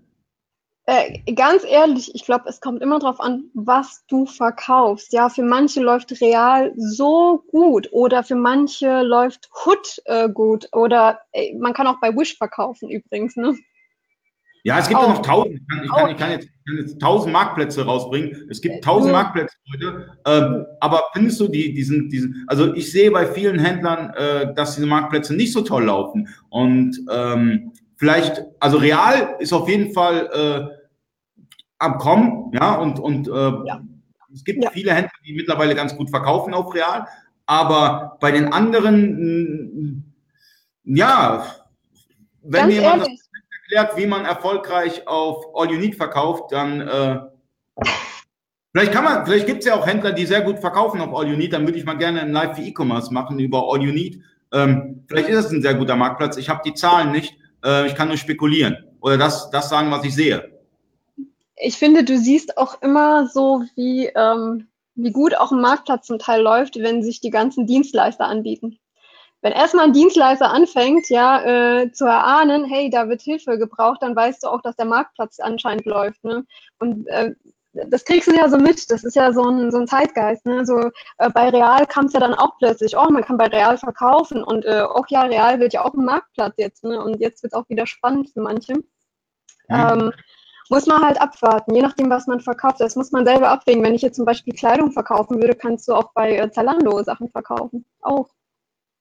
Äh, 0.88 1.34
ganz 1.34 1.64
ehrlich, 1.64 2.14
ich 2.14 2.26
glaube, 2.26 2.44
es 2.48 2.62
kommt 2.62 2.84
immer 2.84 3.00
darauf 3.00 3.20
an, 3.20 3.46
was 3.56 4.06
du 4.08 4.28
verkaufst. 4.28 5.12
Ja, 5.14 5.30
für 5.30 5.42
manche 5.42 5.82
läuft 5.82 6.22
Real 6.22 6.74
so 6.78 7.44
gut 7.50 7.90
oder 7.92 8.24
für 8.24 8.36
manche 8.36 9.02
läuft 9.02 9.50
Hood 9.66 10.02
äh, 10.06 10.30
gut 10.30 10.68
oder 10.74 11.20
äh, 11.32 11.56
man 11.58 11.74
kann 11.74 11.88
auch 11.88 12.00
bei 12.00 12.16
Wish 12.16 12.38
verkaufen 12.38 12.92
übrigens. 12.92 13.36
Ne? 13.36 13.56
Ja, 14.64 14.78
es 14.78 14.88
gibt 14.88 15.00
ja 15.02 15.08
noch 15.08 15.24
tausend. 15.24 15.56
Ich 15.56 15.68
kann, 15.68 15.84
ich, 15.84 15.92
kann, 15.92 16.10
ich, 16.12 16.18
kann 16.18 16.32
jetzt, 16.32 16.46
ich 16.46 16.66
kann 16.66 16.78
jetzt 16.78 17.00
tausend 17.00 17.34
Marktplätze 17.34 17.86
rausbringen. 17.86 18.48
Es 18.52 18.62
gibt 18.62 18.84
tausend 18.84 19.08
ja. 19.08 19.14
Marktplätze 19.14 19.56
heute. 19.72 20.18
Ähm, 20.26 20.66
aber 20.80 21.04
findest 21.14 21.40
du 21.40 21.48
die, 21.48 21.74
diesen, 21.74 22.10
diesen, 22.10 22.46
also 22.48 22.76
ich 22.76 22.92
sehe 22.92 23.10
bei 23.10 23.26
vielen 23.26 23.60
Händlern, 23.60 24.12
äh, 24.16 24.54
dass 24.54 24.76
diese 24.76 24.88
Marktplätze 24.88 25.36
nicht 25.36 25.54
so 25.54 25.62
toll 25.62 25.86
laufen. 25.86 26.28
Und 26.50 27.00
ähm, 27.12 27.74
vielleicht, 27.96 28.44
also 28.60 28.78
real 28.78 29.36
ist 29.40 29.54
auf 29.54 29.70
jeden 29.70 29.94
Fall 29.94 30.30
äh, 30.34 30.75
am 31.78 31.98
Kommen, 31.98 32.52
ja, 32.54 32.76
und, 32.76 33.00
und 33.00 33.28
äh, 33.28 33.32
ja. 33.32 33.82
es 34.34 34.44
gibt 34.44 34.64
ja. 34.64 34.70
viele 34.72 34.94
Händler, 34.94 35.12
die 35.26 35.34
mittlerweile 35.34 35.76
ganz 35.76 35.96
gut 35.96 36.10
verkaufen 36.10 36.54
auf 36.54 36.74
real. 36.74 37.08
Aber 37.46 38.18
bei 38.22 38.32
den 38.32 38.52
anderen, 38.52 40.06
ja, 40.84 41.46
wenn 42.42 42.62
ganz 42.62 42.74
jemand 42.74 43.04
ehrlich. 43.04 43.20
das 43.20 43.30
erklärt, 43.62 43.98
wie 43.98 44.08
man 44.08 44.26
erfolgreich 44.26 45.08
auf 45.08 45.46
All 45.56 45.70
You 45.70 45.78
Need 45.78 45.96
verkauft, 45.96 46.52
dann 46.52 46.82
äh, 46.82 47.20
vielleicht 48.72 48.92
kann 48.92 49.04
man, 49.04 49.26
vielleicht 49.26 49.46
gibt 49.46 49.60
es 49.60 49.66
ja 49.66 49.76
auch 49.76 49.86
Händler, 49.86 50.12
die 50.12 50.26
sehr 50.26 50.42
gut 50.42 50.60
verkaufen 50.60 51.02
auf 51.02 51.14
All 51.14 51.28
You 51.28 51.38
Need, 51.38 51.54
dann 51.54 51.66
würde 51.66 51.78
ich 51.78 51.86
mal 51.86 51.98
gerne 51.98 52.22
ein 52.22 52.32
Live 52.32 52.56
für 52.56 52.64
E-Commerce 52.64 53.14
machen 53.14 53.40
über 53.40 53.72
All 53.72 53.82
You 53.82 53.92
Need. 53.92 54.22
Ähm, 54.52 55.04
vielleicht 55.08 55.30
ist 55.30 55.46
es 55.46 55.52
ein 55.52 55.62
sehr 55.62 55.76
guter 55.76 55.96
Marktplatz. 55.96 56.38
Ich 56.38 56.50
habe 56.50 56.62
die 56.66 56.74
Zahlen 56.74 57.12
nicht, 57.12 57.36
äh, 57.64 57.88
ich 57.88 57.96
kann 57.96 58.08
nur 58.08 58.18
spekulieren 58.18 58.78
oder 59.02 59.18
das, 59.18 59.50
das 59.52 59.70
sagen, 59.70 59.92
was 59.92 60.04
ich 60.04 60.16
sehe. 60.16 60.55
Ich 61.58 61.78
finde, 61.78 62.04
du 62.04 62.18
siehst 62.18 62.58
auch 62.58 62.82
immer 62.82 63.28
so, 63.28 63.64
wie, 63.76 64.08
ähm, 64.08 64.68
wie 64.96 65.12
gut 65.12 65.36
auch 65.36 65.52
ein 65.52 65.62
Marktplatz 65.62 66.08
zum 66.08 66.20
Teil 66.20 66.42
läuft, 66.42 66.78
wenn 66.78 67.04
sich 67.04 67.22
die 67.22 67.30
ganzen 67.30 67.66
Dienstleister 67.66 68.26
anbieten 68.26 68.80
wenn 69.46 69.54
erstmal 69.54 69.86
ein 69.86 69.94
Dienstleister 69.94 70.50
anfängt, 70.50 71.08
ja, 71.10 71.40
äh, 71.44 71.92
zu 71.92 72.06
erahnen, 72.06 72.66
hey, 72.66 72.90
da 72.90 73.10
wird 73.10 73.22
Hilfe 73.22 73.60
gebraucht, 73.60 74.02
dann 74.02 74.16
weißt 74.16 74.42
du 74.42 74.48
auch, 74.48 74.60
dass 74.62 74.76
der 74.76 74.88
Marktplatz 74.88 75.40
anscheinend 75.40 75.86
läuft. 75.86 76.24
Ne? 76.24 76.48
Und 76.80 77.06
äh, 77.10 77.36
das 77.92 78.06
kriegst 78.06 78.28
du 78.28 78.36
ja 78.36 78.50
so 78.50 78.58
mit, 78.58 78.90
das 78.90 79.04
ist 79.04 79.16
ja 79.16 79.32
so 79.34 79.48
ein, 79.48 79.70
so 79.70 79.78
ein 79.78 79.88
Zeitgeist. 79.88 80.48
Ne? 80.48 80.66
So, 80.66 80.90
äh, 81.20 81.30
bei 81.30 81.50
Real 81.50 81.86
kam 81.86 82.06
es 82.06 82.14
ja 82.14 82.22
dann 82.22 82.34
auch 82.34 82.58
plötzlich, 82.58 82.98
oh, 82.98 83.08
man 83.12 83.24
kann 83.24 83.38
bei 83.38 83.46
Real 83.46 83.78
verkaufen 83.78 84.44
und 84.44 84.66
äh, 84.66 84.82
auch 84.82 85.06
ja, 85.10 85.22
Real 85.22 85.60
wird 85.60 85.74
ja 85.74 85.86
auch 85.86 85.94
ein 85.94 86.06
Marktplatz 86.06 86.56
jetzt. 86.58 86.84
Ne? 86.84 87.00
Und 87.00 87.20
jetzt 87.20 87.44
wird 87.44 87.54
es 87.54 87.60
auch 87.60 87.70
wieder 87.70 87.86
spannend 87.86 88.32
für 88.32 88.42
manche. 88.42 88.74
Mhm. 88.74 88.84
Ähm, 89.70 90.12
muss 90.70 90.88
man 90.88 91.04
halt 91.04 91.22
abwarten, 91.22 91.76
je 91.76 91.82
nachdem, 91.82 92.10
was 92.10 92.28
man 92.28 92.40
verkauft. 92.40 92.80
Das 92.80 92.96
muss 92.96 93.12
man 93.12 93.26
selber 93.26 93.50
abwägen. 93.50 93.84
Wenn 93.84 93.96
ich 93.96 94.02
jetzt 94.02 94.16
zum 94.16 94.26
Beispiel 94.26 94.54
Kleidung 94.54 94.92
verkaufen 94.92 95.42
würde, 95.42 95.56
kannst 95.56 95.88
du 95.88 95.94
auch 95.94 96.12
bei 96.14 96.38
äh, 96.38 96.52
Zalando 96.52 97.04
Sachen 97.04 97.30
verkaufen. 97.30 97.86
Auch. 98.02 98.30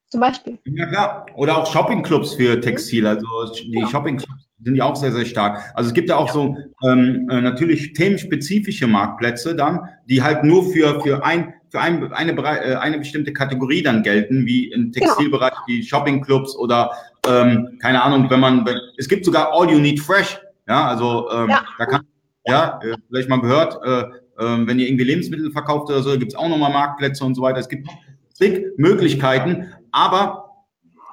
Zum 0.09 0.21
Beispiel. 0.21 0.59
Ja, 0.67 0.87
klar. 0.87 1.27
Oder 1.35 1.59
auch 1.59 1.67
Shoppingclubs 1.67 2.35
für 2.35 2.61
Textil. 2.61 3.05
Also 3.05 3.27
die 3.53 3.81
ja. 3.81 3.89
Shoppingclubs 3.89 4.49
sind 4.63 4.77
ja 4.77 4.85
auch 4.85 4.95
sehr, 4.95 5.11
sehr 5.11 5.25
stark. 5.25 5.73
Also 5.75 5.89
es 5.89 5.95
gibt 5.95 6.09
ja 6.09 6.17
auch 6.17 6.31
so 6.31 6.57
ähm, 6.85 7.29
äh, 7.31 7.41
natürlich 7.41 7.95
themenspezifische 7.95 8.87
Marktplätze 8.87 9.57
dann, 9.57 9.81
die 10.09 10.23
halt 10.23 10.45
nur 10.45 10.71
für, 10.71 11.01
für, 11.01 11.25
ein, 11.25 11.55
für 11.71 11.81
ein, 11.81 12.13
eine, 12.13 12.33
äh, 12.33 12.77
eine 12.77 12.99
bestimmte 12.99 13.33
Kategorie 13.33 13.83
dann 13.83 14.05
gelten, 14.05 14.47
wie 14.47 14.71
im 14.71 14.93
genau. 14.93 15.07
Textilbereich 15.07 15.51
genau. 15.51 15.67
die 15.67 15.83
Shoppingclubs 15.83 16.55
oder 16.57 16.93
ähm, 17.27 17.79
keine 17.81 18.03
Ahnung, 18.03 18.31
wenn 18.31 18.41
man, 18.41 18.65
wenn, 18.67 18.79
es 18.97 19.09
gibt 19.09 19.25
sogar 19.25 19.53
All 19.53 19.69
You 19.69 19.79
Need 19.79 20.01
Fresh. 20.01 20.39
Ja, 20.67 20.89
also 20.89 21.31
ähm, 21.31 21.51
ja. 21.51 21.65
da 21.79 21.87
kann, 21.87 22.07
ja, 22.47 22.81
äh, 22.83 22.97
vielleicht 23.09 23.29
mal 23.29 23.41
gehört, 23.41 23.79
äh, 23.85 24.01
äh, 24.39 24.67
wenn 24.67 24.79
ihr 24.79 24.89
irgendwie 24.89 25.05
Lebensmittel 25.05 25.51
verkauft 25.53 25.91
oder 25.91 26.03
so, 26.03 26.19
gibt 26.19 26.33
es 26.33 26.39
auch 26.39 26.49
nochmal 26.49 26.73
Marktplätze 26.73 27.25
und 27.25 27.35
so 27.35 27.43
weiter. 27.43 27.59
Es 27.59 27.69
gibt 27.69 27.89
zig 28.33 28.67
Möglichkeiten, 28.77 29.73
aber 29.93 30.45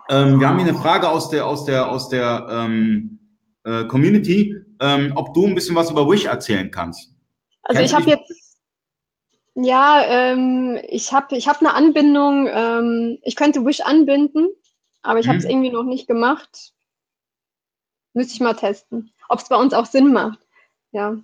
ähm, 0.09 0.39
wir 0.39 0.47
haben 0.47 0.59
hier 0.59 0.69
eine 0.69 0.77
Frage 0.77 1.09
aus 1.09 1.29
der, 1.29 1.45
aus 1.45 1.65
der, 1.65 1.89
aus 1.89 2.09
der 2.09 2.47
ähm, 2.49 3.19
äh, 3.63 3.85
Community, 3.85 4.55
ähm, 4.79 5.13
ob 5.15 5.33
du 5.33 5.45
ein 5.45 5.55
bisschen 5.55 5.75
was 5.75 5.91
über 5.91 6.09
Wish 6.09 6.25
erzählen 6.25 6.71
kannst. 6.71 7.13
Also 7.63 7.79
Kennst 7.79 7.93
ich 7.93 7.99
habe 7.99 8.09
jetzt, 8.09 8.59
ja, 9.55 10.03
ähm, 10.05 10.79
ich 10.89 11.13
habe 11.13 11.35
ich 11.35 11.47
hab 11.47 11.59
eine 11.59 11.73
Anbindung, 11.73 12.49
ähm, 12.51 13.19
ich 13.21 13.35
könnte 13.35 13.65
Wish 13.65 13.81
anbinden, 13.81 14.49
aber 15.01 15.19
ich 15.19 15.27
mhm. 15.27 15.29
habe 15.29 15.39
es 15.39 15.45
irgendwie 15.45 15.71
noch 15.71 15.83
nicht 15.83 16.07
gemacht. 16.07 16.73
Müsste 18.13 18.33
ich 18.33 18.39
mal 18.41 18.55
testen, 18.55 19.13
ob 19.31 19.39
es 19.39 19.49
bei 19.49 19.55
uns 19.55 19.73
auch 19.73 19.85
Sinn 19.85 20.11
macht. 20.11 20.39
Ja. 20.91 21.15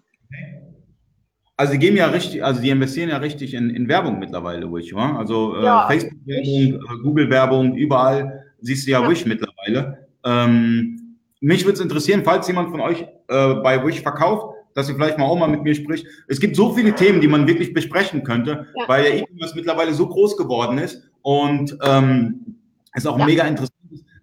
Also 1.58 1.74
die 1.74 1.80
geben 1.80 1.98
ja 1.98 2.08
richtig, 2.08 2.44
also 2.44 2.62
die 2.62 2.70
investieren 2.70 3.10
ja 3.10 3.18
richtig 3.18 3.54
in, 3.54 3.70
in 3.72 3.88
Werbung 3.88 4.20
mittlerweile, 4.20 4.72
Wish, 4.72 4.94
wa? 4.94 5.18
Also 5.18 5.58
äh, 5.58 5.64
ja, 5.64 5.88
Facebook-Werbung, 5.88 6.82
äh, 6.82 7.04
Google-Werbung, 7.04 7.76
überall 7.76 8.44
siehst 8.62 8.88
du 8.88 8.92
ja, 8.92 9.02
ja. 9.02 9.10
Wish 9.10 9.26
mittlerweile. 9.26 10.08
Ähm, 10.24 11.18
mich 11.42 11.66
würde 11.66 11.74
es 11.74 11.82
interessieren, 11.82 12.22
falls 12.24 12.48
jemand 12.48 12.70
von 12.70 12.80
euch 12.80 13.02
äh, 13.28 13.54
bei 13.56 13.84
Wish 13.86 14.02
verkauft, 14.02 14.56
dass 14.76 14.88
sie 14.88 14.94
vielleicht 14.94 15.18
mal 15.18 15.26
auch 15.26 15.38
mal 15.38 15.48
mit 15.48 15.64
mir 15.64 15.74
spricht. 15.74 16.06
Es 16.28 16.40
gibt 16.40 16.56
so 16.56 16.74
viele 16.74 16.94
Themen, 16.94 17.20
die 17.20 17.28
man 17.28 17.48
wirklich 17.48 17.74
besprechen 17.74 18.24
könnte, 18.24 18.68
ja. 18.76 18.88
weil 18.88 19.04
der 19.04 19.18
E-Commerce 19.18 19.56
mittlerweile 19.56 19.94
so 19.94 20.08
groß 20.08 20.38
geworden 20.38 20.78
ist 20.78 21.10
und 21.24 21.76
ähm, 21.84 22.58
ist 22.94 23.08
auch 23.08 23.18
mega 23.18 23.44
interessant. 23.44 23.77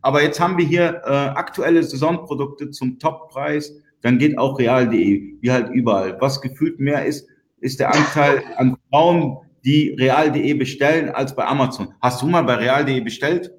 Aber 0.04 0.22
jetzt 0.22 0.38
haben 0.38 0.58
wir 0.58 0.66
hier 0.66 1.00
äh, 1.06 1.08
aktuelle 1.08 1.82
Saisonprodukte 1.82 2.70
zum 2.70 2.98
Toppreis. 2.98 3.72
Dann 4.02 4.18
geht 4.18 4.36
auch 4.36 4.58
real.de, 4.58 5.38
wie 5.40 5.50
halt 5.50 5.70
überall. 5.70 6.20
Was 6.20 6.42
gefühlt 6.42 6.78
mehr 6.78 7.06
ist, 7.06 7.26
ist 7.60 7.80
der 7.80 7.94
Anteil 7.94 8.44
an 8.58 8.76
Frauen, 8.90 9.38
die 9.64 9.96
real.de 9.98 10.52
bestellen, 10.54 11.08
als 11.08 11.34
bei 11.34 11.46
Amazon. 11.46 11.94
Hast 12.02 12.20
du 12.20 12.26
mal 12.26 12.42
bei 12.42 12.56
real.de 12.56 13.00
bestellt? 13.00 13.50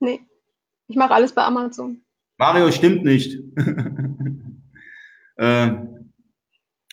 Nee, 0.00 0.20
ich 0.86 0.96
mache 0.96 1.14
alles 1.14 1.32
bei 1.32 1.44
Amazon. 1.44 2.02
Mario 2.36 2.70
stimmt 2.70 3.04
nicht. 3.04 3.38
äh, 5.36 5.70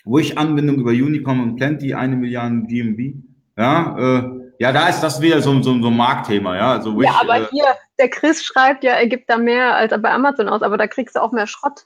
Wish-Anbindung 0.05 0.77
über 0.77 0.91
Unicom 0.91 1.43
und 1.43 1.57
Plenty, 1.57 1.93
eine 1.93 2.15
Milliarde 2.15 2.63
GMB. 2.67 3.15
Ja, 3.57 4.19
äh, 4.19 4.44
ja, 4.59 4.71
da 4.71 4.87
ist 4.87 5.01
das 5.01 5.21
wieder 5.21 5.41
so, 5.41 5.61
so, 5.61 5.81
so 5.81 5.87
ein 5.87 5.97
Marktthema, 5.97 6.55
ja. 6.55 6.71
Also 6.73 7.01
ja, 7.01 7.19
aber 7.21 7.41
äh, 7.41 7.47
hier, 7.51 7.65
der 7.99 8.09
Chris 8.09 8.43
schreibt 8.43 8.83
ja, 8.83 8.93
er 8.93 9.07
gibt 9.07 9.29
da 9.29 9.37
mehr 9.37 9.75
als 9.75 9.93
bei 10.01 10.11
Amazon 10.11 10.49
aus, 10.49 10.61
aber 10.61 10.77
da 10.77 10.87
kriegst 10.87 11.15
du 11.15 11.21
auch 11.21 11.31
mehr 11.31 11.47
Schrott. 11.47 11.85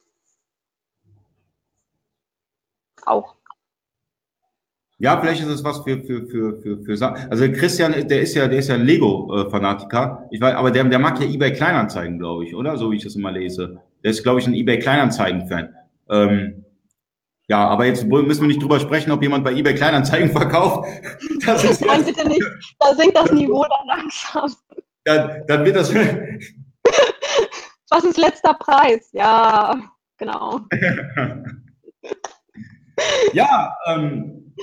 Auch. 3.05 3.35
Ja, 5.01 5.19
vielleicht 5.21 5.41
ist 5.41 5.47
es 5.47 5.63
was 5.63 5.79
für, 5.79 6.01
für, 6.03 6.27
für, 6.27 6.61
für, 6.61 6.83
für 6.83 7.15
Also 7.31 7.49
Christian, 7.53 8.07
der 8.07 8.21
ist 8.21 8.35
ja, 8.35 8.47
der 8.49 8.59
ist 8.59 8.67
ja 8.67 8.75
ein 8.75 8.85
Lego-Fanatiker. 8.85 10.27
Ich 10.29 10.41
weiß, 10.41 10.55
aber 10.55 10.71
der, 10.71 10.83
der 10.83 10.99
mag 10.99 11.19
ja 11.21 11.25
eBay 11.25 11.53
Kleinanzeigen, 11.53 12.19
glaube 12.19 12.43
ich, 12.43 12.53
oder? 12.53 12.75
So 12.75 12.91
wie 12.91 12.97
ich 12.97 13.03
das 13.03 13.15
immer 13.15 13.31
lese. 13.31 13.79
Der 14.03 14.11
ist, 14.11 14.23
glaube 14.23 14.41
ich, 14.41 14.47
ein 14.47 14.53
eBay 14.53 14.77
Kleinanzeigen-Fan. 14.77 15.73
Ähm, 16.09 16.65
ja, 17.49 17.67
aber 17.67 17.85
jetzt 17.85 18.05
müssen 18.05 18.41
wir 18.41 18.47
nicht 18.47 18.61
drüber 18.61 18.79
sprechen, 18.79 19.11
ob 19.11 19.23
jemand 19.23 19.43
bei 19.43 19.51
eBay 19.51 19.73
Kleinanzeigen 19.73 20.31
verkauft. 20.37 20.87
Das 21.45 21.63
ist 21.63 21.83
Nein, 21.83 22.05
bitte 22.05 22.27
nicht. 22.27 22.43
Da 22.79 22.93
sinkt 22.93 23.17
das 23.17 23.31
Niveau 23.31 23.63
dann 23.63 23.87
langsam. 23.97 24.53
Dann, 25.03 25.43
dann 25.47 25.65
wird 25.65 25.75
das. 25.75 25.93
Was 27.89 28.03
ist 28.03 28.19
letzter 28.19 28.53
Preis? 28.53 29.09
Ja, 29.13 29.81
genau. 30.17 30.59
ja, 33.33 33.75
ähm, 33.87 34.53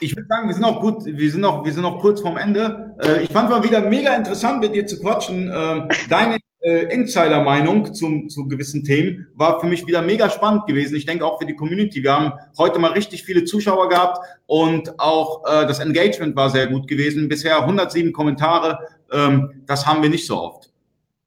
ich 0.00 0.14
würde 0.14 0.28
sagen, 0.28 0.48
wir 0.48 0.54
sind 0.54 0.64
auch 0.64 0.80
gut, 0.82 1.06
wir 1.06 1.30
sind 1.30 1.40
noch, 1.40 1.64
wir 1.64 1.72
sind 1.72 1.82
noch 1.82 2.00
kurz 2.00 2.20
vorm 2.20 2.36
Ende. 2.36 2.94
Äh, 3.02 3.22
ich 3.22 3.30
fand 3.30 3.48
mal 3.48 3.64
wieder 3.64 3.80
mega 3.80 4.14
interessant, 4.14 4.60
mit 4.60 4.74
dir 4.74 4.86
zu 4.86 5.00
quatschen. 5.00 5.48
Äh, 5.48 5.88
deine 6.10 6.36
äh, 6.66 6.92
Insider-Meinung 6.92 7.94
zum, 7.94 8.28
zu 8.28 8.48
gewissen 8.48 8.84
Themen 8.84 9.28
war 9.34 9.60
für 9.60 9.66
mich 9.66 9.86
wieder 9.86 10.02
mega 10.02 10.28
spannend 10.28 10.66
gewesen. 10.66 10.96
Ich 10.96 11.06
denke 11.06 11.24
auch 11.24 11.38
für 11.38 11.46
die 11.46 11.54
Community. 11.54 12.02
Wir 12.02 12.12
haben 12.12 12.32
heute 12.58 12.78
mal 12.78 12.92
richtig 12.92 13.22
viele 13.24 13.44
Zuschauer 13.44 13.88
gehabt 13.88 14.18
und 14.46 14.98
auch 14.98 15.44
äh, 15.46 15.66
das 15.66 15.78
Engagement 15.78 16.34
war 16.36 16.50
sehr 16.50 16.66
gut 16.66 16.88
gewesen. 16.88 17.28
Bisher 17.28 17.60
107 17.60 18.12
Kommentare. 18.12 18.78
Ähm, 19.12 19.62
das 19.66 19.86
haben 19.86 20.02
wir 20.02 20.10
nicht 20.10 20.26
so 20.26 20.40
oft. 20.40 20.72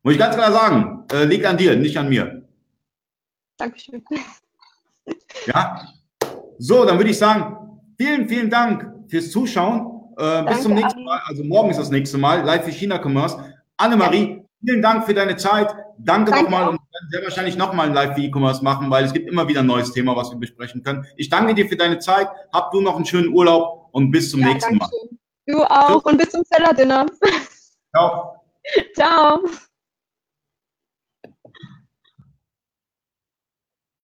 Muss 0.03 0.13
ich 0.13 0.19
ganz 0.19 0.35
klar 0.35 0.51
sagen, 0.51 1.05
äh, 1.11 1.25
liegt 1.25 1.45
an 1.45 1.57
dir, 1.57 1.75
nicht 1.75 1.97
an 1.97 2.09
mir. 2.09 2.43
Dankeschön. 3.57 4.03
Ja. 5.45 5.81
So, 6.57 6.85
dann 6.85 6.97
würde 6.97 7.09
ich 7.09 7.17
sagen, 7.17 7.59
Vielen, 8.01 8.29
vielen 8.29 8.49
Dank 8.49 8.89
fürs 9.09 9.29
Zuschauen. 9.29 10.13
Äh, 10.17 10.43
bis 10.43 10.63
zum 10.63 10.73
nächsten 10.73 11.03
Mal. 11.03 11.19
Also 11.25 11.43
morgen 11.43 11.69
ist 11.69 11.79
das 11.79 11.89
nächste 11.89 12.17
Mal. 12.17 12.45
Live 12.45 12.63
für 12.63 12.71
China 12.71 12.97
Commerce. 12.97 13.37
Annemarie, 13.75 14.38
vielen 14.63 14.81
Dank 14.81 15.05
für 15.05 15.13
deine 15.13 15.37
Zeit. 15.37 15.73
Danke, 15.97 16.31
danke 16.31 16.43
nochmal 16.43 16.69
und 16.69 16.75
wir 16.75 16.93
werden 16.93 17.09
sehr 17.11 17.23
wahrscheinlich 17.23 17.57
nochmal 17.57 17.87
ein 17.87 17.93
Live 17.93 18.15
für 18.15 18.21
E-Commerce 18.21 18.63
machen, 18.63 18.89
weil 18.89 19.05
es 19.05 19.13
gibt 19.13 19.29
immer 19.29 19.47
wieder 19.47 19.61
ein 19.61 19.65
neues 19.65 19.91
Thema, 19.91 20.15
was 20.15 20.31
wir 20.31 20.37
besprechen 20.37 20.83
können. 20.83 21.05
Ich 21.17 21.29
danke 21.29 21.53
dir 21.53 21.67
für 21.67 21.75
deine 21.75 21.99
Zeit. 21.99 22.27
Hab 22.53 22.71
du 22.71 22.81
noch 22.81 22.95
einen 22.95 23.05
schönen 23.05 23.29
Urlaub 23.29 23.89
und 23.91 24.11
bis 24.11 24.31
zum 24.31 24.41
ja, 24.41 24.53
nächsten 24.53 24.77
Mal. 24.77 24.89
Du 25.45 25.63
auch 25.63 25.89
so. 25.89 26.09
und 26.09 26.17
bis 26.17 26.29
zum 26.29 26.43
Seller 26.45 26.73
Dinner. 26.73 27.05
Ciao. 27.91 28.35
Ciao. 28.95 29.39